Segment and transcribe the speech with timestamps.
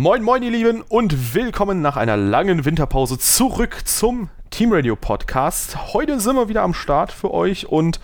[0.00, 5.92] Moin, moin, ihr Lieben, und willkommen nach einer langen Winterpause zurück zum Team Radio Podcast.
[5.92, 7.98] Heute sind wir wieder am Start für euch und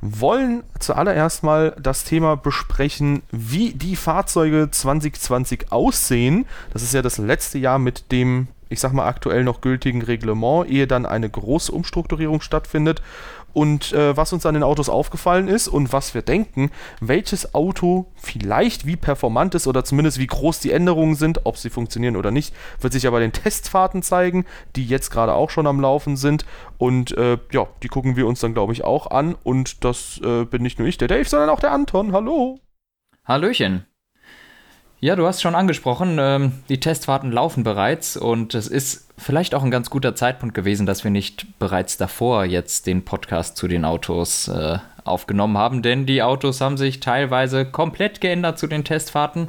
[0.00, 6.46] wollen zuallererst mal das Thema besprechen, wie die Fahrzeuge 2020 aussehen.
[6.72, 10.70] Das ist ja das letzte Jahr mit dem, ich sag mal, aktuell noch gültigen Reglement,
[10.70, 13.02] ehe dann eine große Umstrukturierung stattfindet
[13.52, 18.06] und äh, was uns an den Autos aufgefallen ist und was wir denken, welches Auto
[18.16, 22.30] vielleicht wie performant ist oder zumindest wie groß die Änderungen sind, ob sie funktionieren oder
[22.30, 24.46] nicht, wird sich aber bei den Testfahrten zeigen,
[24.76, 26.46] die jetzt gerade auch schon am Laufen sind.
[26.78, 29.36] Und äh, ja, die gucken wir uns dann, glaube ich, auch an.
[29.44, 32.12] Und das äh, bin nicht nur ich, der Dave, sondern auch der Anton.
[32.12, 32.58] Hallo.
[33.24, 33.89] Hallöchen.
[35.02, 39.62] Ja, du hast schon angesprochen, ähm, die Testfahrten laufen bereits und es ist vielleicht auch
[39.62, 43.86] ein ganz guter Zeitpunkt gewesen, dass wir nicht bereits davor jetzt den Podcast zu den
[43.86, 49.48] Autos äh, aufgenommen haben, denn die Autos haben sich teilweise komplett geändert zu den Testfahrten.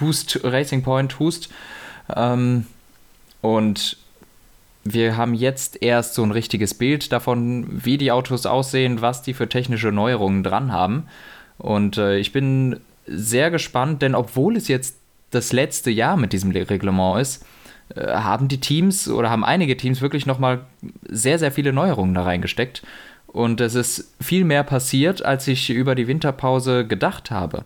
[0.00, 1.48] Hust, Racing Point, Hust.
[2.14, 2.66] Ähm,
[3.40, 3.96] und
[4.84, 9.34] wir haben jetzt erst so ein richtiges Bild davon, wie die Autos aussehen, was die
[9.34, 11.08] für technische Neuerungen dran haben.
[11.58, 14.96] Und äh, ich bin sehr gespannt, denn obwohl es jetzt
[15.32, 17.44] das letzte Jahr mit diesem Reglement ist,
[17.94, 20.66] äh, haben die Teams oder haben einige Teams wirklich nochmal
[21.08, 22.82] sehr, sehr viele Neuerungen da reingesteckt.
[23.26, 27.64] Und es ist viel mehr passiert, als ich über die Winterpause gedacht habe.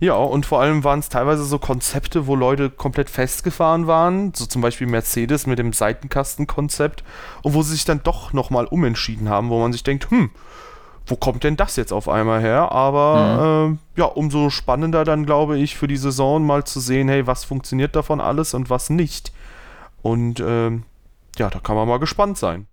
[0.00, 4.46] Ja, und vor allem waren es teilweise so Konzepte, wo Leute komplett festgefahren waren, so
[4.46, 7.04] zum Beispiel Mercedes mit dem Seitenkastenkonzept,
[7.42, 10.30] und wo sie sich dann doch nochmal umentschieden haben, wo man sich denkt, hm,
[11.06, 12.72] wo kommt denn das jetzt auf einmal her?
[12.72, 13.78] Aber mhm.
[13.96, 17.44] äh, ja, umso spannender dann, glaube ich, für die Saison mal zu sehen, hey, was
[17.44, 19.32] funktioniert davon alles und was nicht.
[20.02, 20.70] Und äh,
[21.38, 22.66] ja, da kann man mal gespannt sein.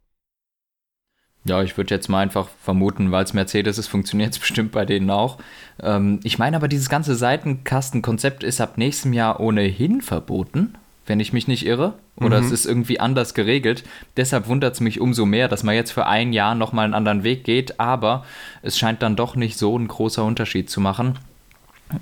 [1.46, 4.86] Ja, ich würde jetzt mal einfach vermuten, weil es Mercedes ist, funktioniert es bestimmt bei
[4.86, 5.38] denen auch.
[5.82, 10.76] Ähm, ich meine aber, dieses ganze Seitenkastenkonzept ist ab nächstem Jahr ohnehin verboten
[11.10, 11.96] wenn ich mich nicht irre.
[12.16, 12.46] Oder mhm.
[12.46, 13.84] es ist irgendwie anders geregelt.
[14.16, 17.24] Deshalb wundert es mich umso mehr, dass man jetzt für ein Jahr nochmal einen anderen
[17.24, 17.80] Weg geht.
[17.80, 18.24] Aber
[18.62, 21.18] es scheint dann doch nicht so ein großer Unterschied zu machen.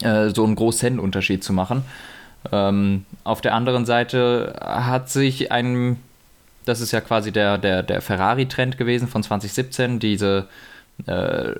[0.02, 1.84] Äh, so einen großen Unterschied zu machen.
[2.52, 5.98] Ähm, auf der anderen Seite hat sich ein,
[6.66, 10.48] das ist ja quasi der, der, der Ferrari-Trend gewesen von 2017, diese
[11.06, 11.54] äh,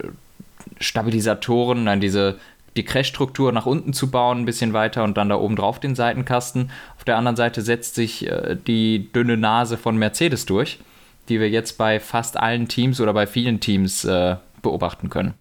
[0.80, 2.38] Stabilisatoren, nein, diese
[2.78, 5.96] die Crash-Struktur nach unten zu bauen, ein bisschen weiter und dann da oben drauf den
[5.96, 6.72] Seitenkasten.
[6.96, 10.80] Auf der anderen Seite setzt sich äh, die dünne Nase von Mercedes durch,
[11.28, 15.34] die wir jetzt bei fast allen Teams oder bei vielen Teams äh, beobachten können.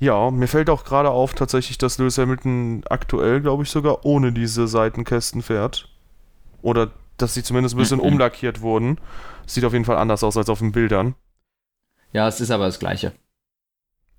[0.00, 4.32] Ja, mir fällt auch gerade auf tatsächlich, dass Lewis Hamilton aktuell, glaube ich, sogar ohne
[4.32, 5.88] diese Seitenkästen fährt.
[6.62, 8.04] Oder dass sie zumindest ein bisschen mhm.
[8.04, 8.98] umlackiert wurden.
[9.46, 11.14] Sieht auf jeden Fall anders aus als auf den Bildern.
[12.12, 13.12] Ja, es ist aber das gleiche.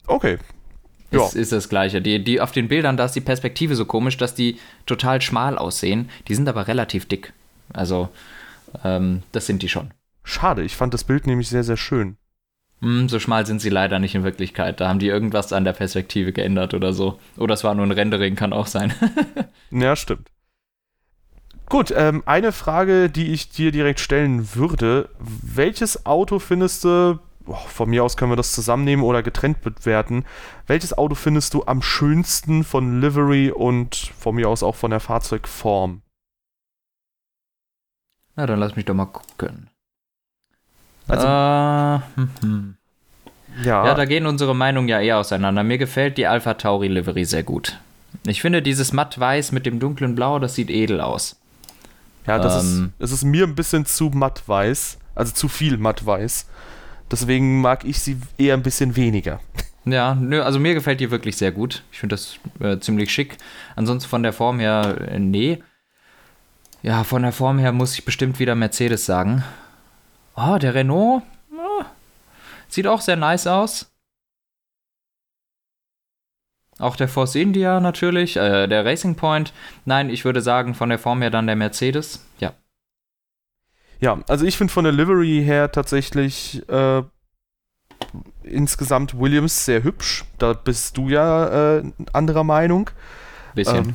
[0.06, 0.38] Okay,
[1.12, 1.30] ja.
[1.34, 2.02] ist das Gleiche.
[2.02, 5.58] Die, die auf den Bildern, da ist die Perspektive so komisch, dass die total schmal
[5.58, 6.09] aussehen.
[6.28, 7.34] Die sind aber relativ dick.
[7.74, 8.09] Also,
[8.84, 9.92] ähm, das sind die schon.
[10.24, 12.18] Schade, ich fand das Bild nämlich sehr, sehr schön.
[12.81, 14.80] Mm, so schmal sind sie leider nicht in Wirklichkeit.
[14.80, 17.19] Da haben die irgendwas an der Perspektive geändert oder so.
[17.38, 18.94] Oder es war nur ein Rendering, kann auch sein.
[19.72, 20.30] ja, stimmt.
[21.68, 25.09] Gut, ähm, eine Frage, die ich dir direkt stellen würde.
[25.19, 27.19] Welches Auto findest du
[27.54, 30.26] von mir aus können wir das zusammennehmen oder getrennt bewerten.
[30.68, 35.00] Welches Auto findest du am schönsten von Livery und von mir aus auch von der
[35.00, 36.02] Fahrzeugform?
[38.36, 39.70] Na, dann lass mich doch mal gucken.
[41.08, 42.76] Also, uh, hm, hm.
[43.64, 43.86] Ja.
[43.86, 45.64] ja, da gehen unsere Meinungen ja eher auseinander.
[45.64, 47.80] Mir gefällt die Alpha Tauri Livery sehr gut.
[48.26, 51.36] Ich finde dieses matt-weiß mit dem dunklen Blau, das sieht edel aus.
[52.28, 56.46] Ja, das ähm, ist, es ist mir ein bisschen zu matt-weiß, also zu viel matt-weiß.
[57.12, 59.40] Deswegen mag ich sie eher ein bisschen weniger.
[59.86, 61.84] Ja, nö, also mir gefällt die wirklich sehr gut.
[61.92, 63.38] Ich finde das äh, ziemlich schick.
[63.75, 65.64] Ansonsten von der Form her, äh, nee.
[66.84, 69.44] Ja, von der Form her muss ich bestimmt wieder Mercedes sagen.
[70.36, 71.24] Oh, der Renault
[72.69, 73.92] sieht auch sehr nice aus.
[76.78, 79.52] Auch der Force India natürlich, äh, der Racing Point.
[79.84, 82.25] Nein, ich würde sagen, von der Form her dann der Mercedes.
[82.39, 82.54] Ja.
[84.00, 87.04] Ja, also ich finde von der Livery her tatsächlich äh,
[88.44, 90.25] insgesamt Williams sehr hübsch.
[90.38, 92.90] Da bist du ja äh, anderer Meinung.
[93.56, 93.78] Bisschen.
[93.78, 93.94] Ähm,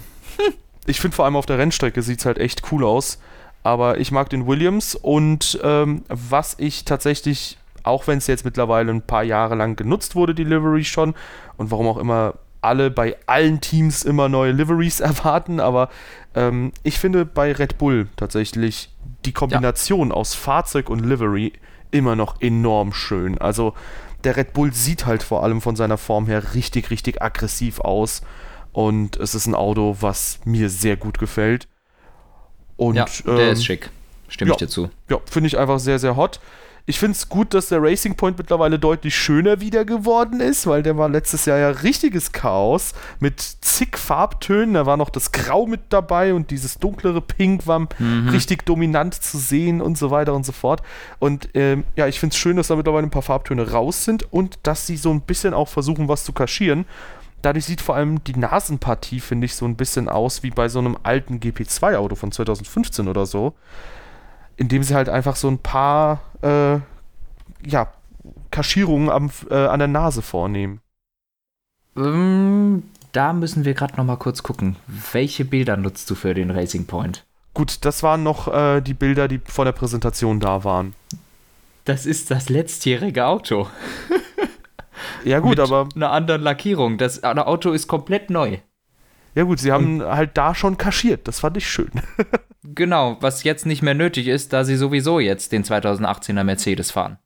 [0.87, 3.19] ich finde vor allem auf der Rennstrecke sieht es halt echt cool aus.
[3.63, 8.93] Aber ich mag den Williams und ähm, was ich tatsächlich, auch wenn es jetzt mittlerweile
[8.93, 11.15] ein paar Jahre lang genutzt wurde, die Livery schon,
[11.57, 15.89] und warum auch immer alle bei allen Teams immer neue Liveries erwarten, aber
[16.35, 18.91] ähm, ich finde bei Red Bull tatsächlich
[19.25, 20.15] die Kombination ja.
[20.15, 21.53] aus Fahrzeug und Livery
[21.91, 23.39] immer noch enorm schön.
[23.39, 23.75] Also
[24.25, 28.23] der Red Bull sieht halt vor allem von seiner Form her richtig, richtig aggressiv aus.
[28.73, 31.69] Und es ist ein Auto, was mir sehr gut gefällt.
[32.77, 33.91] Und, ja, der ähm, ist schick.
[34.29, 34.91] Stimme ja, ich dir zu.
[35.09, 36.41] Ja, finde ich einfach sehr, sehr hot.
[36.87, 40.83] Ich finde es gut, dass der Racing Point mittlerweile deutlich schöner wieder geworden ist, weil
[40.83, 44.75] der war letztes Jahr ja richtiges Chaos mit zig Farbtönen.
[44.75, 48.29] Da war noch das Grau mit dabei und dieses dunklere Pink war mhm.
[48.31, 50.83] richtig dominant zu sehen und so weiter und so fort.
[51.21, 54.31] Und ähm, ja, ich finde es schön, dass da mittlerweile ein paar Farbtöne raus sind
[54.31, 56.85] und dass sie so ein bisschen auch versuchen, was zu kaschieren.
[57.41, 60.81] Dadurch sieht vor allem die Nasenpartie, finde ich, so ein bisschen aus wie bei so
[60.81, 63.55] einem alten GP2-Auto von 2015 oder so
[64.57, 66.79] indem sie halt einfach so ein paar äh,
[67.67, 67.89] ja,
[68.51, 70.81] Kaschierungen am, äh, an der Nase vornehmen.
[71.97, 74.77] Ähm, da müssen wir gerade noch mal kurz gucken.
[75.13, 77.25] Welche Bilder nutzt du für den Racing Point?
[77.55, 80.95] Gut, das waren noch äh, die Bilder, die vor der Präsentation da waren.
[81.85, 83.69] Das ist das letztjährige Auto.
[85.25, 85.89] ja gut, Mit aber...
[85.95, 86.99] Eine andere Lackierung.
[86.99, 88.59] Das Auto ist komplett neu.
[89.35, 91.27] Ja gut, sie haben Und halt da schon kaschiert.
[91.27, 91.91] Das fand ich schön.
[92.63, 97.19] genau, was jetzt nicht mehr nötig ist, da sie sowieso jetzt den 2018er Mercedes fahren.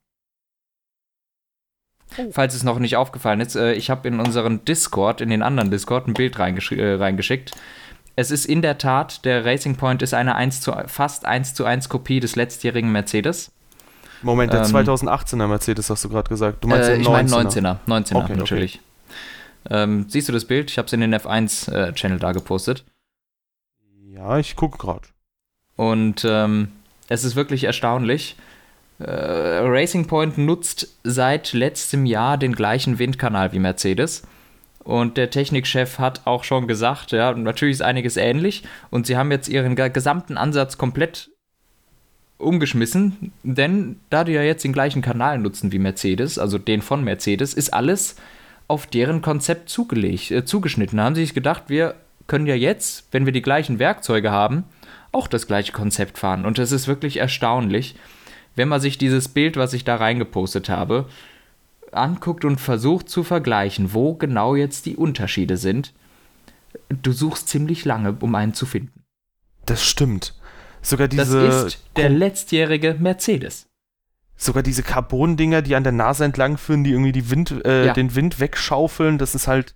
[2.16, 2.30] Oh.
[2.32, 5.70] Falls es noch nicht aufgefallen ist, äh, ich habe in unseren Discord, in den anderen
[5.70, 7.52] Discord, ein Bild reingesch äh, reingeschickt.
[8.16, 11.64] Es ist in der Tat, der Racing Point ist eine 1 zu, fast 1 zu
[11.64, 13.52] 1 Kopie des letztjährigen Mercedes.
[14.22, 16.64] Moment, der ähm, 2018er Mercedes hast du gerade gesagt.
[16.64, 17.76] Du meinst äh, ich meine 19er.
[17.86, 18.74] 19er, okay, natürlich.
[18.76, 18.84] Okay.
[19.70, 20.70] Ähm, siehst du das Bild?
[20.70, 22.84] Ich habe es in den F1-Channel äh, da gepostet.
[24.10, 25.08] Ja, ich gucke gerade.
[25.76, 26.68] Und ähm,
[27.08, 28.36] es ist wirklich erstaunlich.
[28.98, 34.22] Äh, Racing Point nutzt seit letztem Jahr den gleichen Windkanal wie Mercedes.
[34.82, 38.64] Und der Technikchef hat auch schon gesagt, ja, natürlich ist einiges ähnlich.
[38.90, 41.30] Und sie haben jetzt ihren gesamten Ansatz komplett
[42.38, 47.02] umgeschmissen, denn da die ja jetzt den gleichen Kanal nutzen wie Mercedes, also den von
[47.02, 48.16] Mercedes, ist alles
[48.68, 50.98] auf deren Konzept zugelegt, äh, zugeschnitten.
[50.98, 51.94] Da haben sie sich gedacht, wir
[52.26, 54.64] können ja jetzt, wenn wir die gleichen Werkzeuge haben,
[55.10, 56.44] auch das gleiche Konzept fahren.
[56.44, 57.96] Und es ist wirklich erstaunlich,
[58.54, 61.08] wenn man sich dieses Bild, was ich da reingepostet habe,
[61.90, 65.94] anguckt und versucht zu vergleichen, wo genau jetzt die Unterschiede sind.
[66.90, 69.02] Du suchst ziemlich lange, um einen zu finden.
[69.64, 70.34] Das stimmt.
[70.82, 71.46] Sogar diese.
[71.46, 73.67] Das ist der letztjährige Mercedes
[74.38, 77.92] sogar diese Carbon-Dinger, die an der Nase entlang führen, die irgendwie die Wind, äh, ja.
[77.92, 79.74] den Wind wegschaufeln, das ist halt.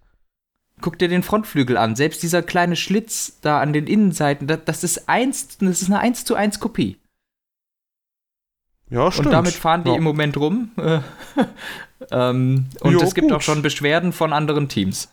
[0.80, 1.96] Guck dir den Frontflügel an.
[1.96, 5.98] Selbst dieser kleine Schlitz da an den Innenseiten, das, das ist eins, das ist eine
[5.98, 6.96] 1 zu 1 Kopie.
[8.88, 9.26] Ja, stimmt.
[9.26, 9.96] Und damit fahren die ja.
[9.96, 10.70] im Moment rum.
[12.10, 13.36] ähm, und jo, es gibt gut.
[13.36, 15.12] auch schon Beschwerden von anderen Teams.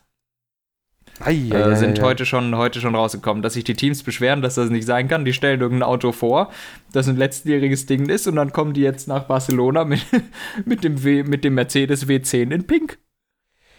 [1.19, 4.69] Ei, äh, sind Heute, schon, heute schon rausgekommen, dass sich die Teams beschweren, dass das
[4.69, 5.25] nicht sein kann.
[5.25, 6.49] Die stellen irgendein Auto vor,
[6.93, 10.05] das ein letztjähriges Ding ist, und dann kommen die jetzt nach Barcelona mit,
[10.65, 12.99] mit, dem, w, mit dem Mercedes W10 in Pink.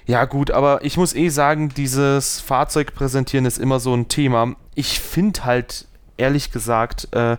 [0.07, 4.57] Ja, gut, aber ich muss eh sagen, dieses Fahrzeug präsentieren ist immer so ein Thema.
[4.75, 7.37] Ich finde halt, ehrlich gesagt, äh,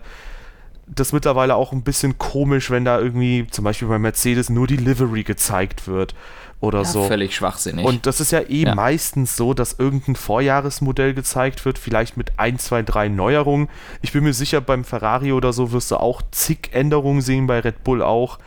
[0.86, 4.76] das mittlerweile auch ein bisschen komisch, wenn da irgendwie zum Beispiel bei Mercedes nur die
[4.76, 6.14] Livery gezeigt wird
[6.62, 7.02] oder ja, so.
[7.04, 7.84] Völlig schwachsinnig.
[7.84, 8.74] Und das ist ja eh ja.
[8.74, 13.68] meistens so, dass irgendein Vorjahresmodell gezeigt wird, vielleicht mit ein, zwei, drei Neuerungen.
[14.00, 17.58] Ich bin mir sicher, beim Ferrari oder so wirst du auch zig Änderungen sehen, bei
[17.58, 18.38] Red Bull auch.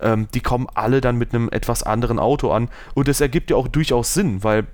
[0.00, 2.68] Ähm, die kommen alle dann mit einem etwas anderen Auto an.
[2.94, 4.68] Und das ergibt ja auch durchaus Sinn, weil,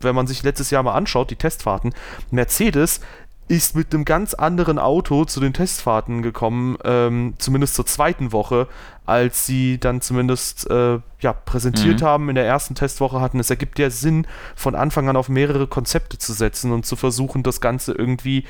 [0.00, 1.94] wenn man sich letztes Jahr mal anschaut, die Testfahrten,
[2.30, 3.00] Mercedes
[3.48, 8.68] ist mit einem ganz anderen Auto zu den Testfahrten gekommen, ähm, zumindest zur zweiten Woche,
[9.04, 12.04] als sie dann zumindest äh, ja, präsentiert mhm.
[12.04, 13.40] haben in der ersten Testwoche hatten.
[13.40, 17.42] Es ergibt ja Sinn, von Anfang an auf mehrere Konzepte zu setzen und zu versuchen,
[17.42, 18.44] das Ganze irgendwie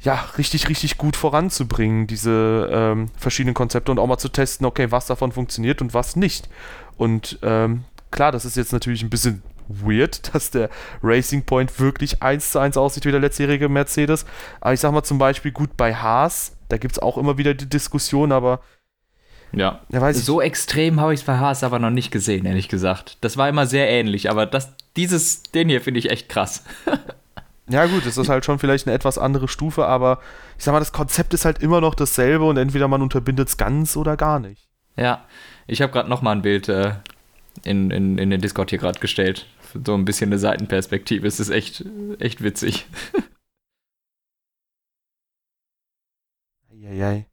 [0.00, 4.90] ja, richtig, richtig gut voranzubringen, diese ähm, verschiedenen Konzepte und auch mal zu testen, okay,
[4.90, 6.48] was davon funktioniert und was nicht.
[6.96, 10.70] Und ähm, klar, das ist jetzt natürlich ein bisschen weird, dass der
[11.02, 14.26] Racing Point wirklich eins zu eins aussieht wie der letztjährige Mercedes.
[14.60, 17.54] Aber ich sag mal zum Beispiel, gut, bei Haas, da gibt es auch immer wieder
[17.54, 18.60] die Diskussion, aber.
[19.52, 23.16] Ja, ja so extrem habe ich es bei Haas aber noch nicht gesehen, ehrlich gesagt.
[23.22, 26.64] Das war immer sehr ähnlich, aber das, dieses, den hier finde ich echt krass.
[27.70, 30.20] Ja, gut, es ist halt schon vielleicht eine etwas andere Stufe, aber
[30.56, 33.56] ich sag mal, das Konzept ist halt immer noch dasselbe und entweder man unterbindet es
[33.56, 34.68] ganz oder gar nicht.
[34.96, 35.26] Ja,
[35.66, 36.94] ich habe gerade nochmal ein Bild äh,
[37.64, 39.46] in, in, in den Discord hier gerade gestellt
[39.84, 41.26] so ein bisschen eine Seitenperspektive.
[41.26, 41.84] Es ist echt,
[42.18, 42.86] echt witzig.
[46.70, 47.26] Eieiei.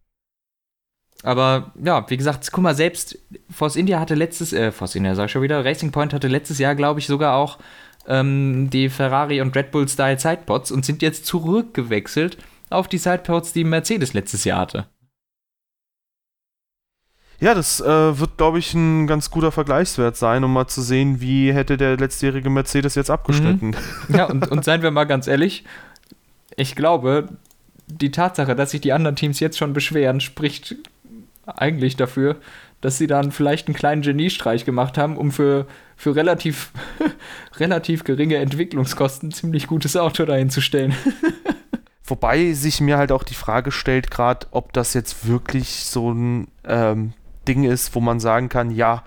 [1.24, 3.18] Aber ja, wie gesagt, guck mal, selbst
[3.50, 6.60] Force India hatte letztes, äh, Force India sag ich schon wieder, Racing Point hatte letztes
[6.60, 7.58] Jahr, glaube ich, sogar auch
[8.08, 12.38] ähm, die Ferrari und Red Bull Style Sidepods und sind jetzt zurückgewechselt
[12.70, 14.88] auf die Sidepods, die Mercedes letztes Jahr hatte.
[17.39, 21.20] Ja, das äh, wird, glaube ich, ein ganz guter Vergleichswert sein, um mal zu sehen,
[21.20, 23.75] wie hätte der letztjährige Mercedes jetzt abgeschnitten.
[24.08, 24.15] Mhm.
[24.15, 25.65] Ja, und, und seien wir mal ganz ehrlich,
[26.56, 27.27] ich glaube,
[27.88, 30.75] die Tatsache, dass sich die anderen Teams jetzt schon beschweren, spricht
[31.46, 32.38] eigentlich dafür,
[32.82, 36.72] dass sie dann vielleicht einen kleinen Geniestreich gemacht haben, um für, für relativ,
[37.58, 40.96] relativ geringe Entwicklungskosten ein ziemlich gutes Auto dahin zu stellen.
[42.04, 46.48] Wobei sich mir halt auch die Frage stellt, gerade ob das jetzt wirklich so ein
[46.63, 47.13] ähm,
[47.46, 49.04] Ding ist, wo man sagen kann, ja,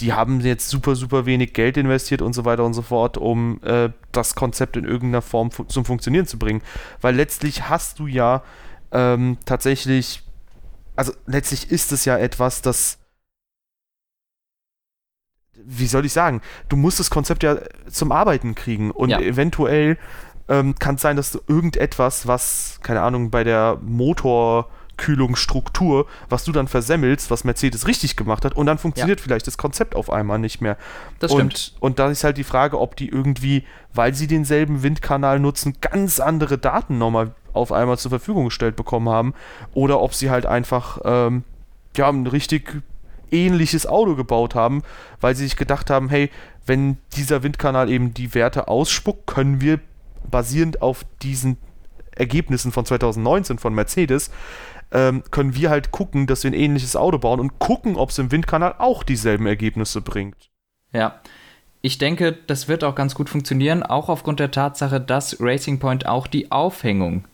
[0.00, 3.60] die haben jetzt super, super wenig Geld investiert und so weiter und so fort, um
[3.62, 6.62] äh, das Konzept in irgendeiner Form fu zum Funktionieren zu bringen.
[7.00, 8.42] Weil letztlich hast du ja
[8.90, 10.22] ähm, tatsächlich,
[10.96, 12.98] also letztlich ist es ja etwas, das,
[15.64, 17.58] wie soll ich sagen, du musst das Konzept ja
[17.88, 19.20] zum Arbeiten kriegen und ja.
[19.20, 19.98] eventuell
[20.48, 26.44] ähm, kann es sein, dass du irgendetwas, was, keine Ahnung, bei der Motor Kühlungsstruktur, was
[26.44, 29.24] du dann versemmelst, was Mercedes richtig gemacht hat, und dann funktioniert ja.
[29.24, 30.76] vielleicht das Konzept auf einmal nicht mehr.
[31.18, 31.76] Das und, stimmt.
[31.80, 36.20] Und da ist halt die Frage, ob die irgendwie, weil sie denselben Windkanal nutzen, ganz
[36.20, 39.34] andere Daten nochmal auf einmal zur Verfügung gestellt bekommen haben,
[39.74, 41.44] oder ob sie halt einfach ähm,
[41.96, 42.82] ja, ein richtig
[43.30, 44.82] ähnliches Auto gebaut haben,
[45.20, 46.30] weil sie sich gedacht haben, hey,
[46.66, 49.80] wenn dieser Windkanal eben die Werte ausspuckt, können wir
[50.30, 51.56] basierend auf diesen
[52.14, 54.30] Ergebnissen von 2019 von Mercedes
[54.92, 58.18] ähm, können wir halt gucken, dass wir ein ähnliches Auto bauen und gucken, ob es
[58.18, 60.50] im Windkanal auch dieselben Ergebnisse bringt.
[60.92, 61.20] Ja.
[61.84, 66.06] Ich denke, das wird auch ganz gut funktionieren, auch aufgrund der Tatsache, dass Racing Point
[66.06, 67.24] auch die Aufhängung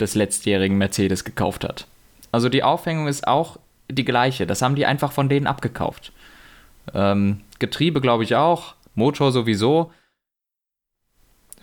[0.00, 1.86] des letztjährigen Mercedes gekauft hat.
[2.32, 3.58] Also die Aufhängung ist auch
[3.90, 4.46] die gleiche.
[4.46, 6.12] Das haben die einfach von denen abgekauft.
[6.94, 9.92] Ähm, Getriebe glaube ich auch, Motor sowieso.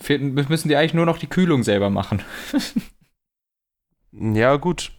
[0.07, 2.21] Müssen die eigentlich nur noch die Kühlung selber machen.
[4.11, 4.91] ja, gut.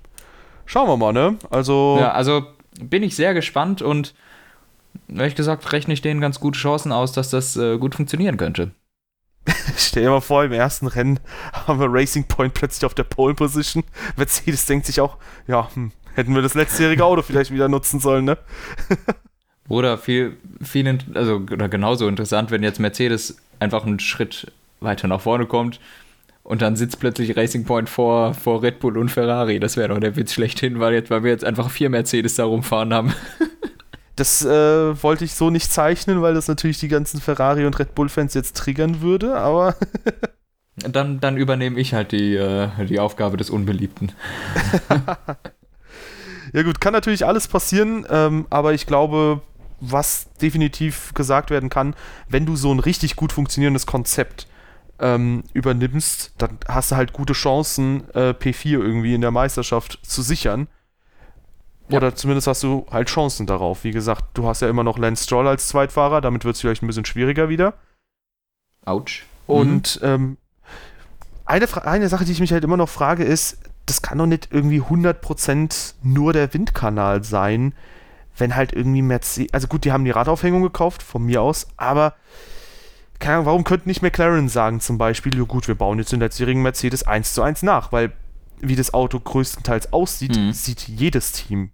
[0.66, 1.36] Schauen wir mal, ne?
[1.50, 1.98] Also.
[2.00, 2.46] Ja, also
[2.80, 4.14] bin ich sehr gespannt und
[5.08, 8.72] ehrlich gesagt rechne ich denen ganz gute Chancen aus, dass das äh, gut funktionieren könnte.
[9.76, 11.20] Stell dir mal vor, im ersten Rennen
[11.52, 13.84] haben wir Racing Point plötzlich auf der Pole Position.
[14.16, 18.24] Mercedes denkt sich auch, ja, hm, hätten wir das letztjährige Auto vielleicht wieder nutzen sollen,
[18.24, 18.38] ne?
[19.68, 25.22] Oder viel, viel, also oder genauso interessant, wenn jetzt Mercedes einfach einen Schritt weiter nach
[25.22, 25.80] vorne kommt
[26.44, 29.58] und dann sitzt plötzlich Racing Point vor, vor Red Bull und Ferrari.
[29.58, 32.44] Das wäre doch der Witz schlechthin, weil, jetzt, weil wir jetzt einfach vier Mercedes da
[32.44, 33.12] rumfahren haben.
[34.16, 37.96] Das äh, wollte ich so nicht zeichnen, weil das natürlich die ganzen Ferrari- und Red
[37.96, 39.74] Bull-Fans jetzt triggern würde, aber.
[40.76, 44.12] dann, dann übernehme ich halt die, äh, die Aufgabe des Unbeliebten.
[46.52, 49.40] ja, gut, kann natürlich alles passieren, ähm, aber ich glaube,
[49.80, 51.96] was definitiv gesagt werden kann,
[52.28, 54.46] wenn du so ein richtig gut funktionierendes Konzept
[54.98, 60.22] ähm, übernimmst, dann hast du halt gute Chancen, äh, P4 irgendwie in der Meisterschaft zu
[60.22, 60.68] sichern.
[61.88, 61.98] Ja.
[61.98, 63.84] Oder zumindest hast du halt Chancen darauf.
[63.84, 66.82] Wie gesagt, du hast ja immer noch Lance Stroll als Zweitfahrer, damit wird es vielleicht
[66.82, 67.74] ein bisschen schwieriger wieder.
[68.84, 69.26] Autsch.
[69.46, 70.08] Und mhm.
[70.08, 70.36] ähm,
[71.44, 74.48] eine, eine Sache, die ich mich halt immer noch frage, ist, das kann doch nicht
[74.50, 77.74] irgendwie 100% nur der Windkanal sein,
[78.36, 82.14] wenn halt irgendwie Mercedes, also gut, die haben die Radaufhängung gekauft, von mir aus, aber
[83.24, 86.20] keine Ahnung, warum könnte nicht McLaren sagen zum Beispiel, ja gut, wir bauen jetzt den
[86.20, 88.12] letztjährigen Mercedes 1 zu 1 nach, weil
[88.60, 90.52] wie das Auto größtenteils aussieht, mhm.
[90.52, 91.70] sieht jedes Team.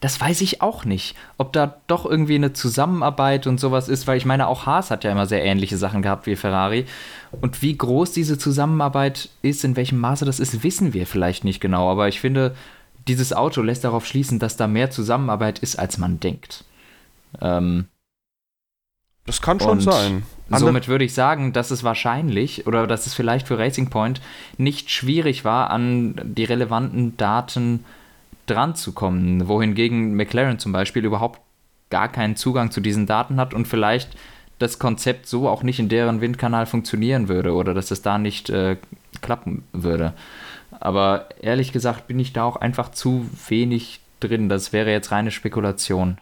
[0.00, 4.16] Das weiß ich auch nicht, ob da doch irgendwie eine Zusammenarbeit und sowas ist, weil
[4.16, 6.86] ich meine, auch Haas hat ja immer sehr ähnliche Sachen gehabt wie Ferrari.
[7.40, 11.58] Und wie groß diese Zusammenarbeit ist, in welchem Maße das ist, wissen wir vielleicht nicht
[11.58, 11.90] genau.
[11.90, 12.54] Aber ich finde,
[13.08, 16.64] dieses Auto lässt darauf schließen, dass da mehr Zusammenarbeit ist, als man denkt.
[17.40, 17.88] Ähm,
[19.28, 20.22] das kann schon sein.
[20.48, 24.22] Somit würde ich sagen, dass es wahrscheinlich oder dass es vielleicht für Racing Point
[24.56, 27.84] nicht schwierig war, an die relevanten Daten
[28.46, 31.40] dran zu kommen, wohingegen McLaren zum Beispiel überhaupt
[31.90, 34.16] gar keinen Zugang zu diesen Daten hat und vielleicht
[34.58, 38.48] das Konzept so auch nicht in deren Windkanal funktionieren würde oder dass es da nicht
[38.48, 38.78] äh,
[39.20, 40.14] klappen würde.
[40.80, 44.48] Aber ehrlich gesagt bin ich da auch einfach zu wenig drin.
[44.48, 46.16] Das wäre jetzt reine Spekulation.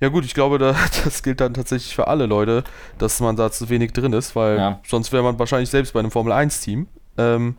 [0.00, 0.74] Ja gut, ich glaube, da,
[1.04, 2.64] das gilt dann tatsächlich für alle Leute,
[2.98, 4.80] dass man da zu wenig drin ist, weil ja.
[4.86, 6.86] sonst wäre man wahrscheinlich selbst bei einem Formel-1-Team.
[7.16, 7.56] Ähm,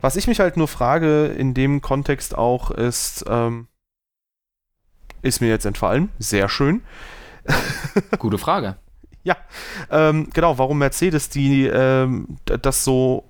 [0.00, 3.66] was ich mich halt nur frage in dem Kontext auch ist, ähm,
[5.22, 6.82] ist mir jetzt entfallen, sehr schön.
[8.18, 8.76] Gute Frage.
[9.24, 9.36] ja,
[9.90, 13.24] ähm, genau, warum Mercedes die ähm, das so,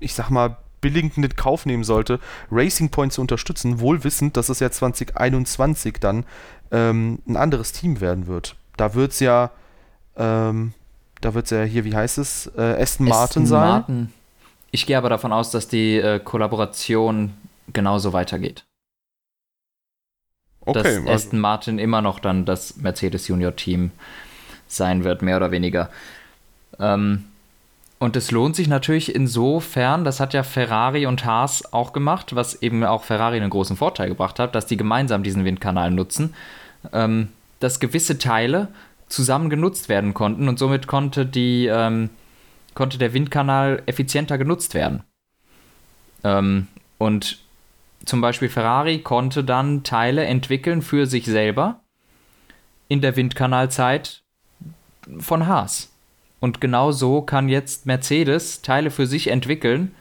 [0.00, 2.20] ich sag mal, billigend in Kauf nehmen sollte,
[2.50, 6.24] Racing Point zu unterstützen, wohl wissend, dass es ja 2021 dann
[6.70, 8.56] ähm, ein anderes Team werden wird.
[8.76, 9.50] Da wird es ja,
[10.16, 10.72] ähm,
[11.20, 13.68] da wird es ja hier, wie heißt es, äh, Aston Martin sein.
[13.68, 14.12] Martin.
[14.70, 17.34] Ich gehe aber davon aus, dass die äh, Kollaboration
[17.72, 18.64] genauso weitergeht.
[20.60, 23.90] okay, dass also Aston Martin immer noch dann das Mercedes Junior Team
[24.66, 25.90] sein wird, mehr oder weniger.
[26.78, 27.24] Ähm,
[27.98, 32.62] und es lohnt sich natürlich insofern, das hat ja Ferrari und Haas auch gemacht, was
[32.62, 36.34] eben auch Ferrari einen großen Vorteil gebracht hat, dass die gemeinsam diesen Windkanal nutzen,
[36.92, 37.28] ähm,
[37.58, 38.68] dass gewisse Teile
[39.08, 42.10] zusammen genutzt werden konnten und somit konnte, die, ähm,
[42.74, 45.02] konnte der Windkanal effizienter genutzt werden.
[46.22, 47.40] Ähm, und
[48.04, 51.80] zum Beispiel Ferrari konnte dann Teile entwickeln für sich selber
[52.86, 54.22] in der Windkanalzeit
[55.18, 55.90] von Haas.
[56.40, 59.94] Und genau so kann jetzt Mercedes Teile für sich entwickeln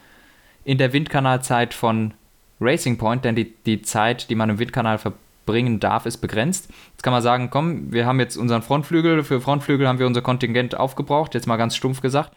[0.64, 2.14] in der Windkanalzeit von
[2.60, 6.70] Racing Point, denn die, die Zeit, die man im Windkanal verbringen darf, ist begrenzt.
[6.92, 10.22] Jetzt kann man sagen, komm, wir haben jetzt unseren Frontflügel, für Frontflügel haben wir unser
[10.22, 12.34] Kontingent aufgebraucht, jetzt mal ganz stumpf gesagt.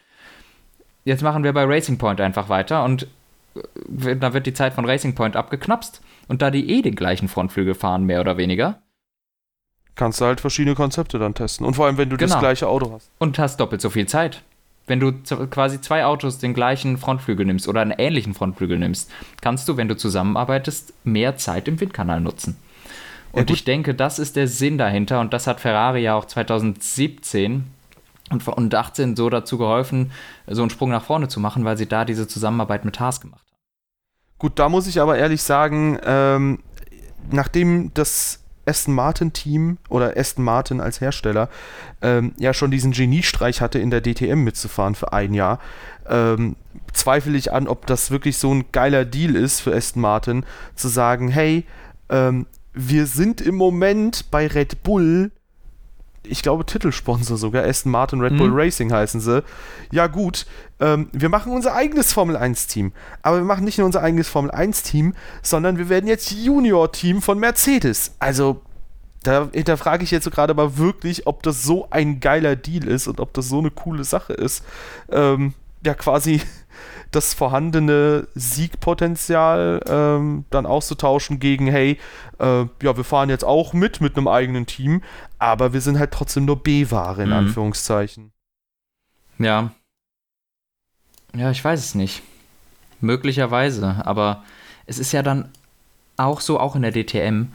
[1.04, 3.06] Jetzt machen wir bei Racing Point einfach weiter und
[3.54, 6.02] äh, da wird die Zeit von Racing Point abgeknapst.
[6.28, 8.80] Und da die eh den gleichen Frontflügel fahren, mehr oder weniger,
[9.94, 11.66] kannst du halt verschiedene Konzepte dann testen.
[11.66, 12.32] Und vor allem, wenn du genau.
[12.32, 13.10] das gleiche Auto hast.
[13.18, 14.42] Und hast doppelt so viel Zeit.
[14.86, 15.12] Wenn du
[15.50, 19.88] quasi zwei Autos den gleichen Frontflügel nimmst oder einen ähnlichen Frontflügel nimmst, kannst du, wenn
[19.88, 22.56] du zusammenarbeitest, mehr Zeit im Windkanal nutzen.
[23.32, 26.24] Und ja, ich denke, das ist der Sinn dahinter und das hat Ferrari ja auch
[26.24, 27.64] 2017
[28.30, 30.12] und 18 so dazu geholfen,
[30.46, 33.40] so einen Sprung nach vorne zu machen, weil sie da diese Zusammenarbeit mit Haas gemacht
[33.40, 33.50] haben.
[34.38, 36.60] Gut, da muss ich aber ehrlich sagen, ähm,
[37.30, 41.48] nachdem das Aston Martin Team oder Aston Martin als Hersteller
[42.00, 45.58] ähm, ja schon diesen Geniestreich hatte, in der DTM mitzufahren für ein Jahr,
[46.08, 46.56] ähm,
[46.92, 50.46] zweifle ich an, ob das wirklich so ein geiler Deal ist für Aston Martin,
[50.76, 51.66] zu sagen, hey,
[52.08, 55.32] ähm, wir sind im Moment bei Red Bull
[56.22, 58.56] ich glaube, Titelsponsor sogar, Aston Martin Red Bull mhm.
[58.56, 59.42] Racing heißen sie.
[59.90, 60.46] Ja, gut,
[60.78, 62.92] ähm, wir machen unser eigenes Formel 1-Team.
[63.22, 67.38] Aber wir machen nicht nur unser eigenes Formel 1-Team, sondern wir werden jetzt Junior-Team von
[67.38, 68.14] Mercedes.
[68.18, 68.60] Also,
[69.22, 73.06] da hinterfrage ich jetzt so gerade mal wirklich, ob das so ein geiler Deal ist
[73.06, 74.64] und ob das so eine coole Sache ist.
[75.10, 76.40] Ähm, ja, quasi
[77.10, 81.98] das vorhandene Siegpotenzial ähm, dann auszutauschen gegen, hey,
[82.38, 85.02] äh, ja, wir fahren jetzt auch mit, mit einem eigenen Team,
[85.40, 87.34] aber wir sind halt trotzdem nur B-Ware, in mhm.
[87.34, 88.32] Anführungszeichen.
[89.38, 89.72] Ja.
[91.34, 92.22] Ja, ich weiß es nicht.
[93.00, 94.44] Möglicherweise, aber
[94.86, 95.50] es ist ja dann
[96.18, 97.46] auch so, auch in der DTM,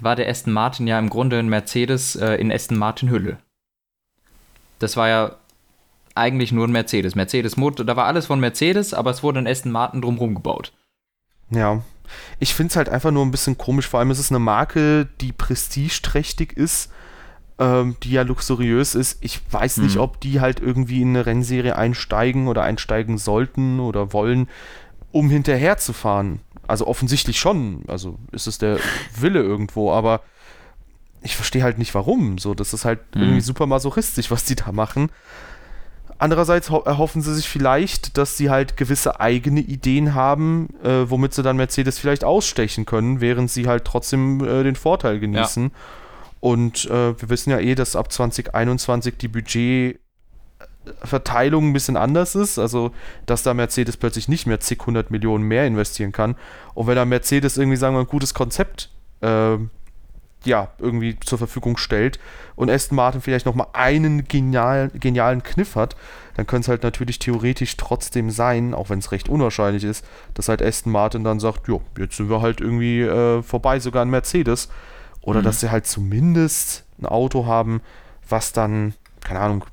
[0.00, 3.36] war der Aston Martin ja im Grunde ein Mercedes äh, in Aston Martin Hülle.
[4.78, 5.36] Das war ja
[6.14, 7.14] eigentlich nur ein Mercedes.
[7.14, 10.72] Mercedes Motor, da war alles von Mercedes, aber es wurde ein Aston Martin drumherum gebaut.
[11.50, 11.82] Ja.
[12.38, 13.86] Ich finde es halt einfach nur ein bisschen komisch.
[13.86, 16.90] Vor allem ist es eine Marke, die prestigeträchtig ist,
[17.58, 19.18] ähm, die ja luxuriös ist.
[19.20, 20.02] Ich weiß nicht, mhm.
[20.02, 24.48] ob die halt irgendwie in eine Rennserie einsteigen oder einsteigen sollten oder wollen,
[25.12, 26.40] um hinterher zu fahren.
[26.66, 27.82] Also offensichtlich schon.
[27.88, 28.78] Also ist es der
[29.18, 30.22] Wille irgendwo, aber
[31.22, 32.38] ich verstehe halt nicht warum.
[32.38, 33.22] So, das ist halt mhm.
[33.22, 35.10] irgendwie super masochistisch, was die da machen.
[36.20, 41.44] Andererseits erhoffen sie sich vielleicht, dass sie halt gewisse eigene Ideen haben, äh, womit sie
[41.44, 45.64] dann Mercedes vielleicht ausstechen können, während sie halt trotzdem äh, den Vorteil genießen.
[45.64, 45.70] Ja.
[46.40, 52.58] Und äh, wir wissen ja eh, dass ab 2021 die Budgetverteilung ein bisschen anders ist.
[52.58, 52.92] Also,
[53.26, 56.36] dass da Mercedes plötzlich nicht mehr zig hundert Millionen mehr investieren kann.
[56.74, 59.58] Und wenn da Mercedes irgendwie, sagen wir, ein gutes Konzept äh,
[60.44, 62.18] ja, irgendwie zur Verfügung stellt
[62.54, 65.96] und Aston Martin vielleicht nochmal einen genial, genialen Kniff hat,
[66.36, 70.48] dann könnte es halt natürlich theoretisch trotzdem sein, auch wenn es recht unwahrscheinlich ist, dass
[70.48, 74.10] halt Aston Martin dann sagt, jo, jetzt sind wir halt irgendwie äh, vorbei, sogar ein
[74.10, 74.68] Mercedes.
[75.20, 75.44] Oder mhm.
[75.44, 77.80] dass sie halt zumindest ein Auto haben,
[78.28, 79.64] was dann, keine Ahnung,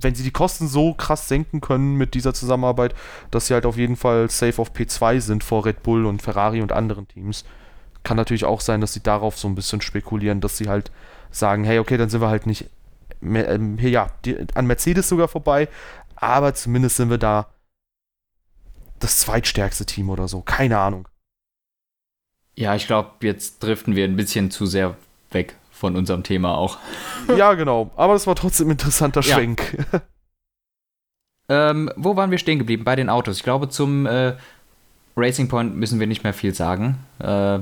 [0.00, 2.94] wenn sie die Kosten so krass senken können mit dieser Zusammenarbeit,
[3.30, 6.62] dass sie halt auf jeden Fall safe auf P2 sind vor Red Bull und Ferrari
[6.62, 7.44] und anderen Teams
[8.08, 10.90] kann natürlich auch sein, dass sie darauf so ein bisschen spekulieren, dass sie halt
[11.30, 12.70] sagen, hey, okay, dann sind wir halt nicht
[13.20, 15.68] mehr, ähm, ja, die, an Mercedes sogar vorbei,
[16.16, 17.48] aber zumindest sind wir da
[18.98, 20.40] das zweitstärkste Team oder so.
[20.40, 21.06] Keine Ahnung.
[22.58, 24.96] Ja, ich glaube, jetzt driften wir ein bisschen zu sehr
[25.30, 26.78] weg von unserem Thema auch.
[27.36, 27.92] ja, genau.
[27.94, 29.36] Aber das war trotzdem ein interessanter ja.
[29.36, 29.86] Schwenk.
[31.48, 32.82] ähm, wo waren wir stehen geblieben?
[32.82, 33.36] Bei den Autos.
[33.36, 34.34] Ich glaube, zum äh,
[35.16, 36.98] Racing Point müssen wir nicht mehr viel sagen.
[37.20, 37.60] Äh,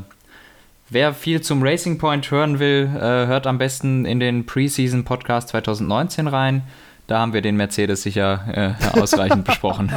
[0.88, 5.48] Wer viel zum Racing Point hören will, äh, hört am besten in den Preseason Podcast
[5.48, 6.62] 2019 rein.
[7.08, 9.92] Da haben wir den Mercedes sicher äh, ausreichend besprochen.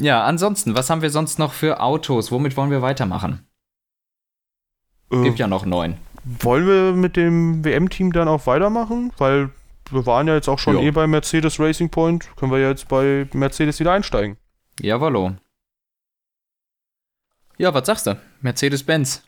[0.00, 2.32] Ja, ansonsten, was haben wir sonst noch für Autos?
[2.32, 3.46] Womit wollen wir weitermachen?
[5.10, 5.96] Äh, Gibt ja noch neun.
[6.24, 9.12] Wollen wir mit dem WM-Team dann auch weitermachen?
[9.18, 9.50] Weil
[9.90, 10.82] wir waren ja jetzt auch schon jo.
[10.82, 12.28] eh bei Mercedes Racing Point.
[12.36, 14.36] Können wir ja jetzt bei Mercedes wieder einsteigen.
[14.80, 15.36] Jawollo.
[17.58, 18.18] Ja, was sagst du?
[18.40, 19.22] Mercedes-Benz.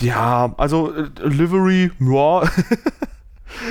[0.00, 2.50] Ja, also äh, Livery, ja.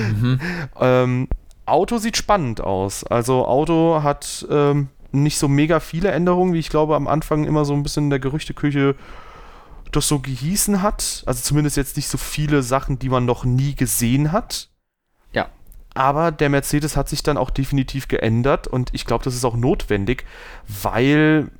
[0.00, 0.40] mhm.
[0.80, 1.28] ähm,
[1.66, 3.04] Auto sieht spannend aus.
[3.04, 7.64] Also Auto hat ähm, nicht so mega viele Änderungen, wie ich glaube am Anfang immer
[7.64, 8.96] so ein bisschen in der Gerüchteküche
[9.92, 11.22] das so gehießen hat.
[11.26, 14.68] Also zumindest jetzt nicht so viele Sachen, die man noch nie gesehen hat.
[15.32, 15.48] Ja.
[15.94, 19.56] Aber der Mercedes hat sich dann auch definitiv geändert und ich glaube, das ist auch
[19.56, 20.24] notwendig,
[20.66, 21.50] weil,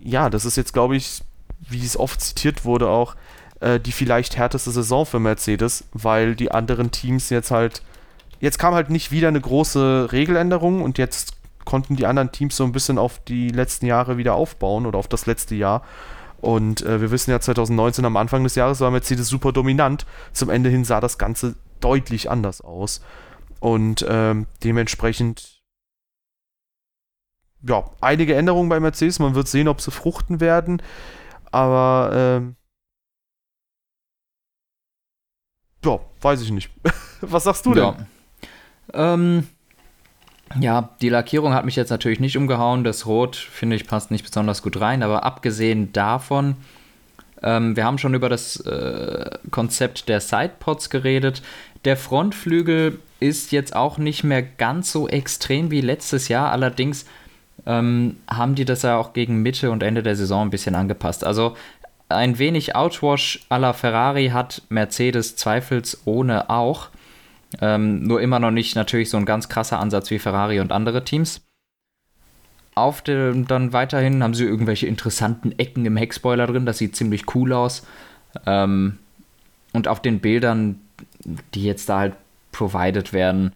[0.00, 1.22] ja, das ist jetzt, glaube ich,
[1.60, 3.14] wie es oft zitiert wurde, auch
[3.60, 7.82] äh, die vielleicht härteste Saison für Mercedes, weil die anderen Teams jetzt halt,
[8.40, 11.35] jetzt kam halt nicht wieder eine große Regeländerung und jetzt
[11.66, 15.08] konnten die anderen Teams so ein bisschen auf die letzten Jahre wieder aufbauen oder auf
[15.08, 15.82] das letzte Jahr.
[16.40, 20.06] Und äh, wir wissen ja, 2019 am Anfang des Jahres war Mercedes super dominant.
[20.32, 23.02] Zum Ende hin sah das Ganze deutlich anders aus.
[23.60, 25.60] Und ähm, dementsprechend,
[27.62, 29.18] ja, einige Änderungen bei Mercedes.
[29.18, 30.82] Man wird sehen, ob sie fruchten werden.
[31.50, 32.56] Aber, ähm,
[35.84, 36.70] ja, weiß ich nicht.
[37.22, 37.82] Was sagst du denn?
[37.82, 38.06] Ja.
[39.14, 39.48] Ähm,
[40.60, 42.84] ja, die Lackierung hat mich jetzt natürlich nicht umgehauen.
[42.84, 45.02] Das Rot, finde ich, passt nicht besonders gut rein.
[45.02, 46.56] Aber abgesehen davon,
[47.42, 51.42] ähm, wir haben schon über das äh, Konzept der Sidepods geredet.
[51.84, 56.52] Der Frontflügel ist jetzt auch nicht mehr ganz so extrem wie letztes Jahr.
[56.52, 57.06] Allerdings
[57.66, 61.24] ähm, haben die das ja auch gegen Mitte und Ende der Saison ein bisschen angepasst.
[61.24, 61.56] Also
[62.08, 66.88] ein wenig Outwash à la Ferrari hat Mercedes zweifelsohne auch.
[67.60, 71.04] Ähm, nur immer noch nicht natürlich so ein ganz krasser Ansatz wie Ferrari und andere
[71.04, 71.42] Teams.
[72.74, 77.34] Auf dem, dann weiterhin haben sie irgendwelche interessanten Ecken im Heckspoiler drin, das sieht ziemlich
[77.34, 77.86] cool aus.
[78.44, 78.98] Ähm,
[79.72, 80.80] und auf den Bildern,
[81.54, 82.14] die jetzt da halt
[82.52, 83.52] provided werden,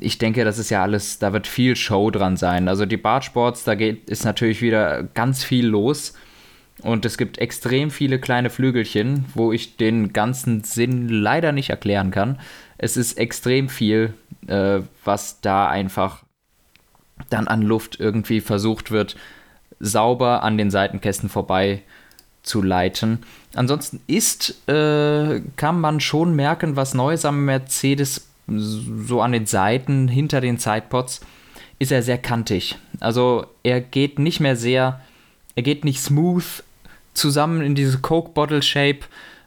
[0.00, 2.68] ich denke, das ist ja alles, da wird viel Show dran sein.
[2.68, 6.14] Also die Bartsports, da geht, ist natürlich wieder ganz viel los.
[6.82, 12.10] Und es gibt extrem viele kleine Flügelchen, wo ich den ganzen Sinn leider nicht erklären
[12.10, 12.38] kann.
[12.78, 14.14] Es ist extrem viel,
[14.46, 16.24] äh, was da einfach
[17.30, 19.16] dann an Luft irgendwie versucht wird,
[19.80, 21.82] sauber an den Seitenkästen vorbei
[22.42, 23.20] zu leiten.
[23.54, 30.08] Ansonsten ist, äh, kann man schon merken, was Neues am Mercedes so an den Seiten
[30.08, 31.20] hinter den Sidepods
[31.78, 32.76] ist er sehr kantig.
[33.00, 35.00] Also er geht nicht mehr sehr,
[35.54, 36.62] er geht nicht smooth
[37.14, 39.00] zusammen in diese Coke Bottle Shape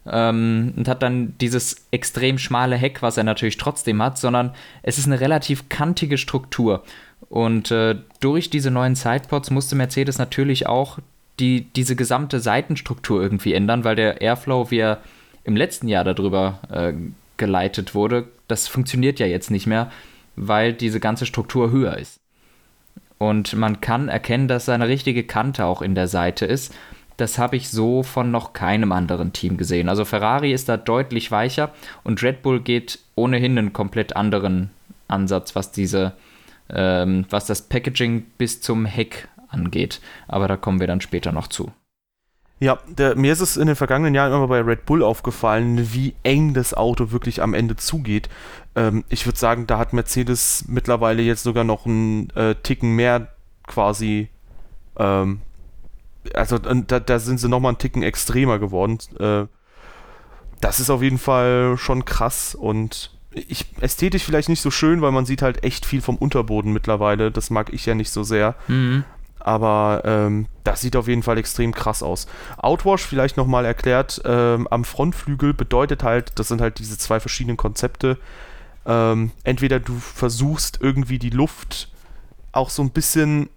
[0.10, 4.98] ähm, und hat dann dieses extrem schmale Heck, was er natürlich trotzdem hat, sondern es
[4.98, 6.84] ist eine relativ kantige Struktur.
[7.30, 11.00] Und äh, durch diese neuen Sidepods musste Mercedes natürlich auch
[11.40, 15.02] die, diese gesamte Seitenstruktur irgendwie ändern, weil der Airflow, wie er
[15.44, 16.94] im letzten Jahr darüber äh,
[17.38, 19.92] geleitet wurde, das funktioniert ja jetzt nicht mehr,
[20.36, 22.20] weil diese ganze Struktur höher ist.
[23.18, 26.76] Und man kann erkennen, dass seine richtige Kante auch in der Seite ist.
[27.18, 29.90] Das habe ich so von noch keinem anderen Team gesehen.
[29.90, 34.70] Also Ferrari ist da deutlich weicher und Red Bull geht ohnehin einen komplett anderen
[35.08, 36.14] Ansatz, was diese,
[36.70, 40.00] ähm, was das Packaging bis zum Heck angeht.
[40.28, 41.72] Aber da kommen wir dann später noch zu.
[42.60, 46.16] Ja, der, mir ist es in den vergangenen Jahren immer bei Red Bull aufgefallen, wie
[46.24, 48.30] eng das Auto wirklich am Ende zugeht.
[48.76, 53.28] Ähm, ich würde sagen, da hat Mercedes mittlerweile jetzt sogar noch einen äh, Ticken mehr
[53.68, 54.30] quasi
[54.98, 55.42] ähm,
[56.34, 58.98] also da, da sind sie nochmal einen Ticken extremer geworden.
[59.20, 59.46] Äh,
[60.62, 65.12] das ist auf jeden Fall schon krass und ich, ästhetisch vielleicht nicht so schön, weil
[65.12, 67.32] man sieht halt echt viel vom Unterboden mittlerweile.
[67.32, 68.56] Das mag ich ja nicht so sehr.
[68.68, 69.04] Mhm.
[69.40, 72.28] Aber ähm, das sieht auf jeden Fall extrem krass aus.
[72.58, 77.56] Outwash vielleicht nochmal erklärt, ähm, am Frontflügel bedeutet halt, das sind halt diese zwei verschiedenen
[77.58, 78.18] Konzepte.
[78.86, 81.90] Ähm, entweder du versuchst irgendwie die Luft
[82.52, 83.50] auch so ein bisschen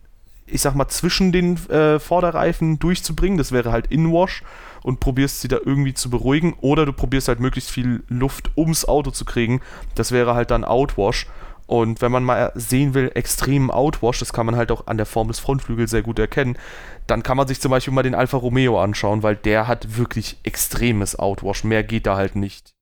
[0.53, 3.39] ich sag mal, zwischen den äh, Vorderreifen durchzubringen.
[3.39, 4.43] Das wäre halt Inwash
[4.83, 6.55] und probierst sie da irgendwie zu beruhigen.
[6.61, 9.61] Oder du probierst halt möglichst viel Luft ums Auto zu kriegen.
[9.95, 11.27] Das wäre halt dann Outwash.
[11.67, 15.07] Und wenn man mal sehen will, extremen Outwash, das kann man halt auch an der
[15.07, 16.59] Form des Frontflügels sehr gut erkennen,
[17.07, 20.39] dann kann man sich zum Beispiel mal den Alfa Romeo anschauen, weil der hat wirklich
[20.43, 21.63] extremes Outwash.
[21.63, 22.75] Mehr geht da halt nicht.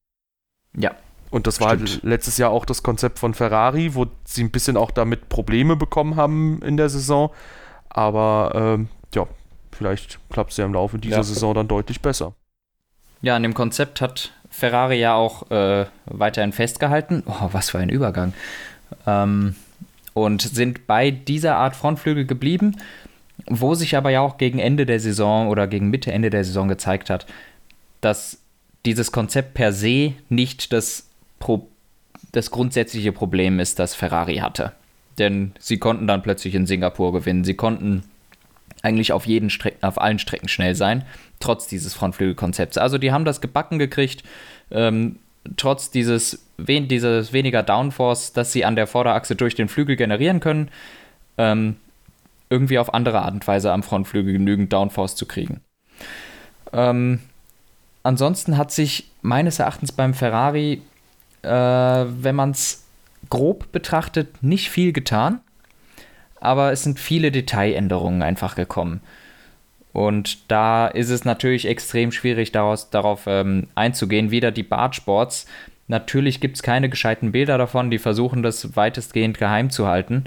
[0.75, 0.93] Ja.
[1.31, 4.77] Und das war halt letztes Jahr auch das Konzept von Ferrari, wo sie ein bisschen
[4.77, 7.31] auch damit Probleme bekommen haben in der Saison.
[7.91, 9.27] Aber ähm, ja,
[9.73, 11.23] vielleicht klappt es ja im Laufe dieser ja.
[11.23, 12.35] Saison dann deutlich besser.
[13.21, 17.23] Ja, an dem Konzept hat Ferrari ja auch äh, weiterhin festgehalten.
[17.27, 18.33] Oh, was für ein Übergang.
[19.07, 19.55] Ähm,
[20.15, 22.77] und sind bei dieser Art Frontflügel geblieben,
[23.47, 26.69] wo sich aber ja auch gegen Ende der Saison oder gegen Mitte, Ende der Saison
[26.69, 27.27] gezeigt hat,
[28.01, 28.39] dass
[28.85, 31.08] dieses Konzept per se nicht das,
[31.39, 31.69] Pro
[32.33, 34.73] das grundsätzliche Problem ist, das Ferrari hatte
[35.19, 37.45] denn sie konnten dann plötzlich in Singapur gewinnen.
[37.45, 38.05] Sie konnten
[38.83, 41.05] eigentlich auf, jeden Strecken, auf allen Strecken schnell sein,
[41.41, 42.79] trotz dieses Frontflügelkonzepts.
[42.79, 44.23] Also die haben das gebacken gekriegt,
[44.71, 45.17] ähm,
[45.57, 50.41] trotz dieses, wen, dieses weniger Downforce, das sie an der Vorderachse durch den Flügel generieren
[50.41, 50.71] können,
[51.39, 51.77] ähm,
[52.51, 55.61] irgendwie auf andere Art und Weise am Frontflügel genügend Downforce zu kriegen.
[56.73, 57.21] Ähm,
[58.05, 60.83] ansonsten hat sich meines Erachtens beim Ferrari,
[61.43, 62.85] äh, wenn man es
[63.31, 65.41] grob betrachtet, nicht viel getan
[66.41, 69.01] aber es sind viele Detailänderungen einfach gekommen.
[69.93, 74.31] Und da ist es natürlich extrem schwierig, daraus, darauf ähm, einzugehen.
[74.31, 75.47] Wieder die Bartsports.
[75.89, 80.25] Natürlich gibt es keine gescheiten Bilder davon, die versuchen das weitestgehend geheim zu halten.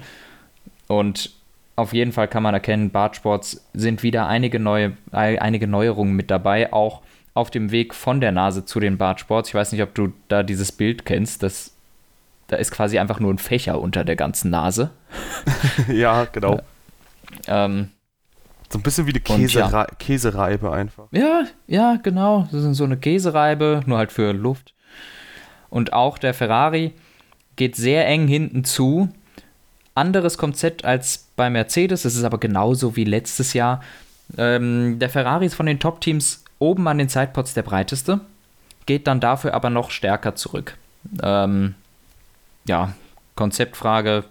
[0.88, 1.32] Und
[1.76, 6.74] auf jeden Fall kann man erkennen, Bartsports sind wieder einige, neue, einige Neuerungen mit dabei,
[6.74, 7.02] auch
[7.34, 9.50] auf dem Weg von der Nase zu den Bartsports.
[9.50, 11.44] Ich weiß nicht, ob du da dieses Bild kennst.
[11.44, 11.72] Das
[12.52, 14.90] da ist quasi einfach nur ein Fächer unter der ganzen Nase.
[15.88, 16.60] ja, genau.
[17.48, 17.88] Ähm,
[18.70, 19.88] so ein bisschen wie eine Käsere ja.
[19.98, 21.08] Käsereibe einfach.
[21.12, 22.50] Ja, ja, genau.
[22.52, 24.74] Das ist so eine Käsereibe, nur halt für Luft.
[25.70, 26.94] Und auch der Ferrari
[27.56, 29.08] geht sehr eng hinten zu.
[29.96, 33.82] Anderes Konzept als bei Mercedes, das ist aber genauso wie letztes Jahr.
[34.38, 38.22] Ähm, der Ferrari ist von den Top-Teams oben an den Sidepods der breiteste,
[38.86, 40.78] geht dann dafür aber noch stärker zurück.
[41.22, 41.76] Ähm,
[42.66, 42.94] ja,
[43.36, 44.24] Konzeptfrage.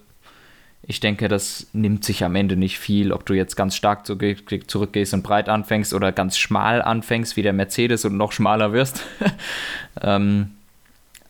[0.83, 5.15] Ich denke, das nimmt sich am Ende nicht viel, ob du jetzt ganz stark zurückgehst
[5.15, 9.05] und breit anfängst oder ganz schmal anfängst, wie der Mercedes und noch schmaler wirst.
[10.01, 10.53] ähm,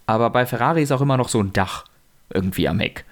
[0.06, 1.84] aber bei Ferrari ist auch immer noch so ein Dach
[2.32, 3.04] irgendwie am Heck.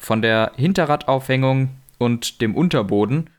[0.00, 3.30] Von der Hinterradaufhängung und dem Unterboden,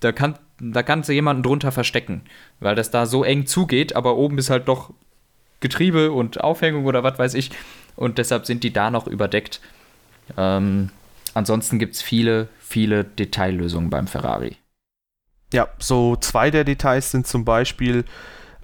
[0.00, 0.38] da, kann,
[0.72, 2.22] da kannst du jemanden drunter verstecken,
[2.60, 4.92] weil das da so eng zugeht, aber oben ist halt doch
[5.60, 7.50] Getriebe und Aufhängung oder was weiß ich
[7.96, 9.60] und deshalb sind die da noch überdeckt.
[10.36, 10.90] Ähm,
[11.34, 14.56] ansonsten gibt es viele, viele Detaillösungen beim Ferrari.
[15.52, 18.04] Ja, so zwei der Details sind zum Beispiel,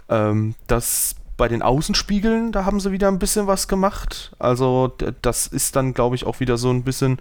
[0.08, 4.32] ähm, dass bei den Außenspiegeln, da haben sie wieder ein bisschen was gemacht.
[4.38, 7.18] Also das ist dann, glaube ich, auch wieder so ein bisschen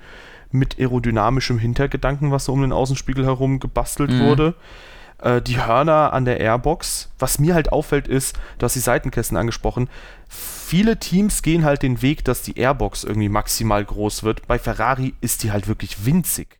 [0.52, 4.20] mit aerodynamischem Hintergedanken, was so um den Außenspiegel herum gebastelt mhm.
[4.22, 4.56] wurde.
[5.22, 9.38] Äh, die Hörner an der Airbox, was mir halt auffällt, ist, du hast die Seitenkästen
[9.38, 9.90] angesprochen,
[10.28, 14.48] viele Teams gehen halt den Weg, dass die Airbox irgendwie maximal groß wird.
[14.48, 16.60] Bei Ferrari ist die halt wirklich winzig.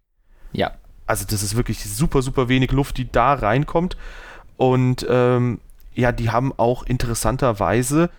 [0.52, 0.72] Ja.
[1.06, 3.98] Also das ist wirklich super, super wenig Luft, die da reinkommt.
[4.58, 5.60] Und ähm,
[5.96, 8.10] ja, die haben auch interessanterweise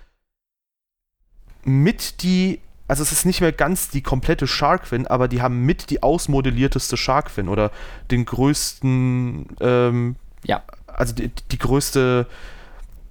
[1.64, 5.90] mit die, also es ist nicht mehr ganz die komplette Sharkfin, aber die haben mit
[5.90, 7.70] die ausmodellierteste Sharkfin oder
[8.10, 10.62] den größten, ähm, ja.
[10.86, 12.26] Also die, die größte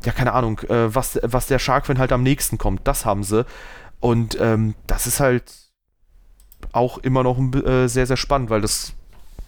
[0.06, 3.46] ja, keine Ahnung, äh, was, was der Sharkfin halt am nächsten kommt, das haben sie.
[4.00, 5.52] Und ähm, das ist halt
[6.72, 8.94] auch immer noch äh, sehr, sehr spannend, weil das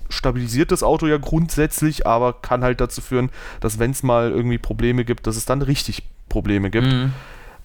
[0.09, 3.29] stabilisiert das Auto ja grundsätzlich, aber kann halt dazu führen,
[3.61, 6.87] dass wenn es mal irgendwie Probleme gibt, dass es dann richtig Probleme gibt.
[6.87, 7.13] Mhm.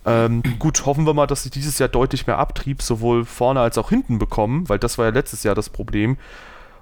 [0.07, 3.77] Ähm, gut, hoffen wir mal, dass sie dieses Jahr deutlich mehr Abtrieb sowohl vorne als
[3.77, 6.17] auch hinten bekommen, weil das war ja letztes Jahr das Problem.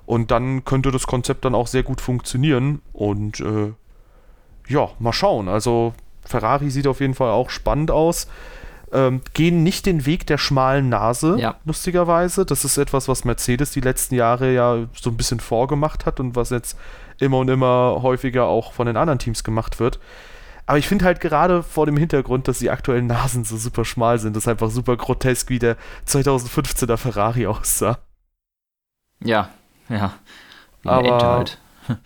[0.04, 2.82] Und dann könnte das Konzept dann auch sehr gut funktionieren.
[2.92, 3.72] Und äh,
[4.68, 5.48] ja, mal schauen.
[5.48, 8.28] Also Ferrari sieht auf jeden Fall auch spannend aus.
[8.92, 11.56] Ähm, gehen nicht den Weg der schmalen Nase, ja.
[11.64, 12.44] lustigerweise.
[12.44, 16.36] Das ist etwas, was Mercedes die letzten Jahre ja so ein bisschen vorgemacht hat und
[16.36, 16.78] was jetzt
[17.18, 19.98] immer und immer häufiger auch von den anderen Teams gemacht wird.
[20.66, 24.18] Aber ich finde halt gerade vor dem Hintergrund, dass die aktuellen Nasen so super schmal
[24.18, 27.98] sind, das ist einfach super grotesk, wie der 2015er Ferrari aussah.
[29.22, 29.50] Ja,
[29.88, 30.14] ja.
[30.82, 31.58] Wie eine Aber, Ente halt.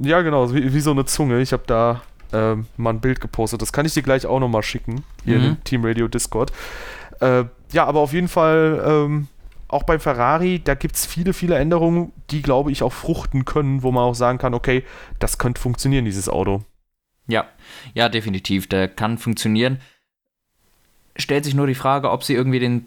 [0.00, 1.40] Ja, genau, wie, wie so eine Zunge.
[1.40, 2.00] Ich habe da
[2.32, 3.60] ähm, mal ein Bild gepostet.
[3.60, 5.44] Das kann ich dir gleich auch nochmal schicken, hier mhm.
[5.44, 6.50] in Team Radio Discord.
[7.20, 9.28] Äh, ja, aber auf jeden Fall, ähm,
[9.68, 13.82] auch beim Ferrari, da gibt es viele, viele Änderungen, die, glaube ich, auch fruchten können,
[13.82, 14.84] wo man auch sagen kann, okay,
[15.18, 16.62] das könnte funktionieren, dieses Auto.
[17.26, 17.46] Ja,
[17.94, 19.80] ja, definitiv, der kann funktionieren.
[21.16, 22.86] Stellt sich nur die Frage, ob sie irgendwie den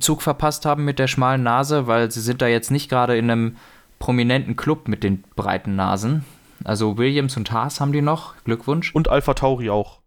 [0.00, 3.30] Zug verpasst haben mit der schmalen Nase, weil sie sind da jetzt nicht gerade in
[3.30, 3.56] einem
[3.98, 6.24] prominenten Club mit den breiten Nasen.
[6.64, 8.34] Also Williams und Haas haben die noch.
[8.44, 8.94] Glückwunsch.
[8.94, 10.00] Und Alpha Tauri auch.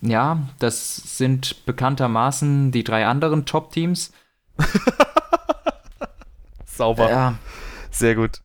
[0.00, 4.12] Ja, das sind bekanntermaßen die drei anderen Top-Teams.
[6.64, 7.10] Sauber.
[7.10, 7.38] Ja.
[7.90, 8.40] Sehr gut.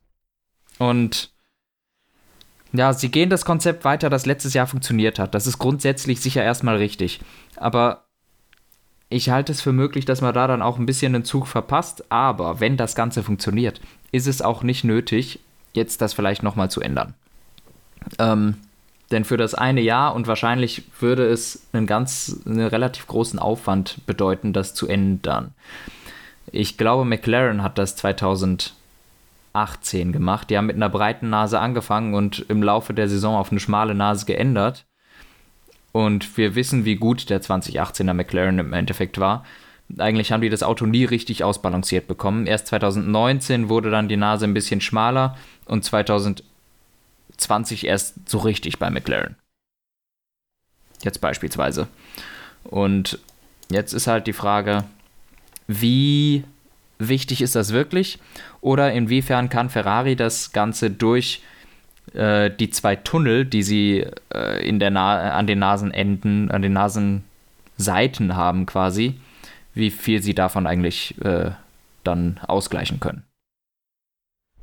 [0.80, 1.32] Und
[2.78, 5.36] ja, sie gehen das Konzept weiter, das letztes Jahr funktioniert hat.
[5.36, 7.20] Das ist grundsätzlich sicher erstmal richtig.
[7.56, 8.06] Aber
[9.10, 12.12] ich halte es für möglich, dass man da dann auch ein bisschen den Zug verpasst.
[12.12, 15.40] Aber wenn das Ganze funktioniert, ist es auch nicht nötig,
[15.74, 17.14] jetzt das vielleicht nochmal zu ändern.
[18.20, 18.56] Ähm,
[19.12, 24.06] denn für das eine Jahr und wahrscheinlich würde es einen ganz, einen relativ großen Aufwand
[24.06, 25.54] bedeuten, das zu ändern.
[26.52, 28.85] Ich glaube, McLaren hat das 2018
[29.56, 30.50] 2018 gemacht.
[30.50, 33.96] Die haben mit einer breiten Nase angefangen und im Laufe der Saison auf eine schmale
[33.96, 34.86] Nase geändert.
[35.94, 39.46] Und wir wissen, wie gut der 2018er McLaren im Endeffekt war.
[39.98, 42.48] Eigentlich haben die das Auto nie richtig ausbalanciert bekommen.
[42.48, 46.44] Erst 2019 wurde dann die Nase ein bisschen schmaler und 2020
[47.86, 49.38] erst so richtig bei McLaren.
[51.02, 51.88] Jetzt beispielsweise.
[52.64, 53.20] Und
[53.70, 54.84] jetzt ist halt die Frage,
[55.68, 56.44] wie
[57.00, 58.20] wichtig ist das wirklich?
[58.66, 61.44] Oder inwiefern kann Ferrari das Ganze durch
[62.16, 66.74] äh, die zwei Tunnel, die sie äh, in der Na an den Nasenenden, an den
[66.74, 69.20] Nasenseiten haben quasi,
[69.76, 71.52] wie viel sie davon eigentlich äh,
[72.04, 73.22] dann ausgleichen können?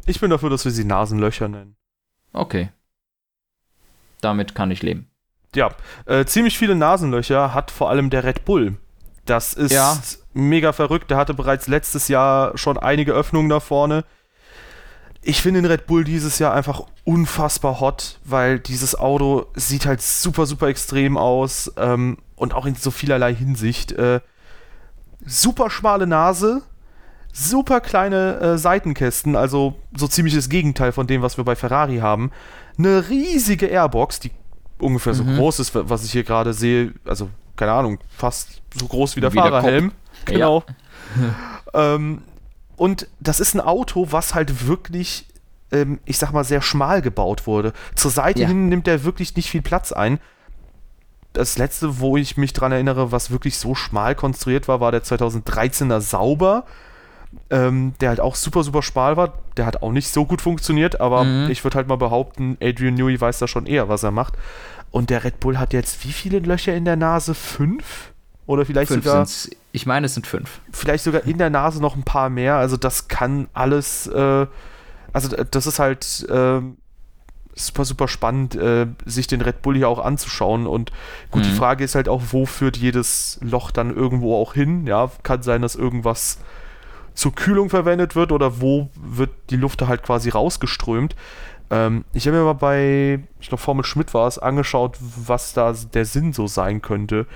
[0.07, 1.77] Ich bin dafür, dass wir sie Nasenlöcher nennen.
[2.33, 2.71] Okay.
[4.21, 5.07] Damit kann ich leben.
[5.55, 5.71] Ja,
[6.07, 8.79] äh, ziemlich viele Nasenlöcher hat vor allem der Red Bull.
[9.25, 9.97] Das ist ja.
[10.35, 11.11] mega verrückt.
[11.11, 14.05] Der hatte bereits letztes Jahr schon einige Öffnungen da vorne.
[15.25, 20.03] Ich finde den Red Bull dieses Jahr einfach unfassbar hot, weil dieses Auto sieht halt
[20.03, 23.93] super, super extrem aus ähm, und auch in so vielerlei Hinsicht.
[23.93, 24.21] Äh,
[25.25, 26.63] super schmale Nase,
[27.33, 31.99] super kleine äh, Seitenkästen, also so ziemlich das Gegenteil von dem, was wir bei Ferrari
[31.99, 32.33] haben.
[32.77, 34.33] Eine riesige Airbox, die
[34.79, 35.37] ungefähr so mhm.
[35.37, 36.95] groß ist, was ich hier gerade sehe.
[37.05, 39.93] Also, keine Ahnung, fast so groß wie der wie Fahrerhelm.
[40.27, 40.65] Der genau.
[41.75, 41.95] Ja.
[41.95, 42.23] ähm,
[42.77, 45.27] und das ist ein Auto, was halt wirklich,
[45.71, 47.73] ähm, ich sag mal, sehr schmal gebaut wurde.
[47.95, 48.49] Zur Seite ja.
[48.49, 50.19] hin nimmt er wirklich nicht viel Platz ein.
[51.33, 55.03] Das letzte, wo ich mich dran erinnere, was wirklich so schmal konstruiert war, war der
[55.03, 56.65] 2013er Sauber.
[57.49, 59.33] Ähm, der halt auch super, super schmal war.
[59.57, 61.51] Der hat auch nicht so gut funktioniert, aber mhm.
[61.51, 64.35] ich würde halt mal behaupten, Adrian Newey weiß da schon eher, was er macht.
[64.93, 67.35] Und der Red Bull hat jetzt wie viele Löcher in der Nase?
[67.35, 68.13] Fünf?
[68.47, 69.27] Oder vielleicht fünf sogar.
[69.27, 69.57] Sind's.
[69.73, 70.61] Ich meine, es sind fünf.
[70.71, 72.57] Vielleicht sogar in der Nase noch ein paar mehr.
[72.57, 74.07] Also, das kann alles.
[74.07, 74.47] Äh,
[75.13, 76.27] also, das ist halt.
[76.29, 76.61] Äh,
[77.55, 80.67] super, super spannend, äh, sich den Red Bull hier auch anzuschauen.
[80.67, 80.91] Und
[81.31, 81.49] gut, mhm.
[81.49, 84.87] die Frage ist halt auch, wo führt jedes Loch dann irgendwo auch hin?
[84.87, 86.39] Ja, kann sein, dass irgendwas
[87.15, 91.15] zur Kühlung verwendet wird oder wo wird die Luft da halt quasi rausgeströmt.
[91.73, 95.73] Ähm, ich habe mir mal bei, ich glaube, Formel Schmidt war es, angeschaut, was da
[95.73, 97.27] der Sinn so sein könnte.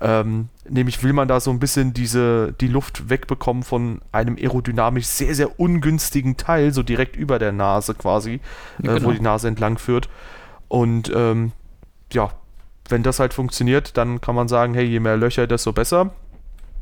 [0.00, 5.06] Ähm, nämlich will man da so ein bisschen diese, die Luft wegbekommen von einem aerodynamisch
[5.06, 8.40] sehr, sehr ungünstigen Teil, so direkt über der Nase quasi,
[8.82, 8.96] ja, genau.
[8.96, 10.10] äh, wo die Nase entlang führt.
[10.68, 11.52] Und ähm,
[12.12, 12.30] ja,
[12.90, 16.10] wenn das halt funktioniert, dann kann man sagen, hey, je mehr Löcher, desto besser.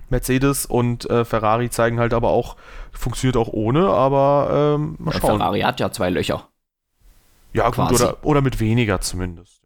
[0.08, 2.56] Mercedes und äh, Ferrari zeigen halt aber auch,
[2.92, 5.38] funktioniert auch ohne, aber ähm, mal schauen.
[5.38, 6.48] Ferrari hat ja zwei Löcher.
[7.56, 9.62] Ja, gut, oder, oder mit weniger zumindest.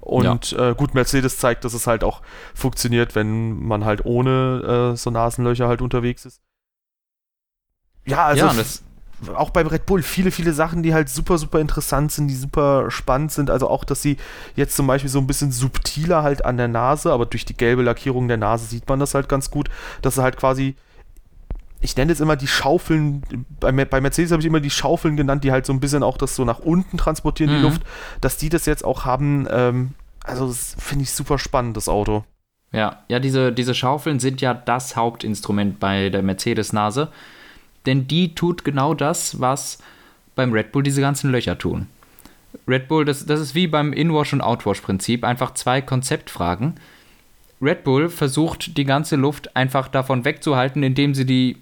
[0.00, 0.70] Und ja.
[0.70, 2.22] äh, gut, Mercedes zeigt, dass es halt auch
[2.54, 6.40] funktioniert, wenn man halt ohne äh, so Nasenlöcher halt unterwegs ist.
[8.06, 8.54] Ja, also ja,
[9.34, 12.90] auch beim Red Bull viele, viele Sachen, die halt super, super interessant sind, die super
[12.90, 13.50] spannend sind.
[13.50, 14.16] Also auch, dass sie
[14.56, 17.82] jetzt zum Beispiel so ein bisschen subtiler halt an der Nase, aber durch die gelbe
[17.82, 19.68] Lackierung der Nase sieht man das halt ganz gut,
[20.00, 20.76] dass sie halt quasi
[21.80, 23.22] ich nenne es immer die Schaufeln,
[23.58, 26.18] bei, bei Mercedes habe ich immer die Schaufeln genannt, die halt so ein bisschen auch
[26.18, 27.56] das so nach unten transportieren, mhm.
[27.56, 27.82] die Luft,
[28.20, 29.92] dass die das jetzt auch haben, ähm,
[30.24, 32.24] also finde ich super spannend, das Auto.
[32.72, 37.08] Ja, ja, diese, diese Schaufeln sind ja das Hauptinstrument bei der Mercedes-Nase,
[37.86, 39.78] denn die tut genau das, was
[40.34, 41.86] beim Red Bull diese ganzen Löcher tun.
[42.68, 46.74] Red Bull, das, das ist wie beim Inwash- und Outwash-Prinzip, einfach zwei Konzeptfragen.
[47.62, 51.56] Red Bull versucht die ganze Luft einfach davon wegzuhalten, indem sie die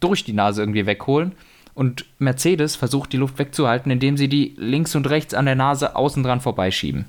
[0.00, 1.32] durch die Nase irgendwie wegholen.
[1.74, 5.94] Und Mercedes versucht die Luft wegzuhalten, indem sie die links und rechts an der Nase
[5.94, 7.04] außen dran vorbeischieben.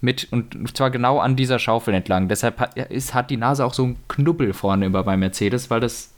[0.00, 2.26] Mit, und zwar genau an dieser Schaufel entlang.
[2.28, 5.80] Deshalb hat, ist, hat die Nase auch so einen Knubbel vorne über bei Mercedes, weil
[5.80, 6.10] das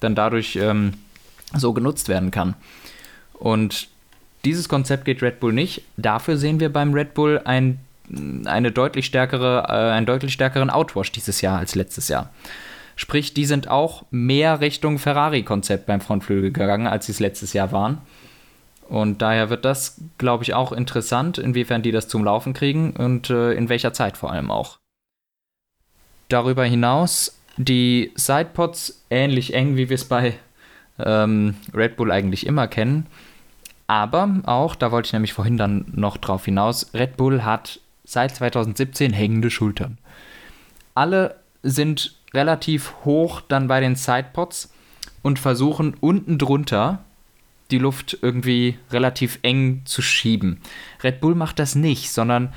[0.00, 0.92] dann dadurch ähm,
[1.56, 2.54] so genutzt werden kann.
[3.32, 3.88] Und
[4.44, 5.82] dieses Konzept geht Red Bull nicht.
[5.96, 7.80] Dafür sehen wir beim Red Bull ein,
[8.44, 12.30] eine deutlich stärkere, äh, einen deutlich stärkeren Outwash dieses Jahr als letztes Jahr.
[12.98, 17.70] Sprich, die sind auch mehr Richtung Ferrari-Konzept beim Frontflügel gegangen, als sie es letztes Jahr
[17.70, 17.98] waren.
[18.88, 23.30] Und daher wird das, glaube ich, auch interessant, inwiefern die das zum Laufen kriegen und
[23.30, 24.80] äh, in welcher Zeit vor allem auch.
[26.28, 30.34] Darüber hinaus die Sidepods ähnlich eng, wie wir es bei
[30.98, 33.06] ähm, Red Bull eigentlich immer kennen.
[33.86, 38.34] Aber auch, da wollte ich nämlich vorhin dann noch drauf hinaus, Red Bull hat seit
[38.34, 39.98] 2017 hängende Schultern.
[40.96, 44.72] Alle sind relativ hoch dann bei den Sidepods
[45.22, 47.04] und versuchen unten drunter
[47.70, 50.60] die Luft irgendwie relativ eng zu schieben.
[51.02, 52.52] Red Bull macht das nicht, sondern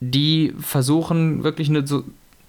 [0.00, 2.04] die versuchen wirklich eine so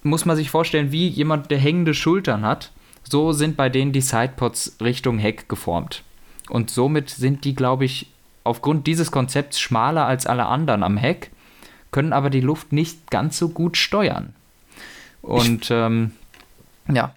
[0.06, 2.70] muss man sich vorstellen, wie jemand, der hängende Schultern hat,
[3.02, 6.02] so sind bei denen die Sidepods Richtung Heck geformt.
[6.48, 8.06] Und somit sind die, glaube ich,
[8.44, 11.30] aufgrund dieses Konzepts schmaler als alle anderen am Heck,
[11.90, 14.34] können aber die Luft nicht ganz so gut steuern.
[15.22, 16.12] Und ähm,
[16.88, 17.14] ja.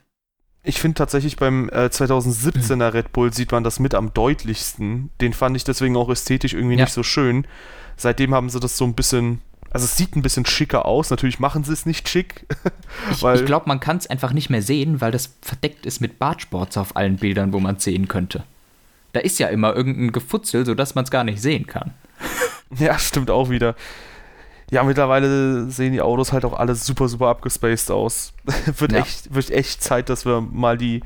[0.63, 5.09] Ich finde tatsächlich beim äh, 2017er Red Bull sieht man das mit am deutlichsten.
[5.21, 6.83] Den fand ich deswegen auch ästhetisch irgendwie Ja.
[6.83, 7.47] nicht so schön.
[7.95, 9.41] Seitdem haben sie das so ein bisschen,
[9.71, 11.09] also es sieht ein bisschen schicker aus.
[11.11, 12.45] Natürlich machen sie es nicht schick.
[13.11, 16.19] Ich, ich glaube, man kann es einfach nicht mehr sehen, weil das verdeckt ist mit
[16.19, 18.43] Bartsports auf allen Bildern, wo man es sehen könnte.
[19.13, 21.93] Da ist ja immer irgendein Gefutzel, sodass man es gar nicht sehen kann.
[22.77, 23.75] ja, stimmt auch wieder.
[24.71, 28.33] Ja, mittlerweile sehen die Autos halt auch alle super, super abgespaced aus.
[28.65, 28.99] wird, Ja.
[28.99, 31.01] echt, wird echt Zeit, dass wir mal die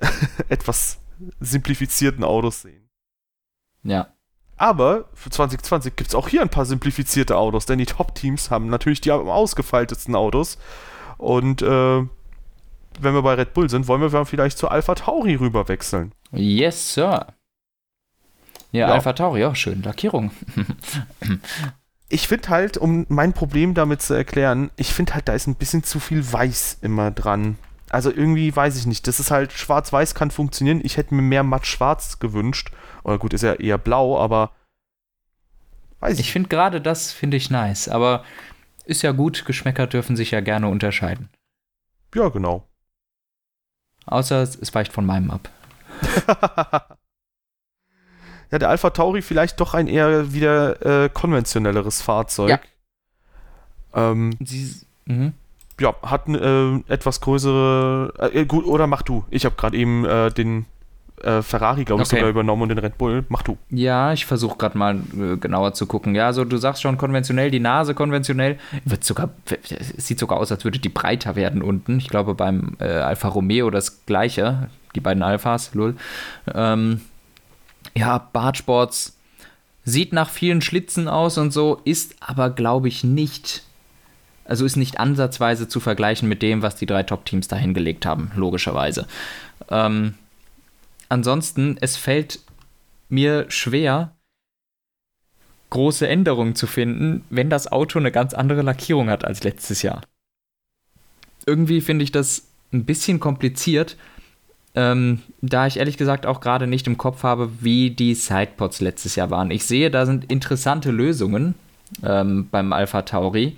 [0.48, 0.98] etwas
[1.40, 2.88] simplifizierten Autos sehen.
[3.82, 4.08] Ja.
[4.56, 8.66] Aber für 2020 gibt es auch hier ein paar simplifizierte Autos, denn die Top-Teams haben
[8.68, 10.58] natürlich die am ausgefeiltesten Autos.
[11.16, 15.36] Und äh, wenn wir bei Red Bull sind, wollen wir dann vielleicht zu Alpha Tauri
[15.36, 16.12] rüber wechseln.
[16.32, 17.28] Yes, Sir.
[18.72, 18.94] Ja, Ja.
[18.94, 19.82] Alpha Tauri, ja, schön.
[19.82, 20.30] Lackierung.
[22.10, 25.54] Ich finde halt, um mein Problem damit zu erklären, ich finde halt, da ist ein
[25.54, 27.56] bisschen zu viel Weiß immer dran.
[27.88, 29.06] Also irgendwie weiß ich nicht.
[29.06, 30.80] Das ist halt, schwarz-weiß kann funktionieren.
[30.82, 32.72] Ich hätte mir mehr matt-schwarz gewünscht.
[33.04, 34.52] Oder gut, ist ja eher blau, aber
[36.00, 37.88] weiß ich Ich finde gerade das, finde ich nice.
[37.88, 38.24] Aber
[38.84, 41.30] ist ja gut, Geschmäcker dürfen sich ja gerne unterscheiden.
[42.14, 42.66] Ja, genau.
[44.06, 45.48] Außer es, es weicht von meinem ab.
[48.50, 52.50] ja, der Alpha Tauri vielleicht doch ein eher wieder äh, konventionelleres Fahrzeug.
[52.50, 52.60] Ja.
[54.10, 54.74] Ähm, Sie,
[55.06, 55.32] mhm.
[55.80, 58.30] ja, hat äh, etwas größere.
[58.32, 59.24] Äh, gut, oder mach du.
[59.30, 60.66] Ich habe gerade eben äh, den
[61.22, 62.16] äh, Ferrari, glaube ich, Okay.
[62.16, 63.24] sogar übernommen und den Red Bull.
[63.28, 63.58] Mach du.
[63.68, 66.14] Ja, ich versuche gerade mal äh, genauer zu gucken.
[66.14, 68.58] Ja, so du sagst schon konventionell, die Nase konventionell.
[68.84, 71.98] Wird sogar, es sieht sogar aus, als würde die breiter werden unten.
[71.98, 74.68] Ich glaube beim äh, Alfa Romeo das gleiche.
[74.94, 75.94] Die beiden Alphas, lul.
[76.52, 77.00] Ähm,
[77.96, 79.16] ja, Bartsports
[79.84, 83.64] sieht nach vielen Schlitzen aus und so, ist aber, glaube ich, nicht.
[84.44, 88.32] Also ist nicht ansatzweise zu vergleichen mit dem, was die drei Top-Teams da hingelegt haben,
[88.34, 89.06] logischerweise.
[89.68, 90.14] Ähm,
[91.08, 92.40] ansonsten, es fällt
[93.08, 94.12] mir schwer,
[95.70, 100.02] große Änderungen zu finden, wenn das Auto eine ganz andere Lackierung hat als letztes Jahr.
[101.46, 103.96] Irgendwie finde ich das ein bisschen kompliziert,
[104.74, 109.16] ähm, da ich ehrlich gesagt auch gerade nicht im Kopf habe, wie die Sidepods letztes
[109.16, 109.50] Jahr waren.
[109.50, 111.54] Ich sehe, da sind interessante Lösungen
[112.04, 113.56] ähm, beim Alpha Tauri.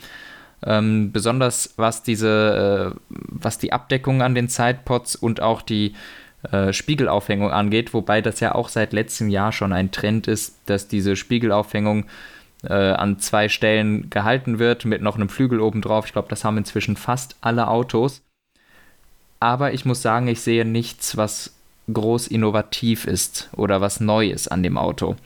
[0.64, 5.94] Ähm, besonders was diese, äh, was die Abdeckung an den Sidepods und auch die
[6.50, 10.88] äh, Spiegelaufhängung angeht, wobei das ja auch seit letztem Jahr schon ein Trend ist, dass
[10.88, 12.06] diese Spiegelaufhängung
[12.64, 16.06] äh, an zwei Stellen gehalten wird mit noch einem Flügel oben drauf.
[16.06, 18.22] Ich glaube, das haben inzwischen fast alle Autos.
[19.42, 21.52] Aber ich muss sagen, ich sehe nichts, was
[21.92, 25.16] groß innovativ ist oder was neu ist an dem Auto.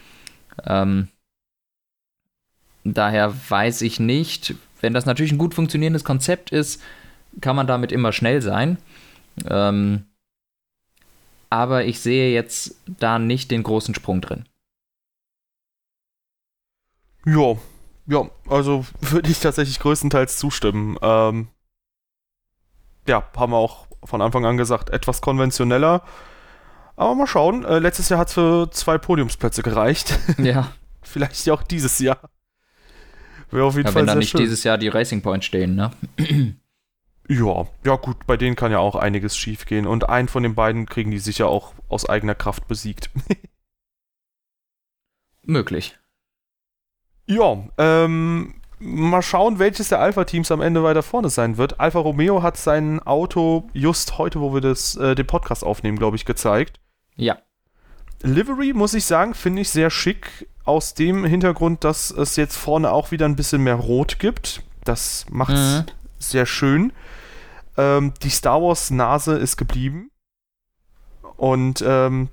[0.64, 1.08] Ähm,
[2.82, 6.80] daher weiß ich nicht, wenn das natürlich ein gut funktionierendes Konzept ist,
[7.42, 8.78] kann man damit immer schnell sein.
[9.50, 10.06] Ähm,
[11.50, 14.46] aber ich sehe jetzt da nicht den großen Sprung drin.
[17.26, 17.58] Ja,
[18.06, 20.96] ja, also würde ich tatsächlich größtenteils zustimmen.
[21.02, 21.48] Ähm,
[23.06, 26.02] ja, haben wir auch von Anfang an gesagt, etwas konventioneller.
[26.96, 27.64] Aber mal schauen.
[27.64, 30.18] Äh, letztes Jahr hat es für zwei Podiumsplätze gereicht.
[30.38, 32.18] Ja, Vielleicht ja auch dieses Jahr.
[33.50, 34.40] Wäre auf jeden ja Fall wenn da sehr nicht schön.
[34.40, 35.90] dieses Jahr die Racing Points stehen, ne?
[37.28, 40.86] Ja, ja gut, bei denen kann ja auch einiges schiefgehen Und einen von den beiden
[40.86, 43.10] kriegen die sicher auch aus eigener Kraft besiegt.
[45.42, 45.98] Möglich.
[47.26, 51.80] Ja, ähm, mal schauen, welches der Alpha-Teams am Ende weiter vorne sein wird.
[51.80, 56.16] Alfa Romeo hat sein Auto just heute, wo wir das, äh, den Podcast aufnehmen, glaube
[56.16, 56.78] ich, gezeigt.
[57.16, 57.38] Ja.
[58.22, 60.48] Livery, muss ich sagen, finde ich sehr schick.
[60.64, 64.62] Aus dem Hintergrund, dass es jetzt vorne auch wieder ein bisschen mehr Rot gibt.
[64.84, 65.84] Das macht es Mhm.
[66.18, 66.92] sehr schön.
[67.76, 70.10] Ähm, die Star Wars Nase ist geblieben.
[71.36, 72.28] Und ähm,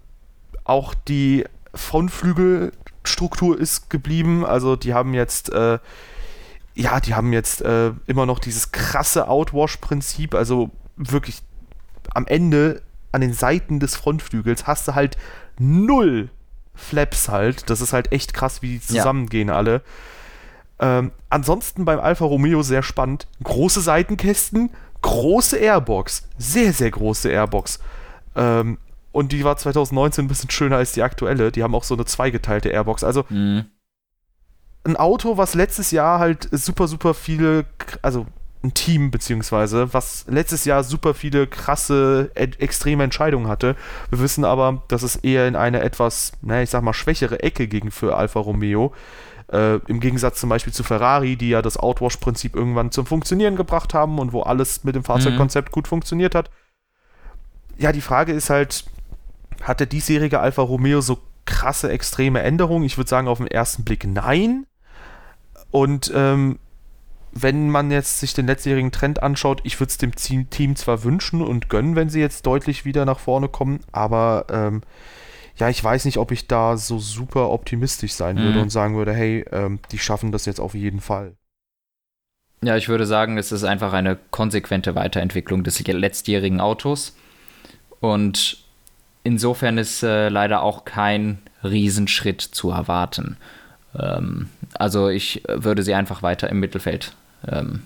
[0.63, 4.45] auch die Frontflügelstruktur ist geblieben.
[4.45, 5.79] Also die haben jetzt, äh,
[6.75, 10.33] ja, die haben jetzt äh, immer noch dieses krasse Outwash-Prinzip.
[10.35, 11.41] Also wirklich
[12.13, 15.17] am Ende an den Seiten des Frontflügels hast du halt
[15.59, 16.29] null
[16.75, 17.69] Flaps halt.
[17.69, 19.01] Das ist halt echt krass, wie die Ja.
[19.03, 19.81] zusammengehen alle.
[20.79, 23.27] Ähm, ansonsten beim Alfa Romeo sehr spannend.
[23.43, 24.71] Große Seitenkästen,
[25.03, 26.27] große Airbox.
[26.39, 27.79] Sehr, sehr große Airbox.
[28.35, 28.79] Ähm,
[29.11, 31.51] und die war 2019 ein bisschen schöner als die aktuelle.
[31.51, 33.03] Die haben auch so eine zweigeteilte Airbox.
[33.03, 33.65] Also Mhm.
[34.83, 37.65] Ein Auto, was letztes Jahr halt super, super viele,
[38.01, 38.25] also
[38.63, 43.75] ein Team, beziehungsweise, was letztes Jahr super viele krasse, extreme Entscheidungen hatte.
[44.09, 47.67] Wir wissen aber, dass es eher in eine etwas, naja, ich sag mal, schwächere Ecke
[47.67, 48.93] ging für Alfa Romeo.
[49.51, 53.93] Äh, Im Gegensatz zum Beispiel zu Ferrari, die ja das Outwash-Prinzip irgendwann zum Funktionieren gebracht
[53.93, 55.73] haben und wo alles mit dem Fahrzeugkonzept mhm.
[55.73, 56.49] gut funktioniert hat.
[57.77, 58.85] Ja, die Frage ist halt,
[59.61, 62.85] hat der diesjährige Alfa Romeo so krasse, extreme Änderungen?
[62.85, 64.65] Ich würde sagen, auf den ersten Blick nein.
[65.73, 66.59] Und ähm,
[67.31, 71.41] wenn man jetzt sich den letztjährigen Trend anschaut, ich würde es dem Team zwar wünschen
[71.41, 74.83] und gönnen, wenn sie jetzt deutlich wieder nach vorne kommen, aber ähm,
[75.57, 78.41] ja, ich weiß nicht, ob ich da so super optimistisch sein mhm.
[78.41, 81.33] würde und sagen würde, hey, ähm, die schaffen das jetzt auf jeden Fall.
[82.63, 87.15] Ja, ich würde sagen, es ist einfach eine konsequente Weiterentwicklung des letztjährigen Autos.
[87.99, 88.63] Und
[89.23, 93.37] insofern ist äh, leider auch kein Riesenschritt zu erwarten.
[93.99, 94.49] Ähm,
[94.79, 97.13] also ich würde sie einfach weiter im Mittelfeld
[97.47, 97.83] ähm,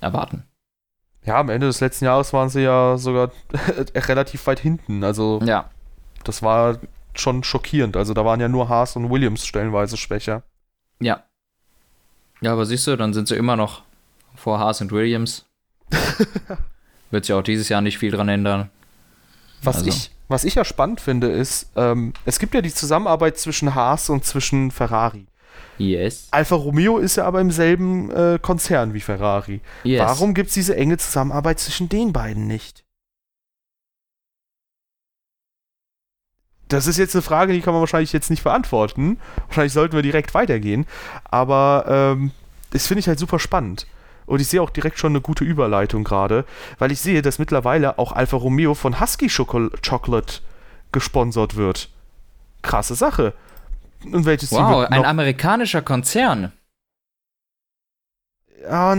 [0.00, 0.44] erwarten.
[1.24, 3.32] Ja, am Ende des letzten Jahres waren sie ja sogar
[3.94, 5.02] relativ weit hinten.
[5.02, 5.70] Also ja.
[6.24, 6.78] das war
[7.14, 7.96] schon schockierend.
[7.96, 10.42] Also da waren ja nur Haas und Williams stellenweise schwächer.
[11.00, 11.24] Ja.
[12.40, 13.82] Ja, aber siehst du, dann sind sie immer noch
[14.36, 15.46] vor Haas und Williams.
[17.10, 18.70] Wird sich auch dieses Jahr nicht viel dran ändern.
[19.62, 19.88] Was, also.
[19.88, 24.10] ich, was ich ja spannend finde, ist, ähm, es gibt ja die Zusammenarbeit zwischen Haas
[24.10, 25.26] und zwischen Ferrari.
[25.78, 26.28] Yes.
[26.30, 29.60] Alfa Romeo ist ja aber im selben äh, Konzern wie Ferrari.
[29.84, 30.00] Yes.
[30.00, 32.84] Warum gibt es diese enge Zusammenarbeit zwischen den beiden nicht?
[36.68, 39.18] Das ist jetzt eine Frage, die kann man wahrscheinlich jetzt nicht beantworten.
[39.46, 40.86] Wahrscheinlich sollten wir direkt weitergehen.
[41.24, 42.32] Aber ähm,
[42.70, 43.86] das finde ich halt super spannend.
[44.26, 46.44] Und ich sehe auch direkt schon eine gute Überleitung gerade,
[46.78, 50.40] weil ich sehe, dass mittlerweile auch Alfa Romeo von Husky Chocolate
[50.90, 51.88] gesponsert wird.
[52.62, 53.34] Krasse Sache.
[54.12, 56.52] Und welches wow, ein amerikanischer Konzern.
[58.68, 58.94] Ja,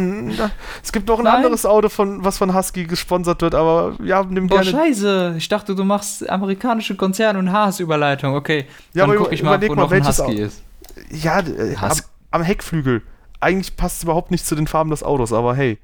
[0.81, 1.35] es gibt noch ein Nein.
[1.37, 4.71] anderes Auto, von, was von Husky gesponsert wird, aber ja, nimm Boah, gerne.
[4.71, 5.35] scheiße.
[5.37, 8.35] Ich dachte, du machst amerikanische Konzern- und Haas-Überleitung.
[8.35, 10.31] Okay, ja, dann aber guck ich mal, wo mal, noch ein Husky Auto.
[10.31, 10.63] ist.
[11.11, 11.97] Ja, äh, am,
[12.31, 13.01] am Heckflügel.
[13.39, 15.79] Eigentlich passt es überhaupt nicht zu den Farben des Autos, aber hey.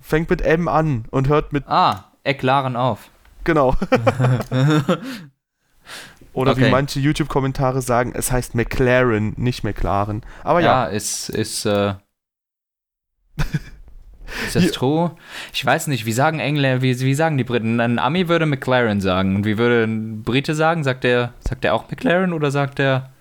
[0.00, 1.68] Fängt mit M an und hört mit.
[1.68, 3.10] Ah, Ecklaren auf.
[3.44, 3.76] Genau.
[6.32, 6.66] Oder okay.
[6.66, 10.22] wie manche YouTube-Kommentare sagen, es heißt McLaren, nicht McLaren.
[10.42, 10.84] Aber ja.
[10.84, 11.94] Ja, ist, ist, äh,
[14.46, 15.12] ist das true?
[15.52, 17.80] Ich weiß nicht, wie sagen Engländer, wie, wie sagen die Briten?
[17.80, 19.36] Ein Ami würde McLaren sagen.
[19.36, 20.84] Und wie würde ein Brite sagen?
[20.84, 23.12] Sagt er, sagt auch McLaren oder sagt er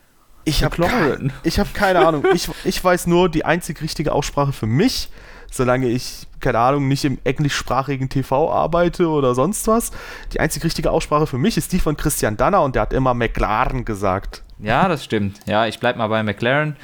[0.44, 2.26] ich habe kein, hab keine Ahnung.
[2.34, 5.10] Ich, ich weiß nur, die einzig richtige Aussprache für mich
[5.52, 9.92] solange ich, keine Ahnung, nicht im englischsprachigen TV arbeite oder sonst was.
[10.34, 13.14] Die einzig richtige Aussprache für mich ist die von Christian Danner und der hat immer
[13.14, 14.44] McLaren gesagt.
[14.60, 15.40] Ja, das stimmt.
[15.46, 16.76] Ja, ich bleib mal bei McLaren.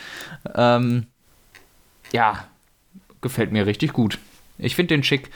[0.54, 1.08] Ähm,
[2.12, 2.46] ja,
[3.22, 4.20] gefällt mir richtig gut.
[4.58, 5.30] Ich finde den schick.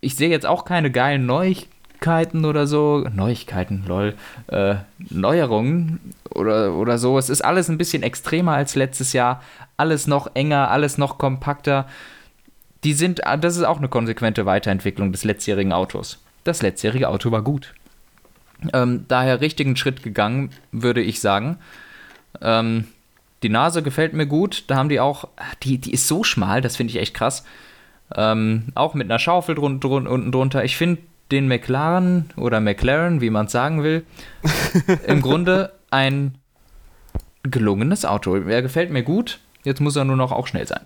[0.00, 3.06] Ich sehe jetzt auch keine geilen Neuigkeiten oder so.
[3.12, 4.14] Neuigkeiten, lol.
[4.48, 7.16] Äh, Neuerungen oder, oder so.
[7.16, 9.42] Es ist alles ein bisschen extremer als letztes Jahr.
[9.76, 11.86] Alles noch enger, alles noch kompakter
[12.84, 16.22] die sind, ah, das ist auch eine konsequente Weiterentwicklung des letztjährigen Autos.
[16.44, 17.74] Das letztjährige Auto war gut.
[18.72, 21.56] Ähm, daher richtigen Schritt gegangen, würde ich sagen.
[22.40, 22.86] Ähm,
[23.42, 24.64] die Nase gefällt mir gut.
[24.68, 25.28] Da haben die auch,
[25.62, 27.44] die, die ist so schmal, das finde ich echt krass.
[28.14, 30.64] Ähm, auch mit einer Schaufel drun, drun, unten drunter.
[30.64, 34.04] Ich finde den McLaren oder McLaren, wie man es sagen will,
[35.06, 36.34] im Grunde ein
[37.42, 38.36] gelungenes Auto.
[38.36, 39.40] Er gefällt mir gut.
[39.64, 40.84] Jetzt muss er nur noch auch schnell sein.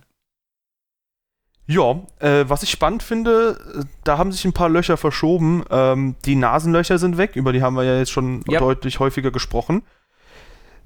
[1.70, 5.62] Ja, äh, was ich spannend finde, da haben sich ein paar Löcher verschoben.
[5.70, 8.60] Ähm, die Nasenlöcher sind weg, über die haben wir ja jetzt schon yep.
[8.60, 9.82] deutlich häufiger gesprochen.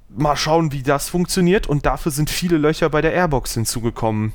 [0.08, 1.68] Mal schauen, wie das funktioniert.
[1.68, 4.32] Und dafür sind viele Löcher bei der Airbox hinzugekommen.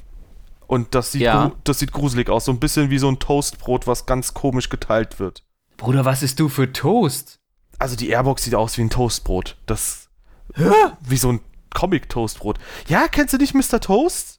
[0.68, 1.52] Und das sieht, ja.
[1.66, 2.46] das sieht gruselig aus.
[2.46, 5.44] So ein bisschen wie so ein Toastbrot, was ganz komisch geteilt wird.
[5.76, 7.40] Bruder, was ist du für Toast?
[7.78, 9.58] Also die Airbox sieht aus wie ein Toastbrot.
[9.66, 10.08] Das.
[10.56, 10.72] Hä?
[11.02, 11.42] Wie so ein
[11.74, 12.58] Comic-Toastbrot.
[12.88, 13.82] Ja, kennst du nicht Mr.
[13.82, 14.37] Toast?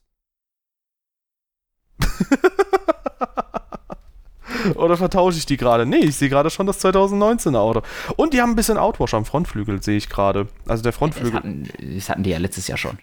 [4.75, 5.85] Oder vertausche ich die gerade?
[5.85, 7.81] Nee, ich sehe gerade schon das 2019er Auto.
[8.17, 10.47] Und die haben ein bisschen Outwash am Frontflügel, sehe ich gerade.
[10.67, 11.31] Also der Frontflügel.
[11.31, 12.99] Das hatten, das hatten die ja letztes Jahr schon.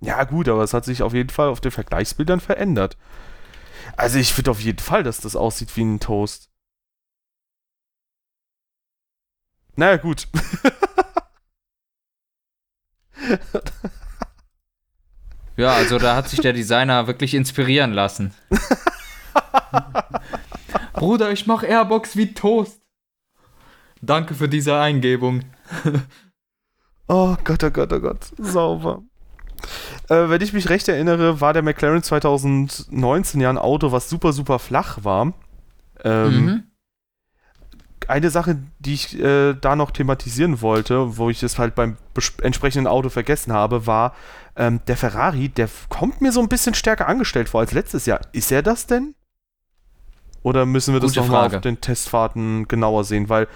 [0.00, 2.96] Ja, gut, aber es hat sich auf jeden Fall auf den Vergleichsbildern verändert.
[3.96, 6.50] Also ich finde auf jeden Fall, dass das aussieht wie ein Toast.
[9.76, 10.28] Naja, gut.
[15.62, 18.34] Ja, also da hat sich der Designer wirklich inspirieren lassen.
[20.92, 22.82] Bruder, ich mach Airbox wie Toast.
[24.00, 25.44] Danke für diese Eingebung.
[27.06, 28.32] oh Gott, oh Gott, oh Gott.
[28.38, 29.04] Sauber.
[30.08, 34.32] Äh, wenn ich mich recht erinnere, war der McLaren 2019 ja ein Auto, was super,
[34.32, 35.32] super flach war.
[36.02, 36.62] Ähm, mhm.
[38.08, 41.96] Eine Sache, die ich äh, da noch thematisieren wollte, wo ich es halt beim
[42.42, 44.14] entsprechenden Auto vergessen habe, war
[44.56, 48.20] ähm, der Ferrari, der kommt mir so ein bisschen stärker angestellt vor als letztes Jahr.
[48.32, 49.14] Ist er das denn?
[50.42, 53.28] Oder müssen wir das nochmal auf den Testfahrten genauer sehen?
[53.28, 53.46] Weil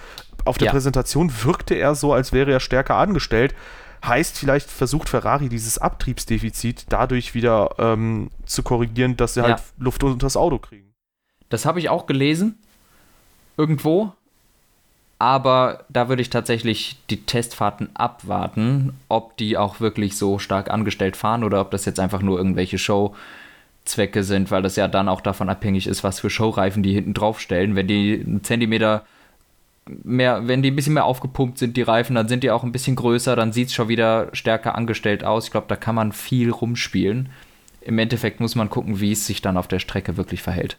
[0.45, 0.71] auf der ja.
[0.71, 3.53] Präsentation wirkte er so, als wäre er stärker angestellt.
[4.05, 9.57] Heißt, vielleicht versucht Ferrari dieses Abtriebsdefizit dadurch wieder ähm, zu korrigieren, dass sie halt ja.
[9.57, 10.93] halt Luft unter das Auto kriegen.
[11.49, 12.59] Das habe ich auch gelesen.
[13.57, 14.13] Irgendwo.
[15.19, 21.17] Aber da würde ich tatsächlich die Testfahrten abwarten, ob die auch wirklich so stark angestellt
[21.17, 25.21] fahren oder ob das jetzt einfach nur irgendwelche Showzwecke sind, weil das ja dann auch
[25.21, 27.75] davon abhängig ist, was für Showreifen die hinten drauf stellen.
[27.75, 29.05] Wenn die einen Zentimeter
[30.03, 32.71] mehr, wenn die ein bisschen mehr aufgepumpt sind, die Reifen, dann sind die auch ein
[32.71, 35.45] bisschen größer, dann sieht es schon wieder stärker angestellt aus.
[35.45, 37.29] Ich glaube, da kann man viel rumspielen.
[37.81, 40.77] Im Endeffekt muss man gucken, wie es sich dann auf der Strecke wirklich verhält.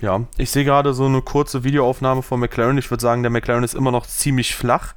[0.00, 2.78] Ja, ich sehe gerade so eine kurze Videoaufnahme von McLaren.
[2.78, 4.94] Ich würde sagen, der McLaren ist immer noch ziemlich flach.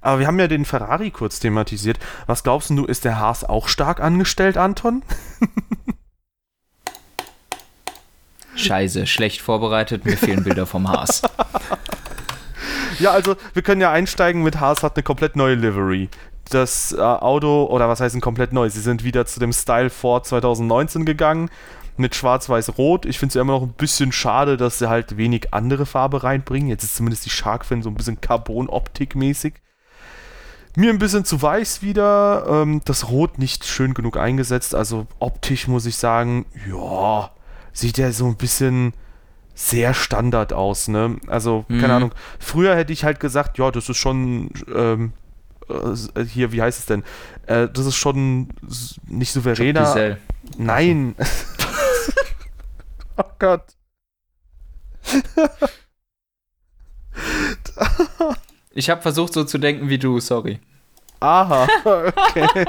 [0.00, 1.98] Aber wir haben ja den Ferrari kurz thematisiert.
[2.26, 5.02] Was glaubst du, ist der Haas auch stark angestellt, Anton?
[8.56, 11.22] Scheiße, schlecht vorbereitet, mir fehlen Bilder vom Haas.
[12.98, 16.10] Ja, also wir können ja einsteigen mit Haas hat eine komplett neue Livery.
[16.50, 18.68] Das äh, Auto, oder was heißt ein komplett neu?
[18.68, 21.48] Sie sind wieder zu dem Style Ford 2019 gegangen
[22.00, 23.06] mit schwarz-weiß-rot.
[23.06, 26.22] Ich finde es ja immer noch ein bisschen schade, dass sie halt wenig andere Farbe
[26.22, 26.68] reinbringen.
[26.68, 29.54] Jetzt ist zumindest die Sharkfin so ein bisschen Carbon-Optik-mäßig.
[30.76, 32.46] Mir ein bisschen zu weiß wieder.
[32.48, 34.74] Ähm, das Rot nicht schön genug eingesetzt.
[34.74, 37.30] Also optisch muss ich sagen, ja,
[37.72, 38.92] sieht ja so ein bisschen
[39.54, 41.16] sehr Standard aus, ne?
[41.26, 41.80] Also, mhm.
[41.80, 42.14] keine Ahnung.
[42.38, 45.12] Früher hätte ich halt gesagt, ja, das ist schon, ähm,
[45.68, 47.02] äh, hier, wie heißt es denn?
[47.46, 48.48] Äh, das ist schon
[49.06, 50.16] nicht souveräner.
[50.56, 51.14] Nein.
[53.20, 53.76] oh Gott.
[58.72, 60.60] ich habe versucht so zu denken wie du, sorry.
[61.20, 62.66] Aha, okay.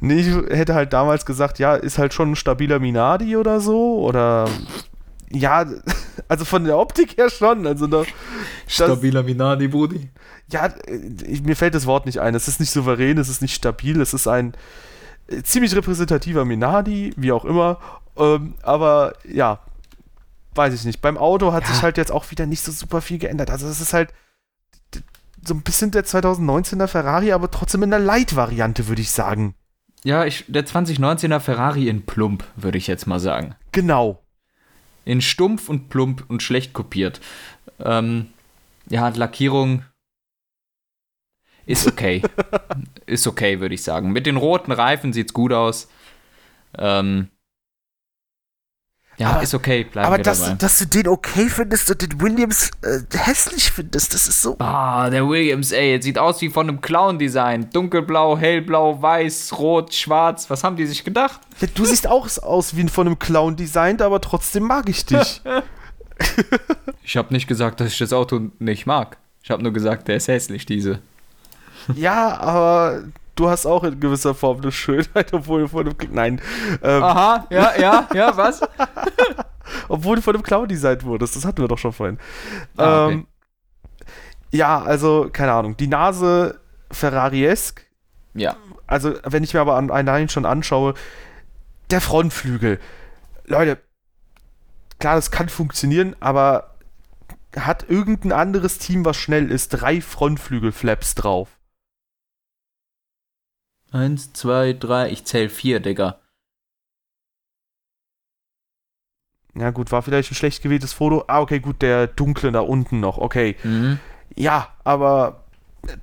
[0.00, 3.98] nee, ich hätte halt damals gesagt, ja, ist halt schon ein stabiler Minardi oder so.
[3.98, 4.48] Oder
[5.30, 5.66] ja,
[6.28, 7.66] also von der Optik her schon.
[7.66, 8.04] Also da,
[8.66, 10.10] Stabiler Minardi, Brudi.
[10.50, 10.72] Ja,
[11.26, 12.34] ich, mir fällt das Wort nicht ein.
[12.34, 14.54] Es ist nicht souverän, es ist nicht stabil, es ist ein
[15.28, 17.78] äh, ziemlich repräsentativer Minardi, wie auch immer.
[18.16, 19.60] Ähm, aber ja,
[20.54, 21.00] weiß ich nicht.
[21.00, 21.72] Beim Auto hat ja.
[21.72, 23.50] sich halt jetzt auch wieder nicht so super viel geändert.
[23.50, 24.12] Also es ist halt
[25.44, 29.54] so ein bisschen der 2019er Ferrari, aber trotzdem in der Light-Variante, würde ich sagen.
[30.02, 33.54] Ja, ich, der 2019er Ferrari in Plump, würde ich jetzt mal sagen.
[33.72, 34.22] Genau,
[35.06, 37.20] in stumpf und plump und schlecht kopiert.
[37.78, 38.26] Ähm,
[38.90, 39.84] ja, Lackierung
[41.64, 42.22] ist okay.
[43.06, 44.12] ist okay, würde ich sagen.
[44.12, 45.88] Mit den roten Reifen sieht's gut aus.
[46.76, 47.28] Ähm,
[49.18, 50.54] ja, aber, ist okay, bleiben aber dass, dabei.
[50.56, 54.56] dass du den okay findest und den Williams äh, hässlich findest, das ist so.
[54.58, 57.70] Ah, der Williams, ey, jetzt sieht aus wie von einem Clown-Design.
[57.72, 60.50] Dunkelblau, hellblau, weiß, rot, schwarz.
[60.50, 61.40] Was haben die sich gedacht?
[61.60, 65.40] Ja, du siehst auch aus wie von einem Clown-Design, aber trotzdem mag ich dich.
[67.02, 69.16] ich habe nicht gesagt, dass ich das Auto nicht mag.
[69.42, 70.98] Ich habe nur gesagt, der ist hässlich, diese.
[71.94, 73.04] Ja, aber
[73.36, 75.96] du hast auch in gewisser Form eine Schönheit, obwohl du von einem.
[76.10, 76.40] Nein.
[76.82, 78.60] Ähm, Aha, ja, ja, ja, was?
[79.88, 81.36] obwohl du von einem Clown designt wurdest.
[81.36, 82.18] Das hatten wir doch schon vorhin.
[82.76, 83.14] Ah, okay.
[83.14, 83.26] ähm,
[84.50, 85.76] ja, also, keine Ahnung.
[85.76, 86.60] Die Nase
[86.90, 87.84] Ferrari-esk.
[88.34, 88.56] Ja.
[88.86, 90.94] Also, wenn ich mir aber an, allein schon anschaue,
[91.90, 92.80] der Frontflügel.
[93.44, 93.78] Leute,
[94.98, 96.74] klar, das kann funktionieren, aber
[97.56, 101.55] hat irgendein anderes Team, was schnell ist, drei Frontflügelflaps drauf?
[103.92, 106.18] Eins, zwei, drei, ich zähl vier, Digga.
[109.54, 111.24] Ja, gut, war vielleicht ein schlecht gewähltes Foto.
[111.28, 113.56] Ah, okay, gut, der dunkle da unten noch, okay.
[113.62, 113.98] Mhm.
[114.34, 115.44] Ja, aber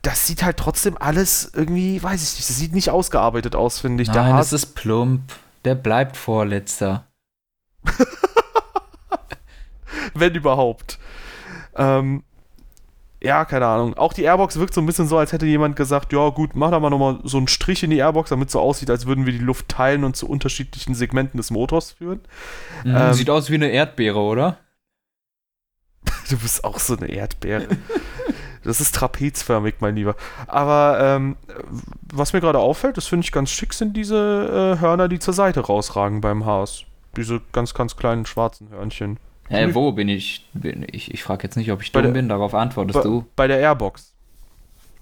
[0.01, 4.03] das sieht halt trotzdem alles irgendwie, weiß ich nicht, das sieht nicht ausgearbeitet aus, finde
[4.03, 4.09] ich.
[4.09, 5.21] Nein, das ist plump.
[5.65, 7.07] Der bleibt vorletzter.
[10.13, 10.99] Wenn überhaupt.
[11.75, 12.23] Ähm,
[13.23, 13.93] ja, keine Ahnung.
[13.95, 16.71] Auch die Airbox wirkt so ein bisschen so, als hätte jemand gesagt, ja gut, mach
[16.71, 19.25] da mal nochmal so einen Strich in die Airbox, damit es so aussieht, als würden
[19.25, 22.19] wir die Luft teilen und zu unterschiedlichen Segmenten des Motors führen.
[22.83, 24.57] Mhm, ähm, sieht aus wie eine Erdbeere, oder?
[26.29, 27.67] du bist auch so eine Erdbeere.
[28.63, 30.17] das ist trapezförmig, mein Lieber.
[30.47, 31.37] Aber ähm,
[32.11, 35.33] was mir gerade auffällt, das finde ich ganz schick, sind diese äh, Hörner, die zur
[35.33, 36.83] Seite rausragen beim Haas.
[37.15, 39.17] Diese ganz, ganz kleinen schwarzen Hörnchen.
[39.53, 40.49] Hä, wo bin ich?
[40.53, 43.25] Bin ich ich frage jetzt nicht, ob ich dumm der, bin, darauf antwortest bei, du.
[43.35, 44.13] Bei der Airbox.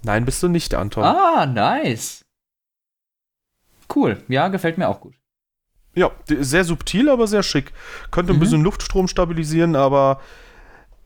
[0.02, 1.04] Nein, bist du nicht, Anton.
[1.04, 2.24] Ah, nice.
[3.94, 5.14] Cool, ja, gefällt mir auch gut.
[5.94, 7.72] Ja, sehr subtil, aber sehr schick.
[8.10, 8.40] Könnte ein mhm.
[8.40, 10.20] bisschen Luftstrom stabilisieren, aber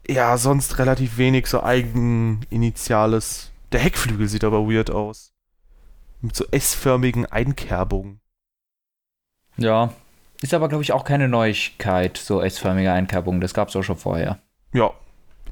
[0.09, 3.51] ja, sonst relativ wenig so Eigeninitiales.
[3.73, 5.33] Der Heckflügel sieht aber weird aus.
[6.21, 8.21] Mit so S-förmigen Einkerbungen.
[9.57, 9.93] Ja,
[10.43, 13.41] ist aber, glaube ich, auch keine Neuigkeit, so S-förmige Einkerbungen.
[13.41, 14.39] Das gab es auch schon vorher.
[14.73, 14.93] Ja.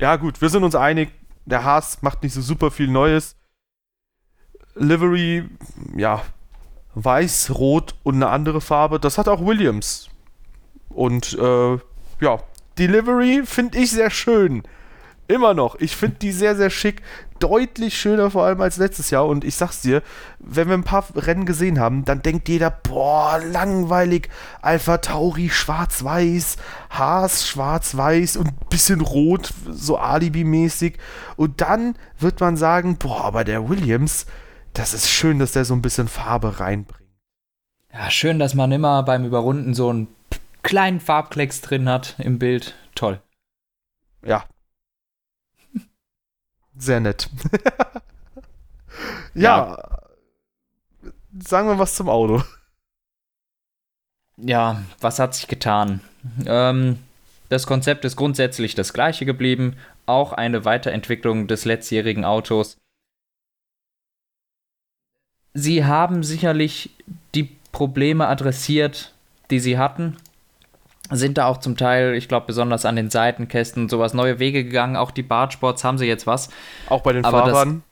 [0.01, 1.11] Ja, gut, wir sind uns einig.
[1.47, 3.37] Der Haas macht nicht so super viel Neues.
[4.75, 5.49] Livery,
[5.97, 6.23] ja,
[6.95, 8.99] weiß, rot und eine andere Farbe.
[8.99, 10.09] Das hat auch Williams.
[10.89, 11.79] Und äh,
[12.21, 12.43] ja,
[12.79, 14.63] Delivery finde ich sehr schön.
[15.27, 15.77] Immer noch.
[15.77, 17.01] Ich finde die sehr, sehr schick.
[17.39, 19.27] Deutlich schöner vor allem als letztes Jahr.
[19.27, 20.03] Und ich sag's dir,
[20.39, 24.29] wenn wir ein paar Rennen gesehen haben, dann denkt jeder, boah, langweilig.
[24.61, 26.57] Alpha Tauri schwarz-weiß,
[26.91, 30.99] Haas schwarz-weiß und ein bisschen rot, so Alibi-mäßig.
[31.37, 34.27] Und dann wird man sagen, boah, aber der Williams,
[34.75, 37.01] das ist schön, dass der so ein bisschen Farbe reinbringt.
[37.93, 40.09] Ja, schön, dass man immer beim Überrunden so einen
[40.63, 42.75] kleinen Farbklecks drin hat im Bild.
[42.95, 43.21] Toll.
[44.25, 44.45] Ja.
[46.77, 47.29] Sehr nett.
[49.35, 49.77] ja.
[49.77, 50.01] ja.
[51.41, 52.43] Sagen wir was zum Auto.
[54.37, 56.01] Ja, was hat sich getan?
[56.47, 56.99] Ähm,
[57.49, 59.77] das Konzept ist grundsätzlich das gleiche geblieben.
[60.07, 62.79] Auch eine Weiterentwicklung des letztjährigen Autos.
[65.53, 66.91] Sie haben sicherlich
[67.35, 69.15] die Probleme adressiert,
[69.51, 70.17] die sie hatten.
[71.11, 74.97] Sind da auch zum Teil, ich glaube, besonders an den Seitenkästen sowas neue Wege gegangen.
[74.97, 76.49] Auch die Bartsports haben sie jetzt was.
[76.89, 77.83] Auch bei den Aber Fahrern?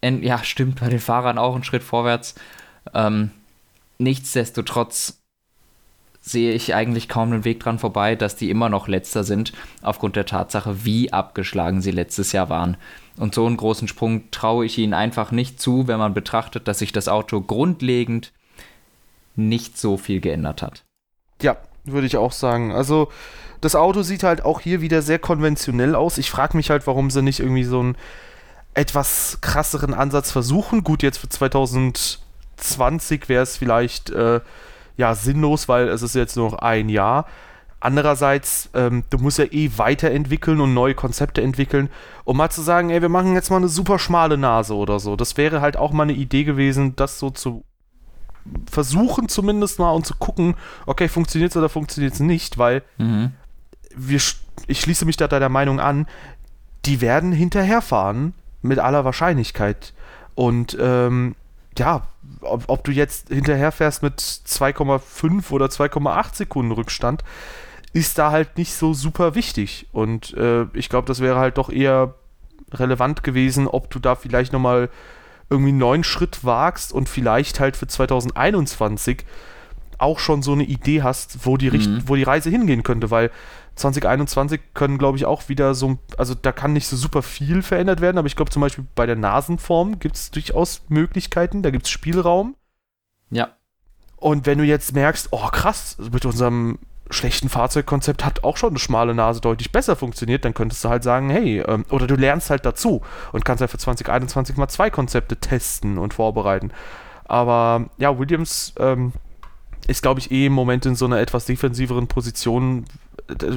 [0.00, 2.36] Das, ja, stimmt, bei den Fahrern auch ein Schritt vorwärts.
[2.94, 3.30] Ähm,
[3.98, 5.20] nichtsdestotrotz
[6.20, 10.16] sehe ich eigentlich kaum einen Weg dran vorbei, dass die immer noch letzter sind, aufgrund
[10.16, 12.76] der Tatsache, wie abgeschlagen sie letztes Jahr waren.
[13.16, 16.80] Und so einen großen Sprung traue ich ihnen einfach nicht zu, wenn man betrachtet, dass
[16.80, 18.32] sich das Auto grundlegend
[19.36, 20.84] nicht so viel geändert hat.
[21.40, 22.72] Ja, würde ich auch sagen.
[22.72, 23.08] Also
[23.60, 26.18] das Auto sieht halt auch hier wieder sehr konventionell aus.
[26.18, 27.96] Ich frage mich halt, warum sie nicht irgendwie so einen
[28.74, 30.84] etwas krasseren Ansatz versuchen.
[30.84, 34.40] Gut, jetzt für 2020 wäre es vielleicht äh,
[34.96, 37.26] ja sinnlos, weil es ist jetzt nur noch ein Jahr.
[37.80, 41.90] Andererseits, ähm, du musst ja eh weiterentwickeln und neue Konzepte entwickeln,
[42.24, 45.16] um mal zu sagen, ey, wir machen jetzt mal eine super schmale Nase oder so.
[45.16, 47.64] Das wäre halt auch mal eine Idee gewesen, das so zu
[48.70, 50.54] versuchen zumindest mal und zu gucken,
[50.86, 53.32] okay, funktioniert es oder funktioniert es nicht, weil mhm.
[53.94, 54.20] wir,
[54.66, 56.06] ich schließe mich da deiner Meinung an,
[56.84, 59.92] die werden hinterherfahren mit aller Wahrscheinlichkeit.
[60.34, 61.34] Und ähm,
[61.78, 62.02] ja,
[62.40, 67.24] ob, ob, du jetzt hinterherfährst mit 2,5 oder 2,8 Sekunden Rückstand,
[67.92, 69.86] ist da halt nicht so super wichtig.
[69.92, 72.14] Und äh, ich glaube, das wäre halt doch eher
[72.72, 74.90] relevant gewesen, ob du da vielleicht nochmal
[75.50, 79.24] irgendwie einen neuen Schritt wagst und vielleicht halt für 2021
[79.98, 82.02] auch schon so eine Idee hast, wo die, mhm.
[82.06, 83.30] wo die Reise hingehen könnte, weil
[83.76, 88.00] 2021 können, glaube ich, auch wieder so, also da kann nicht so super viel verändert
[88.00, 91.86] werden, aber ich glaube zum Beispiel bei der Nasenform gibt es durchaus Möglichkeiten, da gibt
[91.86, 92.56] es Spielraum.
[93.30, 93.50] Ja.
[94.16, 96.78] Und wenn du jetzt merkst, oh krass, mit unserem
[97.10, 101.02] schlechten Fahrzeugkonzept hat auch schon eine schmale Nase deutlich besser funktioniert, dann könntest du halt
[101.02, 103.02] sagen, hey, ähm, oder du lernst halt dazu
[103.32, 106.72] und kannst halt für 2021 mal zwei Konzepte testen und vorbereiten.
[107.24, 109.12] Aber ja, Williams ähm,
[109.86, 112.84] ist, glaube ich, eh im Moment in so einer etwas defensiveren Position.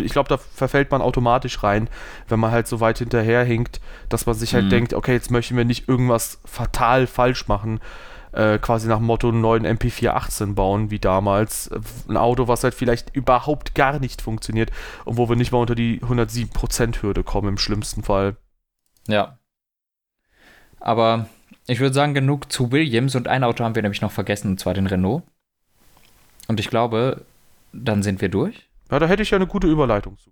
[0.03, 1.89] Ich glaube, da verfällt man automatisch rein,
[2.27, 3.79] wenn man halt so weit hinterherhinkt,
[4.09, 4.69] dass man sich halt mhm.
[4.69, 7.79] denkt, okay, jetzt möchten wir nicht irgendwas fatal falsch machen
[8.31, 11.69] äh, quasi nach dem Motto einen neuen MP418 bauen, wie damals.
[12.07, 14.71] Ein Auto, was halt vielleicht überhaupt gar nicht funktioniert
[15.05, 18.35] und wo wir nicht mal unter die 107%-Hürde kommen im schlimmsten Fall.
[19.07, 19.37] Ja.
[20.79, 21.27] Aber
[21.67, 24.59] ich würde sagen, genug zu Williams und ein Auto haben wir nämlich noch vergessen, und
[24.59, 25.23] zwar den Renault.
[26.47, 27.25] Und ich glaube,
[27.73, 28.67] dann sind wir durch.
[28.91, 30.31] Ja, da hätte ich ja eine gute Überleitung zu.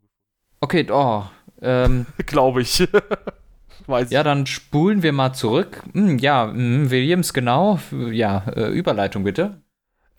[0.62, 1.24] Okay, oh.
[1.62, 2.88] Ähm, glaube ich.
[3.86, 5.84] Weiß ja, dann spulen wir mal zurück.
[5.94, 7.80] Hm, ja, hm, Williams, genau.
[7.92, 9.62] Ja, äh, Überleitung bitte.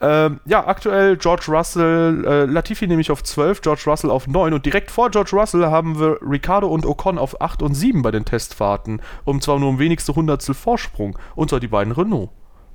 [0.00, 4.64] Ähm, ja, aktuell George Russell, äh, Latifi nämlich auf 12, George Russell auf 9 und
[4.64, 8.24] direkt vor George Russell haben wir Ricardo und Ocon auf 8 und 7 bei den
[8.24, 9.02] Testfahrten.
[9.24, 11.18] Und zwar nur um wenigste Hundertstel Vorsprung.
[11.34, 12.30] Und zwar die beiden Renault.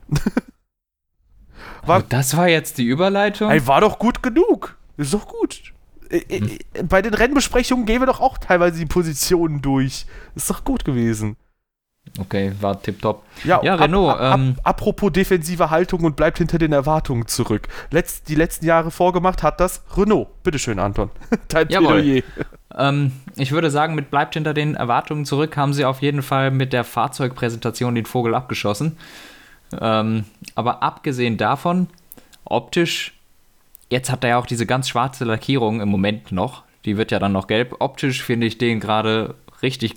[1.86, 3.50] war, oh, das war jetzt die Überleitung?
[3.50, 4.78] Ey, war doch gut genug.
[4.98, 5.73] Ist doch gut.
[6.14, 6.88] Äh, hm.
[6.88, 10.06] bei den Rennbesprechungen gehen wir doch auch teilweise die Positionen durch.
[10.36, 11.36] Ist doch gut gewesen.
[12.20, 13.24] Okay, war tipptopp.
[13.44, 14.16] Ja, ja Renault.
[14.16, 17.68] Ab, ab, ähm, apropos defensive Haltung und bleibt hinter den Erwartungen zurück.
[17.90, 20.28] Letzt, die letzten Jahre vorgemacht hat das Renault.
[20.44, 21.10] Bitteschön, Anton.
[21.48, 22.22] Dein Plädoyer.
[22.76, 26.52] Ähm, ich würde sagen, mit bleibt hinter den Erwartungen zurück haben sie auf jeden Fall
[26.52, 28.98] mit der Fahrzeugpräsentation den Vogel abgeschossen.
[29.80, 31.88] Ähm, aber abgesehen davon,
[32.46, 33.13] optisch,
[33.94, 36.64] jetzt hat er ja auch diese ganz schwarze Lackierung im Moment noch.
[36.84, 37.76] Die wird ja dann noch gelb.
[37.80, 39.96] Optisch finde ich den gerade richtig,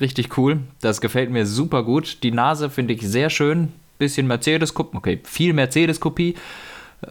[0.00, 0.60] richtig cool.
[0.80, 2.22] Das gefällt mir super gut.
[2.22, 3.72] Die Nase finde ich sehr schön.
[3.98, 6.36] Bisschen Mercedes-Kopie, okay, viel Mercedes-Kopie.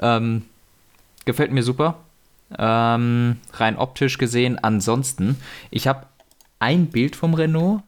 [0.01, 0.43] Ähm,
[1.25, 1.99] gefällt mir super.
[2.57, 4.57] Ähm, rein optisch gesehen.
[4.57, 5.37] Ansonsten,
[5.69, 6.07] ich habe
[6.59, 7.83] ein Bild vom Renault,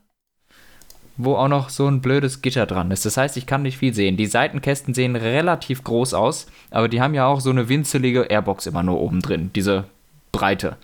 [1.16, 3.05] wo auch noch so ein blödes Gitter dran ist.
[3.05, 4.18] Das heißt, ich kann nicht viel sehen.
[4.18, 8.66] Die Seitenkästen sehen relativ groß aus, aber die haben ja auch so eine winzelige Airbox
[8.66, 9.86] immer nur oben drin, diese
[10.32, 10.78] Breite.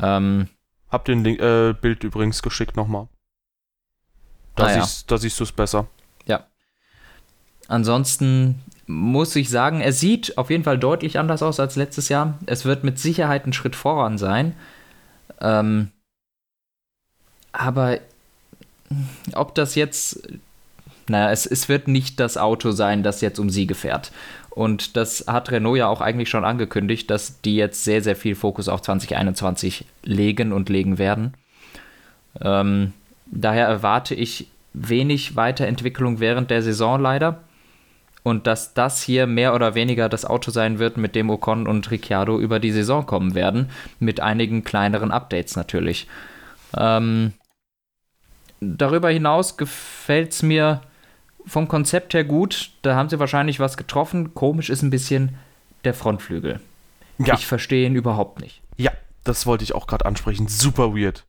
[0.00, 0.48] Ähm,
[0.90, 3.08] Hab den äh, Bild übrigens geschickt nochmal.
[4.56, 5.14] Da, ah, siehst, ja.
[5.14, 5.86] da siehst du es besser.
[6.26, 6.46] Ja.
[7.68, 12.38] Ansonsten muss ich sagen, er sieht auf jeden Fall deutlich anders aus als letztes Jahr.
[12.46, 14.54] Es wird mit Sicherheit ein Schritt voran sein.
[15.40, 15.90] Ähm,
[17.52, 17.98] aber
[19.34, 20.28] ob das jetzt,
[21.08, 24.12] naja, es, es wird nicht das Auto sein, das jetzt um Siege fährt.
[24.50, 28.34] Und das hat Renault ja auch eigentlich schon angekündigt, dass die jetzt sehr, sehr viel
[28.34, 31.34] Fokus auf 2021 legen und legen werden.
[32.40, 32.92] Ähm,
[33.26, 37.42] daher erwarte ich wenig Weiterentwicklung während der Saison leider.
[38.22, 41.90] Und dass das hier mehr oder weniger das Auto sein wird, mit dem Ocon und
[41.90, 43.68] Ricciardo über die Saison kommen werden.
[44.00, 46.08] Mit einigen kleineren Updates natürlich.
[46.76, 47.34] Ähm,
[48.60, 50.82] darüber hinaus gefällt es mir
[51.46, 52.70] vom Konzept her gut.
[52.82, 54.34] Da haben sie wahrscheinlich was getroffen.
[54.34, 55.36] Komisch ist ein bisschen
[55.84, 56.60] der Frontflügel.
[57.18, 57.34] Ja.
[57.34, 58.60] Ich verstehe ihn überhaupt nicht.
[58.76, 58.92] Ja,
[59.24, 60.48] das wollte ich auch gerade ansprechen.
[60.48, 61.24] Super weird.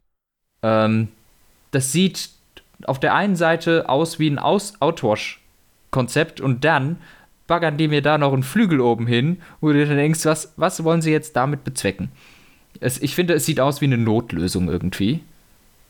[0.64, 1.10] Ähm,
[1.72, 2.30] das sieht
[2.86, 6.98] auf der einen Seite aus wie ein aus Outwash-Konzept und dann
[7.48, 10.84] baggern die mir da noch einen Flügel oben hin, wo du dann denkst, was, was
[10.84, 12.12] wollen sie jetzt damit bezwecken?
[12.80, 15.24] Es, ich finde, es sieht aus wie eine Notlösung irgendwie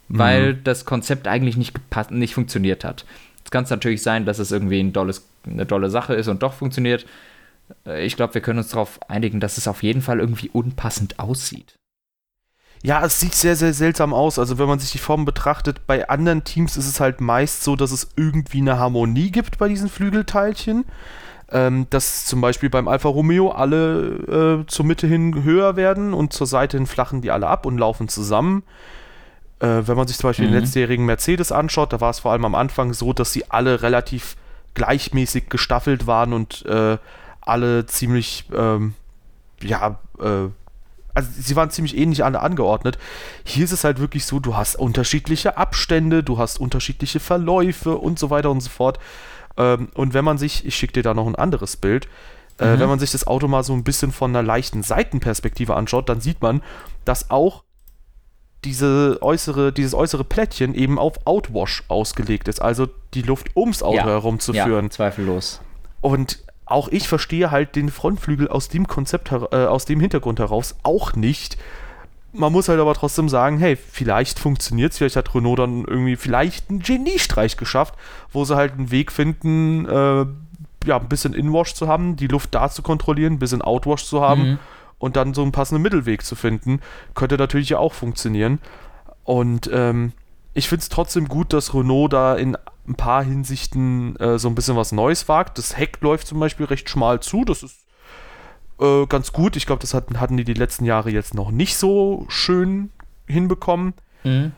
[0.09, 0.63] weil mhm.
[0.63, 1.73] das Konzept eigentlich nicht,
[2.11, 3.05] nicht funktioniert hat.
[3.43, 6.53] Es kann natürlich sein, dass es irgendwie ein dolles, eine tolle Sache ist und doch
[6.53, 7.05] funktioniert.
[7.85, 11.19] Äh, ich glaube, wir können uns darauf einigen, dass es auf jeden Fall irgendwie unpassend
[11.19, 11.75] aussieht.
[12.83, 14.37] Ja, es sieht sehr, sehr seltsam aus.
[14.37, 17.75] Also wenn man sich die Form betrachtet, bei anderen Teams ist es halt meist so,
[17.75, 20.85] dass es irgendwie eine Harmonie gibt bei diesen Flügelteilchen.
[21.49, 26.33] Ähm, dass zum Beispiel beim Alfa Romeo alle äh, zur Mitte hin höher werden und
[26.33, 28.63] zur Seite hin flachen die alle ab und laufen zusammen.
[29.59, 30.53] Äh, wenn man sich zum Beispiel mhm.
[30.53, 33.81] den letztjährigen Mercedes anschaut, da war es vor allem am Anfang so, dass sie alle
[33.81, 34.35] relativ
[34.75, 36.97] gleichmäßig gestaffelt waren und äh,
[37.41, 38.93] alle ziemlich, ähm,
[39.61, 40.49] ja, äh,
[41.15, 42.99] also sie waren ziemlich ähnlich alle angeordnet.
[43.43, 48.19] Hier ist es halt wirklich so, du hast unterschiedliche Abstände, du hast unterschiedliche Verläufe und
[48.19, 48.99] so weiter und so fort.
[49.57, 52.07] Ähm, und wenn man sich, ich schicke dir da noch ein anderes Bild,
[52.59, 52.79] äh, mhm.
[52.79, 56.21] wenn man sich das Auto mal so ein bisschen von einer leichten Seitenperspektive anschaut, dann
[56.21, 56.61] sieht man,
[57.05, 57.63] dass auch
[58.63, 63.97] diese äußere, dieses äußere Plättchen eben auf Outwash ausgelegt ist, also die Luft ums Auto
[63.97, 64.85] ja, herumzuführen.
[64.85, 65.61] Ja, zweifellos.
[66.01, 70.75] Und auch ich verstehe halt den Frontflügel aus dem Konzept, äh, aus dem Hintergrund heraus
[70.83, 71.57] auch nicht.
[72.33, 76.17] Man muss halt aber trotzdem sagen, hey, vielleicht funktioniert es, vielleicht hat Renault dann irgendwie
[76.17, 77.95] vielleicht einen Geniestreich geschafft,
[78.31, 80.25] wo sie halt einen Weg finden, äh,
[80.85, 84.21] ja, ein bisschen Inwash zu haben, die Luft da zu kontrollieren, ein bisschen Outwash zu
[84.21, 84.51] haben.
[84.51, 84.59] Mhm
[84.99, 86.81] und dann so einen passenden Mittelweg zu finden,
[87.13, 88.59] könnte natürlich ja auch funktionieren.
[89.23, 90.13] Und ähm,
[90.53, 94.55] ich finde es trotzdem gut, dass Renault da in ein paar Hinsichten äh, so ein
[94.55, 95.57] bisschen was Neues wagt.
[95.57, 97.85] Das Heck läuft zum Beispiel recht schmal zu, das ist
[98.79, 99.55] äh, ganz gut.
[99.55, 102.91] Ich glaube, das hatten, hatten die die letzten Jahre jetzt noch nicht so schön
[103.27, 103.93] hinbekommen.
[104.23, 104.53] Mhm.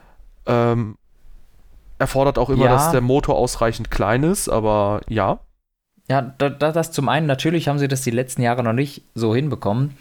[0.46, 0.98] Ähm,
[1.98, 2.72] erfordert auch immer, ja.
[2.72, 5.40] dass der Motor ausreichend klein ist, aber ja.
[6.10, 9.36] Ja, da, das zum einen, natürlich haben sie das die letzten Jahre noch nicht so
[9.36, 9.96] hinbekommen.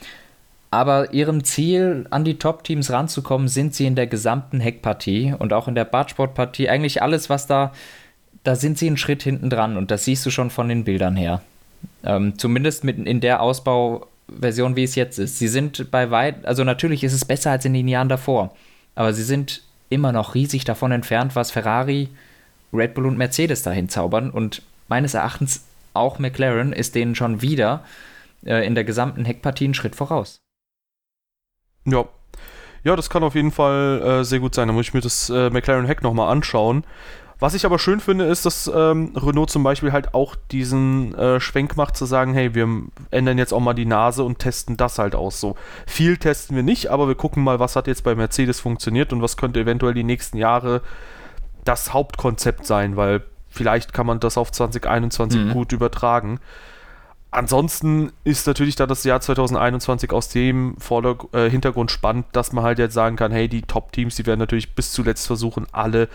[0.70, 5.66] Aber ihrem Ziel, an die Top-Teams ranzukommen, sind sie in der gesamten Heckpartie und auch
[5.66, 6.68] in der Bartsportpartie.
[6.68, 7.72] Eigentlich alles, was da,
[8.44, 11.16] da sind sie einen Schritt hinten dran und das siehst du schon von den Bildern
[11.16, 11.40] her.
[12.04, 15.38] Ähm, zumindest mit, in der Ausbauversion, wie es jetzt ist.
[15.38, 18.54] Sie sind bei weit, also natürlich ist es besser als in den Jahren davor,
[18.94, 22.08] aber sie sind immer noch riesig davon entfernt, was Ferrari,
[22.74, 25.64] Red Bull und Mercedes dahin zaubern und meines Erachtens
[25.94, 27.84] auch McLaren ist denen schon wieder
[28.44, 30.40] äh, in der gesamten Heckpartie einen Schritt voraus.
[31.84, 32.04] Ja.
[32.84, 34.68] Ja, das kann auf jeden Fall äh, sehr gut sein.
[34.68, 36.84] Da muss ich mir das äh, McLaren Heck nochmal anschauen.
[37.40, 41.38] Was ich aber schön finde, ist, dass ähm, Renault zum Beispiel halt auch diesen äh,
[41.38, 42.68] Schwenk macht, zu sagen, hey, wir
[43.12, 45.40] ändern jetzt auch mal die Nase und testen das halt aus.
[45.40, 45.54] So
[45.86, 49.22] viel testen wir nicht, aber wir gucken mal, was hat jetzt bei Mercedes funktioniert und
[49.22, 50.82] was könnte eventuell die nächsten Jahre
[51.64, 55.52] das Hauptkonzept sein, weil vielleicht kann man das auf 2021 mhm.
[55.52, 56.40] gut übertragen.
[57.30, 62.64] Ansonsten ist natürlich da das Jahr 2021 aus dem Vorder äh, Hintergrund spannend, dass man
[62.64, 66.08] halt jetzt sagen kann, hey, die Top-Teams, die werden natürlich bis zuletzt versuchen, alle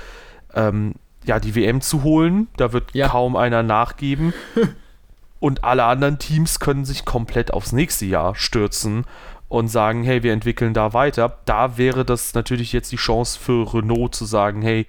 [0.55, 2.47] ähm, ja, die WM zu holen.
[2.57, 3.09] Da wird ja.
[3.09, 4.34] kaum einer nachgeben.
[5.39, 9.05] und alle anderen Teams können sich komplett aufs nächste Jahr stürzen
[9.49, 11.38] und sagen, hey, wir entwickeln da weiter.
[11.45, 14.88] Da wäre das natürlich jetzt die Chance für Renault zu sagen, hey,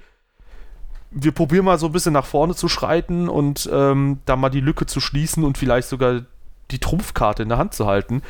[1.15, 4.61] wir probieren mal so ein bisschen nach vorne zu schreiten und ähm, da mal die
[4.61, 6.23] Lücke zu schließen und vielleicht sogar
[6.71, 8.23] die Trumpfkarte in der Hand zu halten.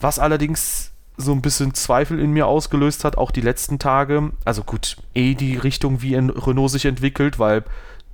[0.00, 4.32] Was allerdings so ein bisschen Zweifel in mir ausgelöst hat, auch die letzten Tage.
[4.44, 7.64] Also gut, eh die Richtung, wie Renault sich entwickelt, weil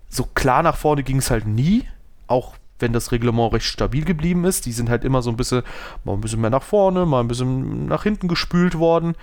[0.08, 1.84] so klar nach vorne ging es halt nie,
[2.26, 4.66] auch wenn das Reglement recht stabil geblieben ist.
[4.66, 5.62] Die sind halt immer so ein bisschen,
[6.04, 9.14] mal ein bisschen mehr nach vorne, mal ein bisschen nach hinten gespült worden.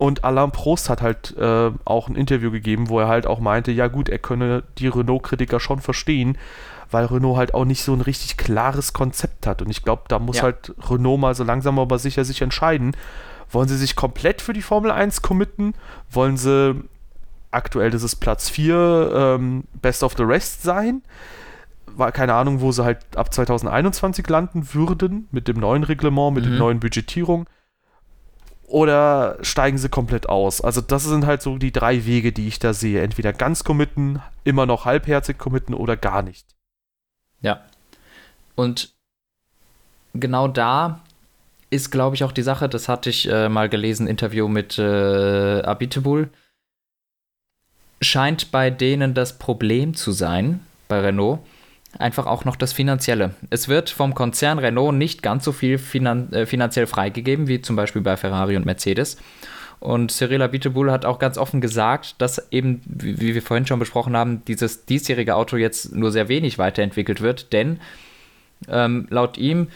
[0.00, 3.70] Und Alain Prost hat halt äh, auch ein Interview gegeben, wo er halt auch meinte,
[3.70, 6.38] ja gut, er könne die Renault-Kritiker schon verstehen,
[6.90, 9.60] weil Renault halt auch nicht so ein richtig klares Konzept hat.
[9.60, 10.44] Und ich glaube, da muss ja.
[10.44, 12.96] halt Renault mal so langsam aber sicher sich entscheiden.
[13.50, 15.74] Wollen sie sich komplett für die Formel 1 committen?
[16.10, 16.82] Wollen sie
[17.50, 21.02] aktuell, das ist Platz 4, ähm, Best of the Rest sein?
[21.88, 26.46] War keine Ahnung, wo sie halt ab 2021 landen würden, mit dem neuen Reglement, mit
[26.46, 26.50] mhm.
[26.52, 27.44] der neuen Budgetierung.
[28.70, 30.60] Oder steigen sie komplett aus?
[30.60, 33.02] Also, das sind halt so die drei Wege, die ich da sehe.
[33.02, 36.46] Entweder ganz committen, immer noch halbherzig committen oder gar nicht.
[37.40, 37.64] Ja.
[38.54, 38.92] Und
[40.14, 41.00] genau da
[41.70, 45.62] ist, glaube ich, auch die Sache, das hatte ich äh, mal gelesen, Interview mit äh,
[45.62, 46.28] Abitebul.
[48.00, 51.40] Scheint bei denen das Problem zu sein, bei Renault,
[51.98, 53.34] einfach auch noch das Finanzielle.
[53.50, 57.76] Es wird vom Konzern Renault nicht ganz so viel finan äh, finanziell freigegeben, wie zum
[57.76, 59.16] Beispiel bei Ferrari und Mercedes.
[59.80, 64.14] Und Cyril Abiteboul hat auch ganz offen gesagt, dass eben, wie wir vorhin schon besprochen
[64.14, 67.80] haben, dieses diesjährige Auto jetzt nur sehr wenig weiterentwickelt wird, denn
[68.68, 69.68] ähm, laut ihm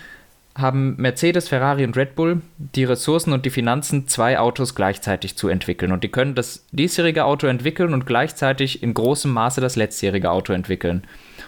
[0.56, 5.48] haben Mercedes, Ferrari und Red Bull die Ressourcen und die Finanzen, zwei Autos gleichzeitig zu
[5.48, 5.90] entwickeln.
[5.90, 10.52] Und die können das diesjährige Auto entwickeln und gleichzeitig in großem Maße das letztjährige Auto
[10.52, 11.02] entwickeln.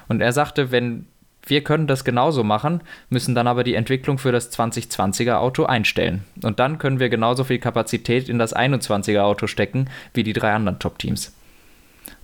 [0.09, 1.07] Und er sagte, wenn
[1.47, 6.25] wir können das genauso machen, müssen dann aber die Entwicklung für das 2020er Auto einstellen.
[6.43, 10.53] Und dann können wir genauso viel Kapazität in das 21er Auto stecken wie die drei
[10.53, 11.33] anderen Top-Teams.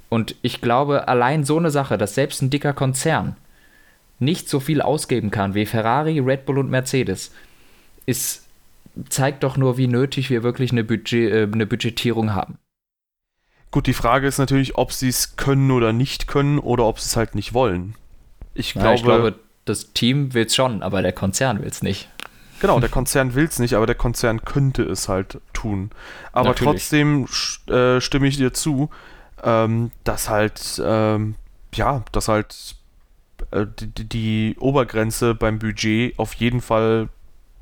[0.08, 3.36] Und ich glaube, allein so eine Sache, dass selbst ein dicker Konzern
[4.18, 7.32] nicht so viel ausgeben kann wie Ferrari, Red Bull und Mercedes,
[8.06, 8.46] ist,
[9.08, 12.58] zeigt doch nur, wie nötig wir wirklich eine, Budget, äh, eine Budgetierung haben.
[13.72, 17.06] Gut, die Frage ist natürlich, ob sie es können oder nicht können oder ob sie
[17.06, 17.94] es halt nicht wollen.
[18.54, 21.82] Ich, ja, glaube, ich glaube, das Team will es schon, aber der Konzern will es
[21.82, 22.08] nicht.
[22.60, 25.90] Genau, der Konzern will es nicht, aber der Konzern könnte es halt tun.
[26.32, 26.82] Aber Natürlich.
[26.82, 27.26] trotzdem
[27.66, 28.90] äh, stimme ich dir zu,
[29.42, 31.34] ähm, dass halt, ähm,
[31.74, 32.76] ja, dass halt
[33.52, 37.08] äh, die, die, Obergrenze beim Budget auf jeden Fall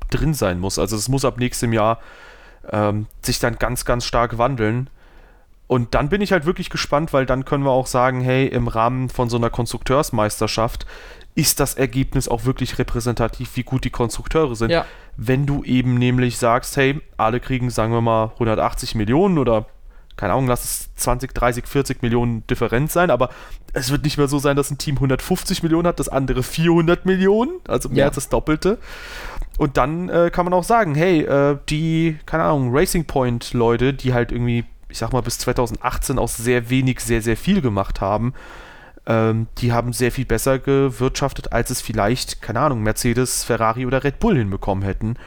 [0.09, 0.77] drin sein muss.
[0.77, 1.99] Also es muss ab nächstem Jahr
[2.69, 4.89] ähm, sich dann ganz, ganz stark wandeln.
[5.71, 8.67] Und dann bin ich halt wirklich gespannt, weil dann können wir auch sagen, hey, im
[8.67, 10.85] Rahmen von so einer Konstrukteursmeisterschaft
[11.33, 14.71] ist das Ergebnis auch wirklich repräsentativ, wie gut die Konstrukteure sind.
[14.71, 14.83] Ja.
[15.15, 19.65] Wenn du eben nämlich sagst, hey, alle kriegen, sagen wir mal, 180 Millionen oder
[20.17, 23.29] keine Ahnung, lass es 20, 30, 40 Millionen Differenz sein, aber
[23.71, 27.05] es wird nicht mehr so sein, dass ein Team 150 Millionen hat, das andere 400
[27.05, 28.05] Millionen, also mehr ja.
[28.07, 28.77] als das Doppelte.
[29.57, 33.93] Und dann äh, kann man auch sagen, hey, äh, die, keine Ahnung, Racing Point Leute,
[33.93, 38.01] die halt irgendwie ich sag mal, bis 2018 auch sehr wenig, sehr, sehr viel gemacht
[38.01, 38.33] haben.
[39.05, 44.03] Ähm, die haben sehr viel besser gewirtschaftet, als es vielleicht, keine Ahnung, Mercedes, Ferrari oder
[44.03, 45.17] Red Bull hinbekommen hätten.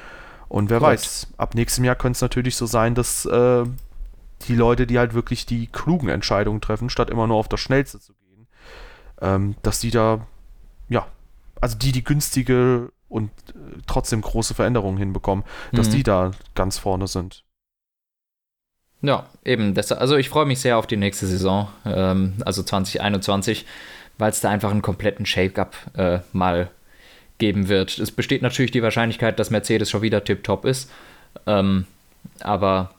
[0.48, 1.00] Und wer Correct.
[1.00, 3.64] weiß, ab nächstem Jahr könnte es natürlich so sein, dass äh,
[4.42, 7.98] die Leute, die halt wirklich die klugen Entscheidungen treffen, statt immer nur auf das Schnellste
[7.98, 8.46] zu gehen,
[9.20, 10.26] ähm, dass die da,
[10.88, 11.06] ja,
[11.60, 15.76] also die, die günstige und äh, trotzdem große Veränderungen hinbekommen, mhm.
[15.76, 17.43] dass die da ganz vorne sind.
[19.04, 19.74] Ja, eben.
[19.74, 23.66] Das, also ich freue mich sehr auf die nächste Saison, ähm, also 2021,
[24.16, 26.70] weil es da einfach einen kompletten Shake-up äh, mal
[27.36, 27.98] geben wird.
[27.98, 30.90] Es besteht natürlich die Wahrscheinlichkeit, dass Mercedes schon wieder tip-top ist,
[31.46, 31.86] ähm,
[32.40, 32.94] aber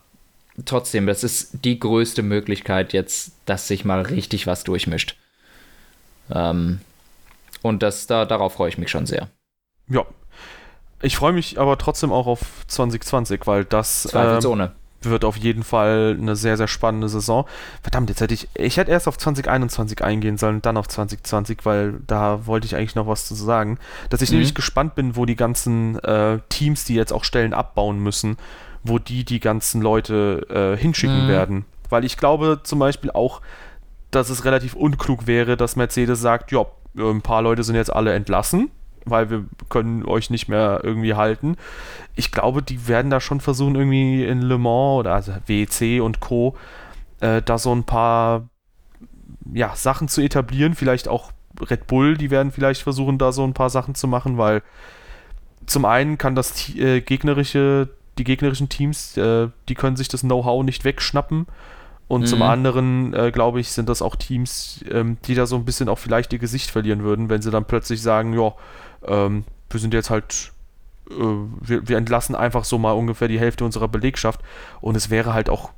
[0.64, 5.16] trotzdem, das ist die größte Möglichkeit jetzt, dass sich mal richtig was durchmischt.
[6.30, 6.80] Ähm,
[7.62, 9.28] und das, da, darauf freue ich mich schon sehr.
[9.88, 10.06] Ja.
[11.02, 14.04] Ich freue mich aber trotzdem auch auf 2020, weil das.
[14.04, 14.64] Zweifelsohne.
[14.64, 17.46] Ähm, wird auf jeden Fall eine sehr, sehr spannende Saison.
[17.82, 21.64] Verdammt, jetzt hätte ich, ich hätte erst auf 2021 eingehen sollen und dann auf 2020,
[21.64, 23.78] weil da wollte ich eigentlich noch was zu sagen.
[24.10, 24.36] Dass ich mhm.
[24.36, 28.36] nämlich gespannt bin, wo die ganzen äh, Teams, die jetzt auch Stellen abbauen müssen,
[28.84, 31.28] wo die die ganzen Leute äh, hinschicken mhm.
[31.28, 31.64] werden.
[31.88, 33.40] Weil ich glaube zum Beispiel auch,
[34.10, 38.12] dass es relativ unklug wäre, dass Mercedes sagt, ja, ein paar Leute sind jetzt alle
[38.12, 38.70] entlassen
[39.06, 41.56] weil wir können euch nicht mehr irgendwie halten.
[42.14, 46.20] Ich glaube, die werden da schon versuchen, irgendwie in Le Mans oder also WEC und
[46.20, 46.56] Co.
[47.20, 48.48] Äh, da so ein paar
[49.52, 53.54] ja, Sachen zu etablieren, vielleicht auch Red Bull, die werden vielleicht versuchen, da so ein
[53.54, 54.62] paar Sachen zu machen, weil
[55.66, 57.88] zum einen kann das äh, gegnerische,
[58.18, 61.46] die gegnerischen Teams, äh, die können sich das Know-how nicht wegschnappen.
[62.08, 62.26] Und mhm.
[62.26, 65.88] zum anderen, äh, glaube ich, sind das auch Teams, ähm, die da so ein bisschen
[65.88, 68.52] auch vielleicht ihr Gesicht verlieren würden, wenn sie dann plötzlich sagen, ja,
[69.06, 70.52] ähm, wir sind jetzt halt,
[71.10, 74.40] äh, wir, wir entlassen einfach so mal ungefähr die Hälfte unserer Belegschaft.
[74.80, 75.72] Und es wäre halt auch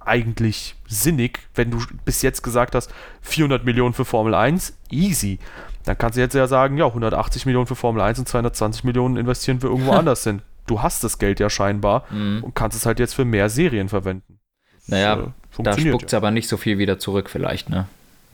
[0.00, 2.92] eigentlich sinnig, wenn du bis jetzt gesagt hast,
[3.22, 5.38] 400 Millionen für Formel 1, easy.
[5.84, 9.16] Dann kannst du jetzt ja sagen, ja, 180 Millionen für Formel 1 und 220 Millionen
[9.16, 10.42] investieren wir irgendwo anders hin.
[10.66, 12.42] Du hast das Geld ja scheinbar mhm.
[12.42, 14.38] und kannst es halt jetzt für mehr Serien verwenden.
[14.86, 16.18] Naja, äh, da spuckt es ja.
[16.18, 17.86] aber nicht so viel wieder zurück vielleicht, ne?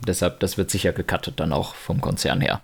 [0.06, 2.62] Deshalb, das wird sicher gecuttet dann auch vom Konzern her.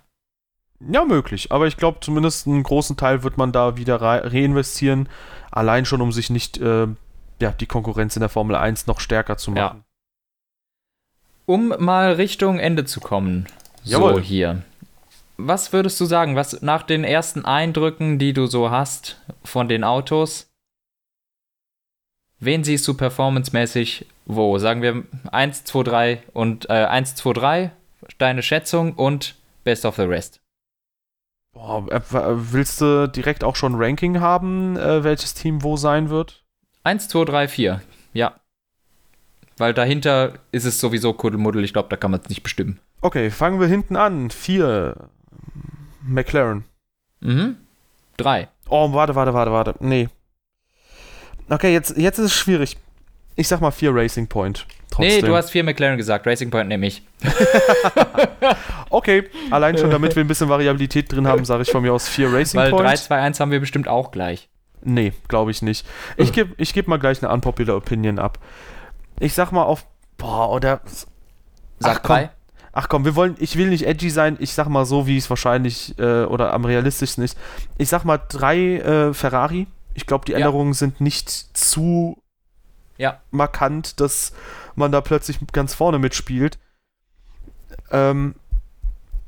[0.79, 1.51] Ja, möglich.
[1.51, 5.09] Aber ich glaube, zumindest einen großen Teil wird man da wieder re reinvestieren.
[5.51, 6.87] Allein schon, um sich nicht äh,
[7.39, 9.77] ja, die Konkurrenz in der Formel 1 noch stärker zu machen.
[9.77, 9.83] Ja.
[11.45, 13.47] Um mal Richtung Ende zu kommen.
[13.83, 14.15] Jawohl.
[14.15, 14.63] So hier.
[15.37, 19.83] Was würdest du sagen, was nach den ersten Eindrücken, die du so hast von den
[19.83, 20.49] Autos,
[22.39, 24.57] wen siehst du performancemäßig wo?
[24.57, 27.71] Sagen wir 1, 2, 3 und äh, 1, 2, 3,
[28.17, 30.41] deine Schätzung und Best of the Rest.
[31.57, 32.01] Boah, äh,
[32.53, 36.43] willst du direkt auch schon Ranking haben, äh, welches Team wo sein wird?
[36.83, 37.81] 1, 2, 3, 4.
[38.13, 38.35] Ja.
[39.57, 41.63] Weil dahinter ist es sowieso Kuddelmuddel.
[41.63, 42.79] Ich glaube, da kann man es nicht bestimmen.
[43.01, 44.29] Okay, fangen wir hinten an.
[44.29, 45.09] 4.
[46.03, 46.63] McLaren.
[47.21, 47.57] Mhm.
[48.17, 48.49] 3.
[48.69, 49.75] Oh, warte, warte, warte, warte.
[49.79, 50.09] Nee.
[51.49, 52.77] Okay, jetzt, jetzt ist es schwierig.
[53.37, 54.65] Ich sag mal 4 Racing Point.
[54.89, 55.15] Trotzdem.
[55.15, 56.25] Nee, du hast 4 McLaren gesagt.
[56.25, 57.03] Racing Point nehme ich.
[58.89, 62.09] okay, allein schon damit wir ein bisschen Variabilität drin haben, sage ich von mir aus
[62.09, 62.85] 4 Racing Weil Point.
[62.85, 64.49] Weil 3, 2, 1 haben wir bestimmt auch gleich.
[64.81, 65.85] Nee, glaube ich nicht.
[66.17, 68.39] Ich gebe ich geb mal gleich eine unpopular Opinion ab.
[69.19, 69.85] Ich sag mal auf.
[70.17, 70.81] Boah, oder.
[71.79, 72.29] Sag ach, komm.
[72.73, 75.29] Ach komm, wir wollen, ich will nicht edgy sein, ich sag mal so, wie es
[75.31, 77.37] wahrscheinlich äh, oder am realistischsten ist.
[77.77, 79.67] Ich sag mal drei äh, Ferrari.
[79.95, 80.77] Ich glaube, die Änderungen ja.
[80.77, 82.21] sind nicht zu
[82.97, 83.21] ja.
[83.31, 84.33] markant, dass
[84.75, 86.57] man da plötzlich ganz vorne mitspielt.
[87.91, 88.35] Ähm,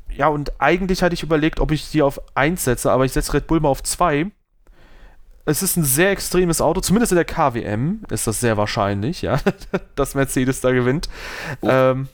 [0.09, 3.33] ja, und eigentlich hatte ich überlegt, ob ich die auf 1 setze, aber ich setze
[3.33, 4.31] Red Bull mal auf 2
[5.49, 9.39] es ist ein sehr extremes Auto, zumindest in der KWM ist das sehr wahrscheinlich, ja,
[9.95, 11.09] dass Mercedes da gewinnt.
[11.61, 11.69] Oh.
[11.69, 12.07] Ähm,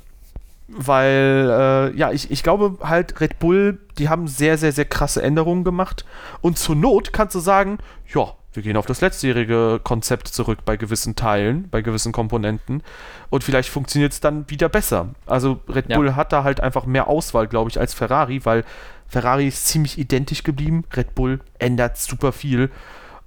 [0.67, 5.21] weil, äh, ja, ich, ich glaube halt, Red Bull, die haben sehr, sehr, sehr krasse
[5.21, 6.05] Änderungen gemacht.
[6.41, 7.77] Und zur Not kannst du sagen,
[8.13, 12.83] ja, wir gehen auf das letztjährige Konzept zurück bei gewissen Teilen, bei gewissen Komponenten.
[13.29, 15.09] Und vielleicht funktioniert es dann wieder besser.
[15.25, 15.97] Also Red ja.
[15.97, 18.63] Bull hat da halt einfach mehr Auswahl, glaube ich, als Ferrari, weil
[19.07, 20.83] Ferrari ist ziemlich identisch geblieben.
[20.95, 22.69] Red Bull ändert super viel.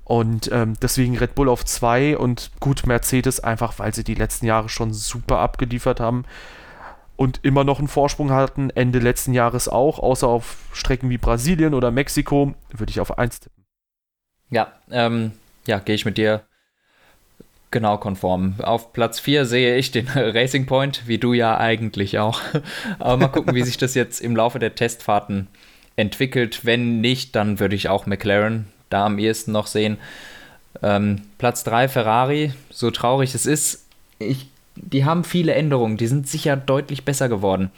[0.05, 4.47] Und ähm, deswegen Red Bull auf 2 und gut Mercedes, einfach weil sie die letzten
[4.47, 6.25] Jahre schon super abgeliefert haben
[7.19, 11.75] und immer noch einen Vorsprung hatten, Ende letzten Jahres auch, außer auf Strecken wie Brasilien
[11.75, 13.58] oder Mexiko, würde ich auf 1 tippen.
[14.51, 15.33] Ja, ähm,
[15.67, 16.43] ja, gehe ich mit dir
[17.71, 18.55] genau konform.
[18.63, 22.41] Auf Platz 4 sehe ich den Racing Point, wie du ja eigentlich auch.
[22.99, 25.49] Aber mal gucken, wie sich das jetzt im Laufe der Testfahrten
[25.97, 26.65] entwickelt.
[26.65, 29.99] Wenn nicht, dann würde ich auch McLaren da am ehesten noch sehen.
[30.83, 33.87] Ähm, Platz 3 Ferrari, so traurig es ist,
[34.19, 37.71] ich, die haben viele Änderungen, die sind sicher deutlich besser geworden.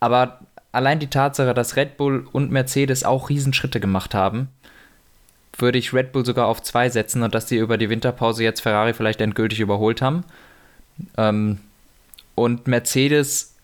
[0.00, 0.40] Aber
[0.72, 4.48] allein die Tatsache, dass Red Bull und Mercedes auch Riesenschritte gemacht haben,
[5.60, 8.60] würde ich Red Bull sogar auf 2 setzen und dass die über die Winterpause jetzt
[8.60, 10.24] Ferrari vielleicht endgültig überholt haben.
[11.16, 11.58] Ähm,
[12.34, 13.56] und Mercedes,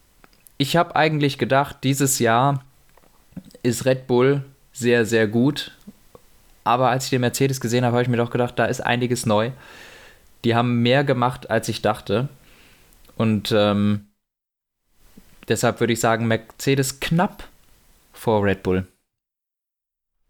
[0.58, 2.64] ich habe eigentlich gedacht, dieses Jahr
[3.62, 5.72] ist Red Bull sehr, sehr gut
[6.66, 9.24] aber als ich den Mercedes gesehen habe, habe ich mir doch gedacht, da ist einiges
[9.24, 9.52] neu.
[10.44, 12.28] Die haben mehr gemacht, als ich dachte.
[13.16, 14.08] Und ähm,
[15.46, 17.46] deshalb würde ich sagen, Mercedes knapp
[18.12, 18.84] vor Red Bull.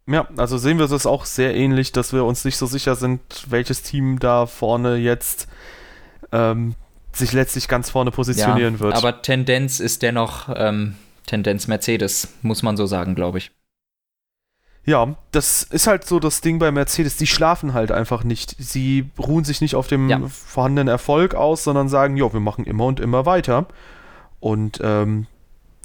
[0.08, 3.20] Ja, also sehen wir das auch sehr ähnlich, dass wir uns nicht so sicher sind,
[3.48, 5.48] welches Team da vorne jetzt
[6.30, 6.76] ähm,
[7.12, 8.94] sich letztlich ganz vorne positionieren ja, wird.
[8.94, 10.94] Aber Tendenz ist dennoch ähm,
[11.26, 13.50] Tendenz Mercedes, muss man so sagen, glaube ich.
[14.84, 17.16] Ja, das ist halt so das Ding bei Mercedes.
[17.16, 18.54] Die schlafen halt einfach nicht.
[18.60, 20.20] Sie ruhen sich nicht auf dem ja.
[20.28, 23.66] vorhandenen Erfolg aus, sondern sagen, ja, wir machen immer und immer weiter.
[24.38, 25.26] Und ähm,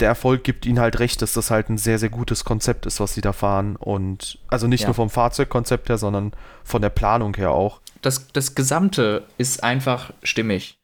[0.01, 2.99] der Erfolg gibt ihnen halt recht, dass das halt ein sehr, sehr gutes Konzept ist,
[2.99, 3.75] was sie da fahren.
[3.75, 4.87] Und also nicht ja.
[4.87, 6.33] nur vom Fahrzeugkonzept her, sondern
[6.63, 7.79] von der Planung her auch.
[8.01, 10.77] Das, das Gesamte ist einfach stimmig.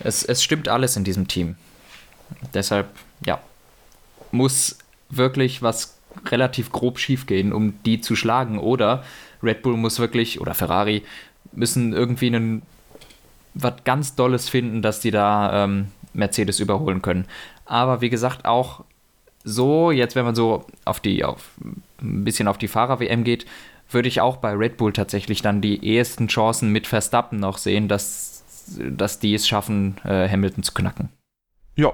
[0.00, 1.56] Es, es stimmt alles in diesem Team.
[2.54, 2.88] Deshalb,
[3.24, 3.40] ja,
[4.30, 4.78] muss
[5.08, 8.58] wirklich was relativ grob schief gehen, um die zu schlagen.
[8.58, 9.02] Oder
[9.42, 11.02] Red Bull muss wirklich, oder Ferrari,
[11.52, 12.62] müssen irgendwie einen
[13.54, 17.26] was ganz Dolles finden, dass die da ähm, Mercedes überholen können.
[17.70, 18.82] Aber wie gesagt, auch
[19.44, 21.50] so, jetzt wenn man so auf die, auf
[22.02, 23.46] ein bisschen auf die Fahrer-WM geht,
[23.88, 27.86] würde ich auch bei Red Bull tatsächlich dann die ehesten Chancen mit Verstappen noch sehen,
[27.86, 31.10] dass, dass die es schaffen, äh, Hamilton zu knacken.
[31.76, 31.92] Ja,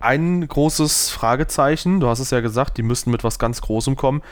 [0.00, 4.22] ein großes Fragezeichen, du hast es ja gesagt, die müssten mit was ganz Großem kommen.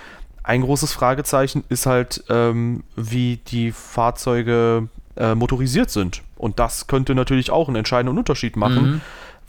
[0.43, 6.23] Ein großes Fragezeichen ist halt, ähm, wie die Fahrzeuge äh, motorisiert sind.
[6.37, 9.01] Und das könnte natürlich auch einen entscheidenden Unterschied machen, mhm.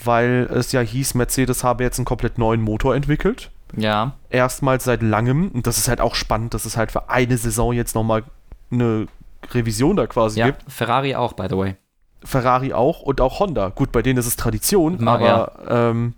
[0.04, 3.52] Weil es ja hieß, Mercedes habe jetzt einen komplett neuen Motor entwickelt.
[3.76, 4.14] Ja.
[4.30, 5.50] Erstmals seit langem.
[5.50, 8.24] Und das ist halt auch spannend, dass es halt für eine Saison jetzt nochmal
[8.72, 9.08] eine
[9.52, 10.64] Revision da quasi ja, gibt.
[10.68, 11.76] Ferrari auch, by the way.
[12.24, 13.70] Ferrari auch und auch Honda.
[13.70, 15.90] Gut, bei denen ist es Tradition, Na, aber ja.
[15.90, 16.14] Ähm,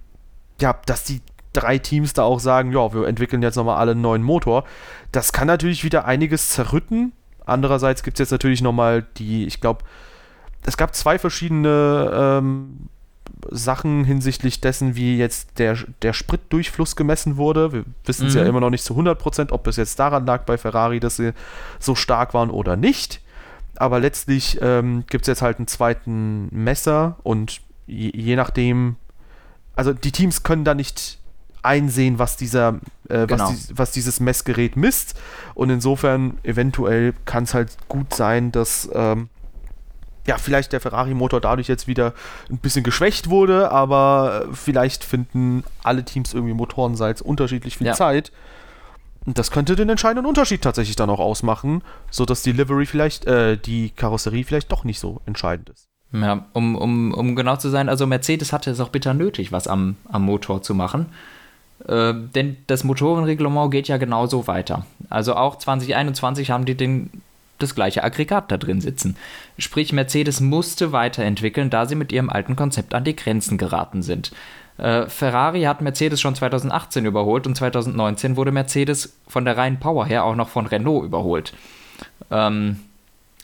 [0.60, 1.22] ja, dass die
[1.54, 4.64] drei Teams da auch sagen, ja, wir entwickeln jetzt nochmal alle einen neuen Motor,
[5.12, 7.12] das kann natürlich wieder einiges zerrütten.
[7.46, 9.84] Andererseits gibt es jetzt natürlich nochmal die, ich glaube,
[10.66, 12.90] es gab zwei verschiedene ähm,
[13.50, 17.72] Sachen hinsichtlich dessen, wie jetzt der, der Spritdurchfluss gemessen wurde.
[17.74, 18.42] Wir wissen es mhm.
[18.42, 21.34] ja immer noch nicht zu 100%, ob es jetzt daran lag bei Ferrari, dass sie
[21.80, 23.22] so stark waren oder nicht.
[23.76, 28.96] Aber letztlich ähm, gibt es jetzt halt einen zweiten Messer und je, je, nachdem,
[29.76, 31.20] also die Teams können da nicht
[31.64, 33.50] einsehen, was dieser, äh, genau.
[33.50, 35.20] was, die, was, dieses Messgerät misst.
[35.54, 39.30] Und insofern eventuell kann es halt gut sein, dass ähm,
[40.28, 42.14] ja, vielleicht der Ferrari-Motor dadurch jetzt wieder
[42.50, 47.94] ein bisschen geschwächt wurde, aber vielleicht finden alle Teams irgendwie Motorenseits unterschiedlich viel ja.
[47.94, 48.32] Zeit.
[49.26, 53.58] Und das könnte den entscheidenden Unterschied tatsächlich dann auch ausmachen, sodass die Livery vielleicht, äh,
[53.58, 55.88] die Karosserie vielleicht doch nicht so entscheidend ist.
[56.14, 59.68] Ja, um, um, um genau zu sein, also Mercedes hatte es auch bitter nötig, was
[59.68, 61.08] am, am Motor zu machen.
[61.88, 64.86] Äh, denn das Motorenreglement geht ja genauso weiter.
[65.10, 67.22] Also auch 2021 haben die den
[67.62, 69.16] das gleiche Aggregat da drin sitzen.
[69.58, 74.32] Sprich, Mercedes musste weiterentwickeln, da sie mit ihrem alten Konzept an die Grenzen geraten sind.
[74.78, 80.06] Äh, Ferrari hat Mercedes schon 2018 überholt und 2019 wurde Mercedes von der reinen Power
[80.06, 81.54] her auch noch von Renault überholt.
[82.30, 82.80] Ähm,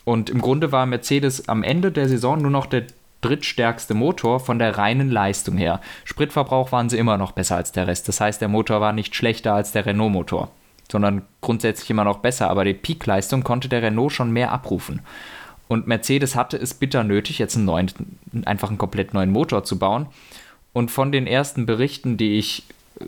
[0.04, 2.84] und im Grunde war Mercedes am Ende der Saison nur noch der
[3.20, 5.80] drittstärkste Motor von der reinen Leistung her.
[6.04, 8.08] Spritverbrauch waren sie immer noch besser als der Rest.
[8.08, 10.50] Das heißt, der Motor war nicht schlechter als der Renault-Motor
[10.90, 12.50] sondern grundsätzlich immer noch besser.
[12.50, 15.00] Aber die Peakleistung konnte der Renault schon mehr abrufen.
[15.68, 17.90] Und Mercedes hatte es bitter nötig, jetzt einen neuen,
[18.46, 20.06] einfach einen komplett neuen Motor zu bauen.
[20.72, 22.64] Und von den ersten Berichten, die ich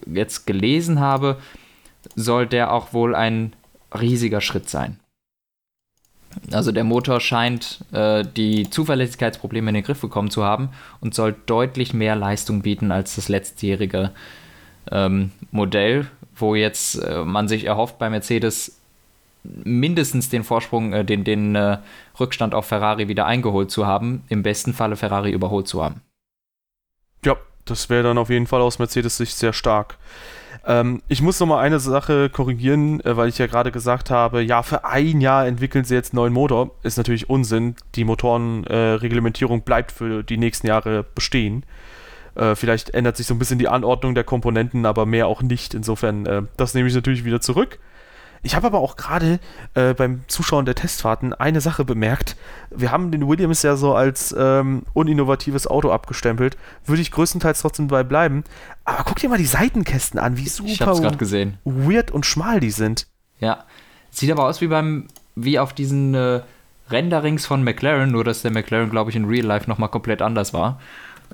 [0.06, 1.38] jetzt gelesen habe,
[2.14, 3.54] soll der auch wohl ein
[3.98, 4.98] riesiger Schritt sein.
[6.52, 10.70] Also der Motor scheint äh, die Zuverlässigkeitsprobleme in den Griff bekommen zu haben
[11.00, 14.12] und soll deutlich mehr Leistung bieten als das letztjährige
[14.92, 16.06] ähm, Modell,
[16.40, 18.80] wo jetzt äh, man sich erhofft bei Mercedes
[19.42, 21.78] mindestens den Vorsprung, äh, den, den äh,
[22.18, 26.02] Rückstand auf Ferrari wieder eingeholt zu haben, im besten Falle Ferrari überholt zu haben.
[27.24, 29.96] Ja, das wäre dann auf jeden Fall aus Mercedes Sicht sehr stark.
[30.66, 34.42] Ähm, ich muss noch mal eine Sache korrigieren, äh, weil ich ja gerade gesagt habe,
[34.42, 36.72] ja, für ein Jahr entwickeln sie jetzt einen neuen Motor.
[36.82, 37.76] Ist natürlich Unsinn.
[37.94, 41.64] Die Motorenreglementierung bleibt für die nächsten Jahre bestehen.
[42.34, 45.74] Äh, vielleicht ändert sich so ein bisschen die Anordnung der Komponenten, aber mehr auch nicht.
[45.74, 47.78] Insofern, äh, das nehme ich natürlich wieder zurück.
[48.42, 49.38] Ich habe aber auch gerade
[49.74, 52.36] äh, beim Zuschauen der Testfahrten eine Sache bemerkt.
[52.70, 56.56] Wir haben den Williams ja so als ähm, uninnovatives Auto abgestempelt.
[56.86, 58.44] Würde ich größtenteils trotzdem dabei bleiben.
[58.84, 60.96] Aber guck dir mal die Seitenkästen an, wie super
[61.64, 63.06] weird und schmal die sind.
[63.40, 63.64] Ja.
[64.10, 66.40] Sieht aber aus wie beim, wie auf diesen äh,
[66.88, 70.54] Renderings von McLaren, nur dass der McLaren, glaube ich, in Real Life nochmal komplett anders
[70.54, 70.80] war.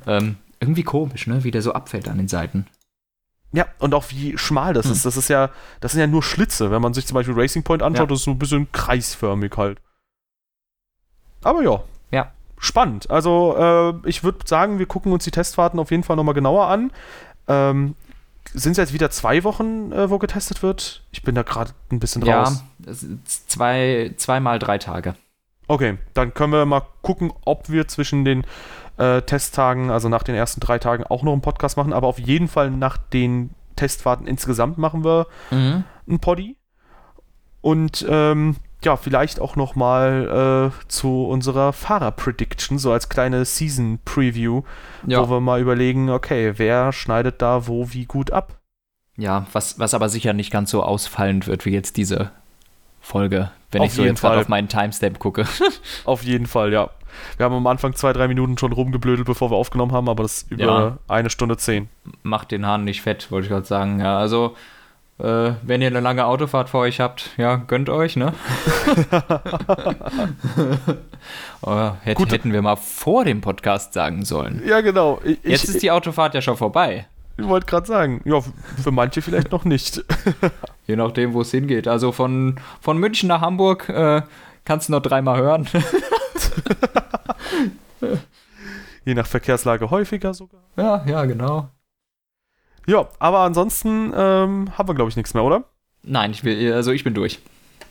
[0.06, 1.44] Ähm, irgendwie komisch, ne?
[1.44, 2.66] Wie der so abfällt an den Seiten.
[3.52, 4.92] Ja, und auch wie schmal das hm.
[4.92, 5.06] ist.
[5.06, 5.50] Das ist ja,
[5.80, 6.70] das sind ja nur Schlitze.
[6.70, 8.14] Wenn man sich zum Beispiel Racing Point anschaut, ja.
[8.14, 9.80] das ist so ein bisschen kreisförmig halt.
[11.42, 11.82] Aber ja.
[12.10, 12.32] Ja.
[12.58, 13.10] Spannend.
[13.10, 13.56] Also,
[14.04, 16.90] äh, ich würde sagen, wir gucken uns die Testfahrten auf jeden Fall nochmal genauer an.
[17.48, 17.94] Ähm,
[18.52, 21.02] sind es jetzt wieder zwei Wochen, äh, wo getestet wird?
[21.10, 22.62] Ich bin da gerade ein bisschen raus.
[22.84, 25.14] Ja, zwei, zweimal drei Tage.
[25.68, 28.46] Okay, dann können wir mal gucken, ob wir zwischen den
[28.98, 32.18] äh, Testtagen, also nach den ersten drei Tagen, auch noch einen Podcast machen, aber auf
[32.18, 35.84] jeden Fall nach den Testfahrten insgesamt machen wir mhm.
[36.08, 36.56] einen Poddy.
[37.60, 44.62] Und ähm, ja, vielleicht auch noch mal äh, zu unserer Fahrer-Prediction, so als kleine Season-Preview,
[45.06, 45.20] ja.
[45.20, 48.60] wo wir mal überlegen, okay, wer schneidet da wo wie gut ab.
[49.16, 52.30] Ja, was, was aber sicher nicht ganz so ausfallend wird wie jetzt diese
[53.00, 55.46] Folge, wenn auf ich so jetzt gerade auf meinen Timestamp gucke.
[56.04, 56.90] auf jeden Fall, ja.
[57.36, 60.46] Wir haben am Anfang zwei, drei Minuten schon rumgeblödelt, bevor wir aufgenommen haben, aber das
[60.50, 60.98] über ja.
[61.08, 61.88] eine Stunde zehn.
[62.22, 64.00] Macht den Hahn nicht fett, wollte ich gerade sagen.
[64.00, 64.54] Ja, also
[65.18, 68.34] Äh, wenn ihr eine lange Autofahrt vor euch habt, ja, gönnt euch, ne?
[71.62, 72.32] oh, hätt, Gut.
[72.32, 74.62] Hätten wir mal vor dem Podcast sagen sollen.
[74.66, 75.18] Ja, genau.
[75.24, 77.06] Ich, Jetzt ist die Autofahrt ja schon vorbei.
[77.38, 78.40] Ich wollte gerade sagen, ja,
[78.82, 80.02] für manche vielleicht noch nicht.
[80.86, 81.86] Je nachdem, wo es hingeht.
[81.86, 84.22] Also von, von München nach Hamburg äh,
[84.64, 85.68] kannst du noch dreimal hören.
[89.04, 90.62] Je nach Verkehrslage häufiger sogar.
[90.76, 91.68] Ja, ja, genau.
[92.86, 95.64] Ja, aber ansonsten ähm, haben wir, glaube ich, nichts mehr, oder?
[96.02, 97.40] Nein, ich will, also ich bin durch.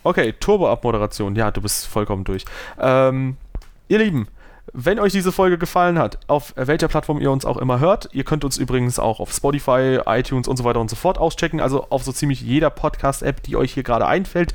[0.04, 1.36] Okay, Turbo-Abmoderation.
[1.36, 2.46] Ja, du bist vollkommen durch.
[2.80, 3.38] Ähm,
[3.88, 4.28] ihr Lieben,
[4.74, 8.24] wenn euch diese Folge gefallen hat, auf welcher Plattform ihr uns auch immer hört, ihr
[8.24, 11.88] könnt uns übrigens auch auf Spotify, iTunes und so weiter und so fort auschecken, also
[11.90, 14.54] auf so ziemlich jeder Podcast-App, die euch hier gerade einfällt,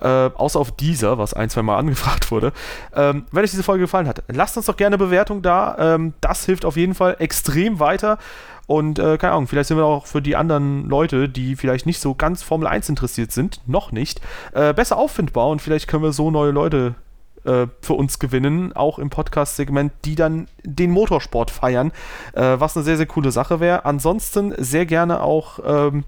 [0.00, 2.52] äh, außer auf dieser, was ein, zwei Mal angefragt wurde.
[2.94, 5.94] Ähm, wenn euch diese Folge gefallen hat, lasst uns doch gerne eine Bewertung da.
[5.94, 8.18] Ähm, das hilft auf jeden Fall extrem weiter.
[8.66, 12.00] Und äh, keine Ahnung, vielleicht sind wir auch für die anderen Leute, die vielleicht nicht
[12.00, 14.20] so ganz Formel 1 interessiert sind, noch nicht,
[14.52, 16.94] äh, besser auffindbar und vielleicht können wir so neue Leute
[17.48, 21.92] äh, für uns gewinnen, auch im Podcast-Segment, die dann den Motorsport feiern,
[22.34, 23.84] äh, was eine sehr, sehr coole Sache wäre.
[23.84, 26.04] Ansonsten sehr gerne auch ähm,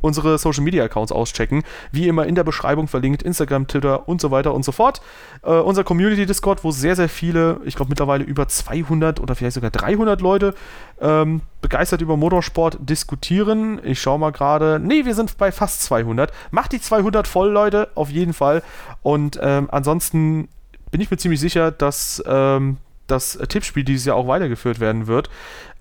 [0.00, 1.62] unsere Social Media Accounts auschecken.
[1.92, 5.00] Wie immer in der Beschreibung verlinkt, Instagram, Twitter und so weiter und so fort.
[5.42, 9.54] Äh, unser Community Discord, wo sehr, sehr viele, ich glaube mittlerweile über 200 oder vielleicht
[9.54, 10.54] sogar 300 Leute
[11.00, 13.80] ähm, begeistert über Motorsport diskutieren.
[13.84, 14.80] Ich schaue mal gerade.
[14.82, 16.32] Nee, wir sind bei fast 200.
[16.50, 18.62] Macht die 200 voll, Leute, auf jeden Fall.
[19.02, 20.48] Und ähm, ansonsten
[20.90, 25.30] bin ich mir ziemlich sicher, dass ähm, das Tippspiel dieses Jahr auch weitergeführt werden wird.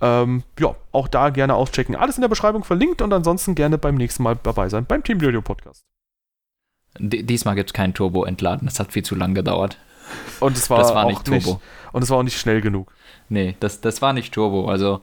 [0.01, 1.95] Ähm, ja, auch da gerne auschecken.
[1.95, 5.19] Alles in der Beschreibung verlinkt und ansonsten gerne beim nächsten Mal dabei sein beim Team
[5.21, 5.83] Radio Podcast.
[6.97, 8.67] Diesmal gibt es kein Turbo entladen.
[8.67, 9.77] Das hat viel zu lang gedauert.
[10.39, 11.53] Und es war, war nicht Turbo.
[11.53, 11.59] Nicht,
[11.91, 12.91] und es war auch nicht schnell genug.
[13.29, 14.67] Nee, das, das war nicht Turbo.
[14.69, 15.01] Also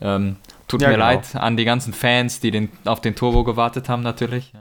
[0.00, 0.36] ähm,
[0.66, 1.06] tut ja, mir genau.
[1.06, 4.52] leid an die ganzen Fans, die den, auf den Turbo gewartet haben, natürlich.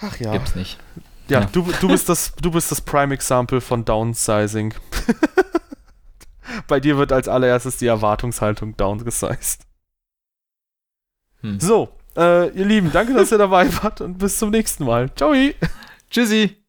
[0.00, 0.32] Ach ja.
[0.32, 0.78] Gibt's nicht.
[1.30, 1.46] Ja, ja.
[1.46, 4.74] Du, du, bist das, du bist das Prime Example von Downsizing.
[6.66, 9.60] Bei dir wird als allererstes die Erwartungshaltung downsized.
[11.42, 11.60] Hm.
[11.60, 15.14] So, äh, ihr Lieben, danke, dass ihr dabei wart und bis zum nächsten Mal.
[15.14, 15.32] Ciao.
[16.10, 16.59] Tschüssi.